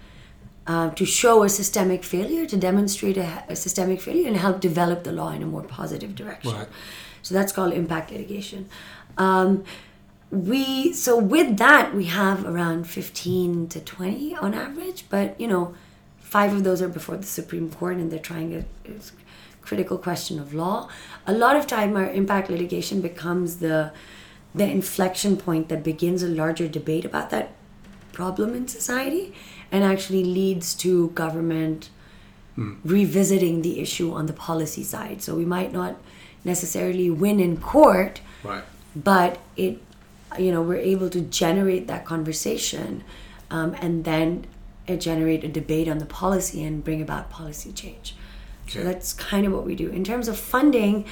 uh, 0.67 0.89
to 0.91 1.05
show 1.05 1.43
a 1.43 1.49
systemic 1.49 2.03
failure, 2.03 2.45
to 2.45 2.57
demonstrate 2.57 3.17
a, 3.17 3.43
a 3.49 3.55
systemic 3.55 3.99
failure, 4.01 4.27
and 4.27 4.37
help 4.37 4.59
develop 4.59 5.03
the 5.03 5.11
law 5.11 5.31
in 5.31 5.41
a 5.41 5.45
more 5.45 5.63
positive 5.63 6.15
direction. 6.15 6.51
Right. 6.53 6.67
So 7.29 7.35
that's 7.35 7.51
called 7.51 7.73
impact 7.73 8.09
litigation. 8.09 8.67
Um, 9.19 9.63
we 10.31 10.93
so 10.93 11.15
with 11.15 11.57
that 11.57 11.93
we 11.93 12.05
have 12.05 12.43
around 12.43 12.87
15 12.87 13.67
to 13.69 13.79
20 13.79 14.35
on 14.35 14.53
average 14.53 15.05
but 15.09 15.39
you 15.41 15.47
know 15.47 15.73
five 16.19 16.53
of 16.53 16.63
those 16.63 16.83
are 16.83 16.87
before 16.87 17.17
the 17.17 17.25
supreme 17.25 17.67
court 17.71 17.97
and 17.97 18.11
they're 18.11 18.19
trying 18.19 18.53
a, 18.53 18.59
a 18.59 18.91
critical 19.61 19.99
question 19.99 20.39
of 20.39 20.51
law. 20.51 20.89
A 21.27 21.33
lot 21.33 21.55
of 21.55 21.67
time 21.67 21.95
our 21.95 22.09
impact 22.09 22.49
litigation 22.49 23.01
becomes 23.01 23.57
the 23.57 23.91
the 24.55 24.67
inflection 24.67 25.37
point 25.37 25.69
that 25.69 25.83
begins 25.83 26.23
a 26.23 26.27
larger 26.27 26.67
debate 26.67 27.05
about 27.05 27.29
that 27.29 27.51
problem 28.11 28.55
in 28.55 28.67
society 28.67 29.35
and 29.71 29.83
actually 29.83 30.23
leads 30.23 30.73
to 30.73 31.09
government 31.09 31.91
revisiting 32.83 33.61
the 33.61 33.79
issue 33.79 34.11
on 34.11 34.25
the 34.25 34.33
policy 34.33 34.83
side. 34.83 35.21
So 35.21 35.35
we 35.35 35.45
might 35.45 35.71
not 35.71 35.97
necessarily 36.43 37.09
win 37.09 37.39
in 37.39 37.57
court 37.57 38.21
Right. 38.43 38.63
but 38.95 39.39
it 39.57 39.81
you 40.37 40.51
know 40.51 40.61
we're 40.61 40.75
able 40.77 41.09
to 41.09 41.21
generate 41.21 41.87
that 41.87 42.05
conversation 42.05 43.03
um, 43.51 43.75
and 43.81 44.05
then 44.05 44.45
uh, 44.87 44.95
generate 44.95 45.43
a 45.43 45.47
debate 45.47 45.87
on 45.87 45.97
the 45.97 46.05
policy 46.05 46.63
and 46.63 46.83
bring 46.83 47.01
about 47.01 47.29
policy 47.29 47.71
change 47.71 48.15
so 48.67 48.83
that's 48.83 49.13
kind 49.13 49.45
of 49.47 49.51
what 49.53 49.65
we 49.65 49.75
do 49.75 49.89
in 49.89 50.03
terms 50.03 50.27
of 50.27 50.37
funding 50.37 51.05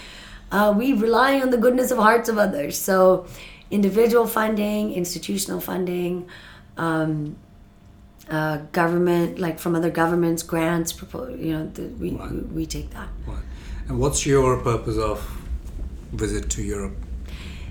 uh, 0.51 0.73
we 0.77 0.93
rely 0.93 1.39
on 1.41 1.49
the 1.49 1.57
goodness 1.57 1.91
of 1.91 1.97
hearts 1.97 2.29
of 2.29 2.37
others 2.37 2.77
so 2.77 3.25
individual 3.71 4.25
funding 4.27 4.93
institutional 4.93 5.59
funding 5.59 6.27
um, 6.77 7.35
uh, 8.29 8.57
government 8.71 9.39
like 9.39 9.57
from 9.59 9.75
other 9.75 9.89
governments 9.89 10.43
grants 10.43 10.93
you 11.39 11.51
know 11.53 11.67
the, 11.73 11.83
we, 11.99 12.11
Right. 12.11 12.31
we, 12.31 12.37
we 12.39 12.65
take 12.65 12.91
that 12.91 13.09
Right. 13.25 13.39
And 13.87 13.99
what's 13.99 14.25
your 14.25 14.57
purpose 14.57 14.97
of 14.97 15.19
visit 16.11 16.49
to 16.51 16.61
Europe? 16.61 16.95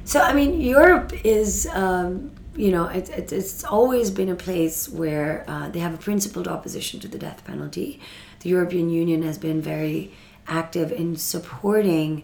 So 0.04 0.20
I 0.20 0.32
mean, 0.32 0.60
Europe 0.60 1.12
is, 1.24 1.68
um, 1.72 2.30
you 2.54 2.70
know, 2.70 2.86
it, 2.86 3.10
it, 3.10 3.32
it's 3.32 3.64
always 3.64 4.10
been 4.10 4.28
a 4.28 4.36
place 4.36 4.88
where 4.88 5.44
uh, 5.46 5.68
they 5.68 5.80
have 5.80 5.92
a 5.92 5.98
principled 5.98 6.48
opposition 6.48 7.00
to 7.00 7.08
the 7.08 7.18
death 7.18 7.44
penalty. 7.44 8.00
The 8.40 8.48
European 8.48 8.88
Union 8.88 9.22
has 9.22 9.36
been 9.36 9.60
very 9.60 10.12
active 10.46 10.92
in 10.92 11.16
supporting 11.16 12.22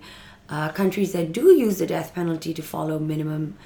uh, 0.48 0.70
countries 0.70 1.12
that 1.12 1.32
do 1.32 1.52
use 1.52 1.78
the 1.78 1.86
death 1.86 2.14
penalty 2.14 2.54
to 2.54 2.62
follow 2.62 2.98
minimum 2.98 3.58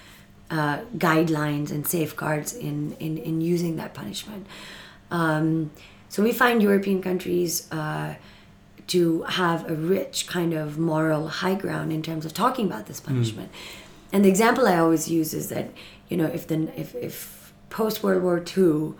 uh, 0.50 0.78
guidelines 0.96 1.70
and 1.70 1.86
safeguards 1.86 2.52
in, 2.52 2.96
in, 2.98 3.18
in 3.18 3.40
using 3.40 3.76
that 3.76 3.94
punishment. 3.94 4.46
Um, 5.10 5.70
so 6.08 6.22
we 6.22 6.32
find 6.32 6.62
European 6.62 7.02
countries. 7.02 7.68
To 8.88 9.22
have 9.22 9.68
a 9.68 9.74
rich 9.74 10.26
kind 10.26 10.52
of 10.54 10.78
moral 10.78 11.28
high 11.28 11.54
ground 11.56 11.92
in 11.92 12.02
terms 12.02 12.24
of 12.24 12.32
talking 12.32 12.66
about 12.66 12.86
this 12.86 13.00
punishment. 13.00 13.50
And 14.12 14.24
the 14.24 14.28
example 14.28 14.66
I 14.68 14.78
always 14.78 15.10
use 15.10 15.34
is 15.34 15.48
that 15.48 15.70
you 16.08 16.16
know 16.16 16.26
if 16.26 16.46
the 16.46 16.68
if, 16.80 16.94
if 16.94 17.52
post 17.68 18.02
World 18.02 18.22
War 18.22 18.38
II, 18.56 18.94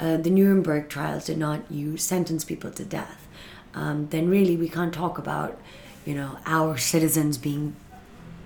uh, 0.00 0.16
the 0.16 0.30
Nuremberg 0.30 0.88
trials 0.88 1.26
did 1.26 1.38
not 1.38 1.70
use 1.70 2.02
sentence 2.02 2.44
people 2.44 2.70
to 2.70 2.84
death, 2.84 3.26
um, 3.74 4.08
then 4.08 4.28
really 4.30 4.56
we 4.56 4.68
can't 4.68 4.94
talk 4.94 5.18
about 5.18 5.60
you 6.06 6.14
know 6.14 6.38
our 6.46 6.78
citizens 6.78 7.36
being 7.36 7.76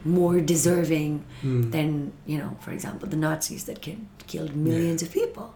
more 0.04 0.40
deserving 0.40 1.24
than 1.70 2.12
you 2.26 2.38
know 2.38 2.56
for 2.60 2.72
example 2.72 3.06
the 3.08 3.16
Nazis 3.16 3.64
that 3.64 3.80
killed, 3.80 4.06
killed 4.26 4.56
millions 4.56 5.02
of 5.02 5.12
people. 5.12 5.54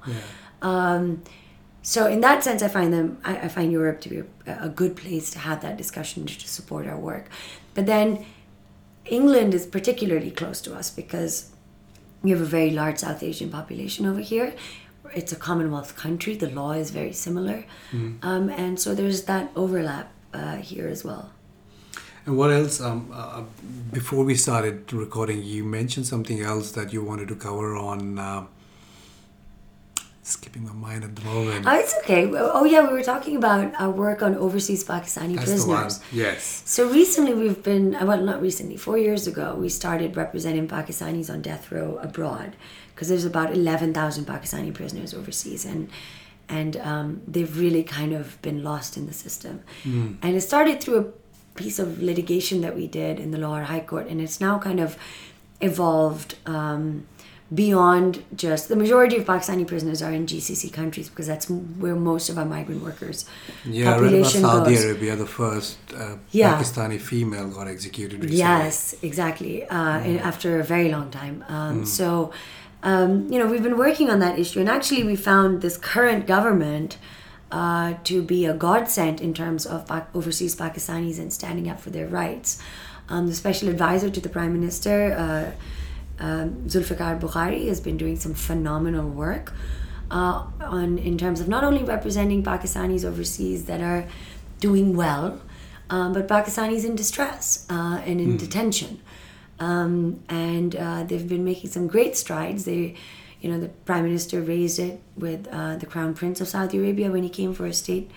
Um, 0.63 1.23
so 1.85 2.07
in 2.07 2.21
that 2.21 2.43
sense, 2.43 2.63
I 2.63 2.69
find 2.69 2.93
them. 2.95 3.19
I, 3.25 3.37
I 3.41 3.49
find 3.49 3.71
Europe 3.71 4.01
to 4.01 4.09
be 4.09 4.19
a, 4.47 4.59
a 4.63 4.69
good 4.71 4.97
place 4.97 5.31
to 5.33 5.39
have 5.39 5.61
that 5.61 5.77
discussion 5.77 6.25
to, 6.25 6.39
to 6.39 6.49
support 6.49 6.87
our 6.87 6.99
work. 6.99 7.27
But 7.75 7.85
then, 7.85 8.25
England 9.05 9.53
is 9.53 9.67
particularly 9.67 10.31
close 10.31 10.63
to 10.63 10.75
us 10.75 10.89
because 10.89 11.51
we 12.23 12.31
have 12.31 12.41
a 12.41 12.47
very 12.47 12.71
large 12.71 12.99
South 13.01 13.23
Asian 13.23 13.51
population 13.51 14.07
over 14.07 14.21
here. 14.21 14.55
It's 15.15 15.31
a 15.31 15.37
Commonwealth 15.37 15.95
country. 15.95 16.35
The 16.35 16.49
law 16.49 16.73
is 16.73 16.91
very 16.91 17.13
similar, 17.13 17.67
um, 18.23 18.49
and 18.49 18.81
so 18.81 18.95
there's 18.95 19.25
that 19.25 19.51
overlap 19.55 20.11
uh, 20.33 20.57
here 20.57 20.89
as 20.89 21.05
well. 21.05 21.33
And 22.25 22.39
what 22.39 22.51
else? 22.51 22.81
Um, 22.81 23.11
uh, 23.13 23.43
before 23.93 24.25
we 24.25 24.37
started 24.37 24.91
recording, 24.91 25.43
you 25.43 25.63
mentioned 25.65 26.07
something 26.07 26.41
else 26.41 26.73
that 26.73 26.95
you 26.95 27.05
wanted 27.05 27.29
to 27.29 27.37
cover 27.37 27.77
on. 27.77 28.19
Uh, 28.19 28.47
skipping 30.25 30.65
my 30.65 30.73
mind 30.73 31.05
at 31.05 31.15
the 31.15 31.23
moment. 31.23 31.67
Oh, 31.69 31.79
it's 31.79 31.95
okay. 32.03 32.31
Oh 32.33 32.65
yeah, 32.65 32.87
we 32.87 32.95
were 32.95 33.03
talking 33.03 33.37
about 33.37 33.75
our 33.79 33.91
work 33.91 34.23
on 34.23 34.35
overseas 34.37 34.83
Pakistani 34.83 35.37
That's 35.37 35.51
prisoners. 35.51 36.01
Yes. 36.11 36.63
So 36.65 36.89
recently 36.89 37.35
we've 37.35 37.63
been, 37.63 37.95
uh, 37.95 38.07
well, 38.07 38.21
not 38.23 38.41
recently, 38.41 38.79
four 38.79 38.97
years 38.97 39.27
ago, 39.27 39.55
we 39.55 39.69
started 39.69 40.17
representing 40.17 40.67
Pakistanis 40.67 41.31
on 41.31 41.43
death 41.43 41.71
row 41.71 41.99
abroad 41.99 42.57
because 42.95 43.09
there's 43.09 43.27
about 43.27 43.53
11,000 43.53 44.25
Pakistani 44.25 44.73
prisoners 44.73 45.13
overseas 45.13 45.65
and 45.65 45.91
and 46.49 46.77
um, 46.79 47.23
they've 47.27 47.59
really 47.59 47.83
kind 47.83 48.13
of 48.13 48.41
been 48.43 48.63
lost 48.63 48.97
in 48.99 49.07
the 49.07 49.15
system. 49.15 49.63
And 50.23 50.37
it 50.37 50.43
started 50.43 50.81
through 50.81 50.99
a 50.99 51.59
piece 51.59 51.79
of 51.79 52.03
litigation 52.03 52.61
that 52.61 52.75
we 52.77 52.87
did 52.87 53.19
in 53.19 53.31
the 53.31 53.39
Lahore 53.39 53.63
High 53.63 53.81
Court 53.81 54.09
and 54.09 54.21
it's 54.21 54.41
now 54.41 54.59
kind 54.59 54.81
of 54.81 54.99
evolved 55.61 56.37
um, 56.47 57.07
beyond 57.53 58.25
just 58.35 58.69
the 58.69 58.77
majority 58.77 59.17
of 59.17 59.25
Pakistani 59.25 59.67
prisoners 59.67 60.03
are 60.03 60.11
in 60.13 60.27
GCC 60.27 60.73
countries 60.73 61.09
because 61.11 61.27
that's 61.27 61.49
where 61.51 61.95
most 61.95 62.29
of 62.31 62.39
our 62.39 62.45
migrant 62.47 62.83
workers 62.83 63.27
Yeah, 63.65 63.95
I 63.95 63.99
read 63.99 63.99
about 63.99 64.03
population 64.05 64.41
Saudi 64.41 64.75
goes. 64.75 64.85
Arabia, 64.85 65.17
the 65.17 65.27
first 65.27 65.79
uh, 65.97 66.17
Yeah. 66.31 66.57
Pakistani 66.59 66.99
female 67.01 67.49
got 67.49 67.69
executed 67.69 68.17
recently. 68.23 68.39
Yes, 68.39 68.95
exactly. 69.03 69.65
Uh, 69.69 69.99
and 70.09 70.21
after 70.21 70.59
a 70.59 70.65
very 70.65 70.91
long 70.91 71.11
time. 71.11 71.45
Um, 71.49 71.85
So, 71.85 72.33
um, 72.83 73.31
you 73.31 73.39
know, 73.39 73.47
we've 73.47 73.63
been 73.63 73.79
working 73.79 74.11
on 74.11 74.19
that 74.21 74.39
issue, 74.39 74.61
and 74.61 74.69
actually, 74.69 75.05
we 75.05 75.17
found 75.17 75.61
this 75.63 75.77
current 75.77 76.27
government 76.27 76.97
uh, 77.53 77.95
to 78.05 78.23
be 78.23 78.47
a 78.47 78.55
godsend 78.55 79.21
in 79.21 79.33
terms 79.33 79.65
of 79.67 79.87
pa- 79.87 80.07
overseas 80.15 80.57
Pakistanis 80.57 81.19
and 81.19 81.33
standing 81.33 81.69
up 81.71 81.79
for 81.81 81.91
their 81.91 82.07
rights. 82.09 82.59
Um, 83.09 83.27
the 83.27 83.35
special 83.35 83.69
advisor 83.69 84.11
to 84.11 84.21
the 84.21 84.29
prime 84.29 84.53
minister, 84.59 84.97
uh, 85.25 85.53
um, 86.19 86.67
Zulfikar 86.67 87.21
Bukhari, 87.21 87.67
has 87.69 87.81
been 87.81 87.97
doing 87.97 88.17
some 88.17 88.35
phenomenal 88.35 89.09
work. 89.09 89.53
Uh, 90.11 90.45
on 90.61 90.99
in 90.99 91.17
terms 91.17 91.41
of 91.41 91.49
not 91.49 91.65
only 91.65 91.83
representing 91.83 92.43
Pakistanis 92.43 93.05
overseas 93.05 93.65
that 93.65 93.81
are 93.81 94.07
doing 94.61 94.95
well, 94.95 95.41
um, 95.91 96.13
but 96.13 96.29
Pakistanis 96.29 96.85
in 96.85 96.95
distress 96.95 97.67
uh, 97.71 98.01
and 98.05 98.21
in 98.21 98.37
detention. 98.37 99.01
Um, 99.59 100.23
and 100.29 100.75
uh, 100.77 101.05
they've 101.05 101.29
been 101.29 101.45
making 101.45 101.71
some 101.71 101.87
great 101.87 102.17
strides. 102.17 102.65
They, 102.65 102.97
you 103.41 103.51
know, 103.51 103.59
the 103.61 103.69
prime 103.69 104.05
minister 104.05 104.41
raised 104.41 104.79
it 104.79 105.01
with 105.17 105.49
uh, 105.51 105.77
the 105.77 105.87
crown 105.87 106.15
prince 106.15 106.41
of 106.41 106.49
Saudi 106.49 106.79
Arabia 106.79 107.11
when 107.11 107.23
he 107.23 107.29
came 107.29 107.55
for 107.55 107.67
a 107.67 107.73
state 107.73 108.11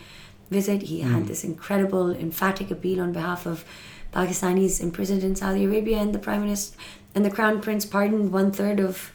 visit. 0.50 0.84
He 0.84 1.02
had 1.02 1.28
this 1.28 1.44
incredible, 1.44 2.12
emphatic 2.12 2.72
appeal 2.72 3.02
on 3.02 3.12
behalf 3.12 3.46
of 3.46 3.66
Pakistanis 4.14 4.82
imprisoned 4.82 5.24
in 5.24 5.36
Saudi 5.36 5.66
Arabia, 5.66 5.98
and 5.98 6.16
the 6.16 6.20
prime 6.20 6.42
minister 6.42 6.78
and 7.18 7.26
the 7.26 7.32
crown 7.32 7.62
prince 7.62 7.84
pardoned 7.84 8.32
one 8.32 8.52
third 8.52 8.80
of 8.80 9.12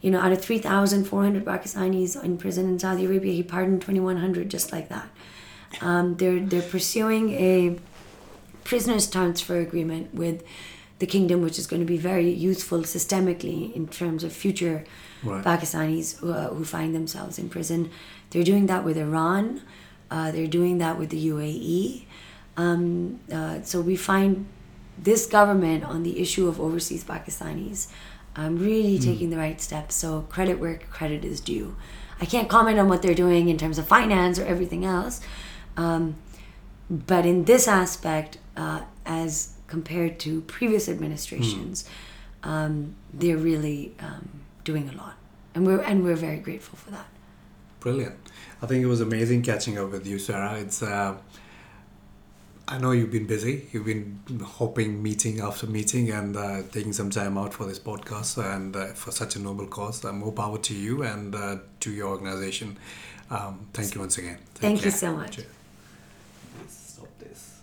you 0.00 0.10
know, 0.10 0.20
out 0.20 0.32
of 0.32 0.40
3,400 0.40 1.44
Pakistanis 1.44 2.22
in 2.22 2.36
prison 2.36 2.68
in 2.68 2.78
Saudi 2.78 3.06
Arabia, 3.06 3.32
he 3.32 3.42
pardoned 3.42 3.80
2,100 3.80 4.50
just 4.50 4.70
like 4.70 4.88
that. 4.88 5.08
Um, 5.80 6.16
they're, 6.16 6.40
they're 6.40 6.70
pursuing 6.70 7.30
a 7.30 7.78
prisoners 8.64 9.10
transfer 9.10 9.58
agreement 9.58 10.14
with 10.14 10.44
the 10.98 11.06
kingdom, 11.06 11.40
which 11.42 11.58
is 11.58 11.66
going 11.66 11.80
to 11.80 11.86
be 11.86 11.96
very 11.96 12.30
useful 12.30 12.80
systemically 12.80 13.74
in 13.74 13.88
terms 13.88 14.22
of 14.24 14.32
future 14.32 14.84
Right. 15.24 15.42
Pakistanis 15.42 16.18
who, 16.18 16.32
uh, 16.32 16.50
who 16.50 16.64
find 16.64 16.94
themselves 16.94 17.38
in 17.38 17.48
prison. 17.48 17.90
They're 18.30 18.44
doing 18.44 18.66
that 18.66 18.84
with 18.84 18.98
Iran. 18.98 19.62
Uh, 20.10 20.30
they're 20.30 20.46
doing 20.46 20.78
that 20.78 20.98
with 20.98 21.08
the 21.08 21.28
UAE. 21.28 22.04
Um, 22.58 23.20
uh, 23.32 23.62
so 23.62 23.80
we 23.80 23.96
find 23.96 24.46
this 24.96 25.26
government 25.26 25.84
on 25.84 26.02
the 26.02 26.20
issue 26.20 26.48
of 26.48 26.60
overseas 26.60 27.04
Pakistanis 27.04 27.88
um, 28.36 28.58
really 28.58 28.98
taking 28.98 29.30
the 29.30 29.36
right 29.36 29.60
steps. 29.60 29.94
So 29.94 30.22
credit 30.22 30.58
where 30.58 30.78
credit 30.90 31.24
is 31.24 31.40
due. 31.40 31.76
I 32.20 32.24
can't 32.26 32.48
comment 32.48 32.78
on 32.78 32.88
what 32.88 33.02
they're 33.02 33.14
doing 33.14 33.48
in 33.48 33.58
terms 33.58 33.78
of 33.78 33.86
finance 33.86 34.38
or 34.38 34.44
everything 34.44 34.84
else, 34.84 35.20
um, 35.76 36.16
but 36.88 37.26
in 37.26 37.44
this 37.44 37.66
aspect, 37.66 38.38
uh, 38.56 38.82
as 39.04 39.54
compared 39.66 40.18
to 40.20 40.42
previous 40.42 40.88
administrations, 40.88 41.88
um, 42.44 42.94
they're 43.12 43.36
really 43.36 43.94
um, 43.98 44.28
doing 44.62 44.88
a 44.88 44.92
lot, 44.92 45.16
and 45.54 45.66
we're 45.66 45.80
and 45.80 46.04
we're 46.04 46.14
very 46.14 46.38
grateful 46.38 46.78
for 46.78 46.90
that. 46.92 47.06
Brilliant. 47.80 48.14
I 48.62 48.66
think 48.66 48.82
it 48.82 48.86
was 48.86 49.00
amazing 49.00 49.42
catching 49.42 49.78
up 49.78 49.90
with 49.90 50.06
you, 50.06 50.18
Sarah. 50.18 50.54
It's 50.54 50.82
uh, 50.82 51.16
I 52.66 52.78
know 52.78 52.92
you've 52.92 53.10
been 53.10 53.26
busy. 53.26 53.66
You've 53.72 53.84
been 53.84 54.20
hopping 54.42 55.02
meeting 55.02 55.40
after 55.40 55.66
meeting 55.66 56.10
and 56.10 56.36
uh, 56.36 56.62
taking 56.72 56.94
some 56.94 57.10
time 57.10 57.36
out 57.36 57.52
for 57.52 57.66
this 57.66 57.78
podcast 57.78 58.42
and 58.42 58.74
uh, 58.74 58.86
for 58.94 59.10
such 59.10 59.36
a 59.36 59.38
noble 59.38 59.66
cause. 59.66 60.04
Uh, 60.04 60.12
more 60.12 60.32
power 60.32 60.56
to 60.58 60.74
you 60.74 61.02
and 61.02 61.34
uh, 61.34 61.56
to 61.80 61.90
your 61.90 62.08
organization. 62.08 62.78
Um, 63.30 63.68
thank 63.74 63.94
you 63.94 64.00
once 64.00 64.16
again. 64.16 64.38
Take 64.54 64.62
Thank 64.62 64.84
you 64.84 64.90
so 64.90 65.14
much. 65.14 65.40
Stop 66.68 67.08
this. 67.18 67.60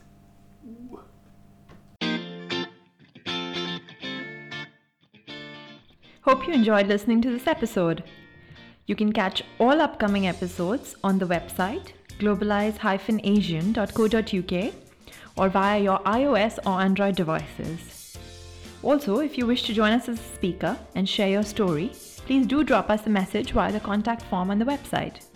Hope 6.22 6.47
you 6.47 6.54
enjoyed 6.54 6.88
listening 6.88 7.22
to 7.24 7.32
this 7.32 7.47
episode. 7.47 8.04
You 8.86 8.95
can 8.95 9.12
catch 9.12 9.41
all 9.60 9.82
upcoming 9.82 10.28
episodes 10.28 10.95
on 11.04 11.18
the 11.18 11.26
website 11.26 11.93
globalize-asian.co.uk 12.22 14.74
or 15.38 15.49
via 15.49 15.79
your 15.82 15.99
iOS 15.99 16.59
or 16.65 16.82
Android 16.82 17.15
devices. 17.15 18.17
Also, 18.84 19.19
if 19.19 19.38
you 19.38 19.45
wish 19.45 19.63
to 19.63 19.73
join 19.73 19.91
us 19.91 20.09
as 20.09 20.19
a 20.19 20.23
speaker 20.36 20.77
and 20.95 21.07
share 21.07 21.29
your 21.29 21.43
story, 21.43 21.91
please 22.25 22.47
do 22.47 22.63
drop 22.63 22.89
us 22.89 23.05
a 23.05 23.09
message 23.09 23.51
via 23.51 23.71
the 23.71 23.79
contact 23.79 24.23
form 24.23 24.49
on 24.51 24.59
the 24.59 24.65
website. 24.65 25.30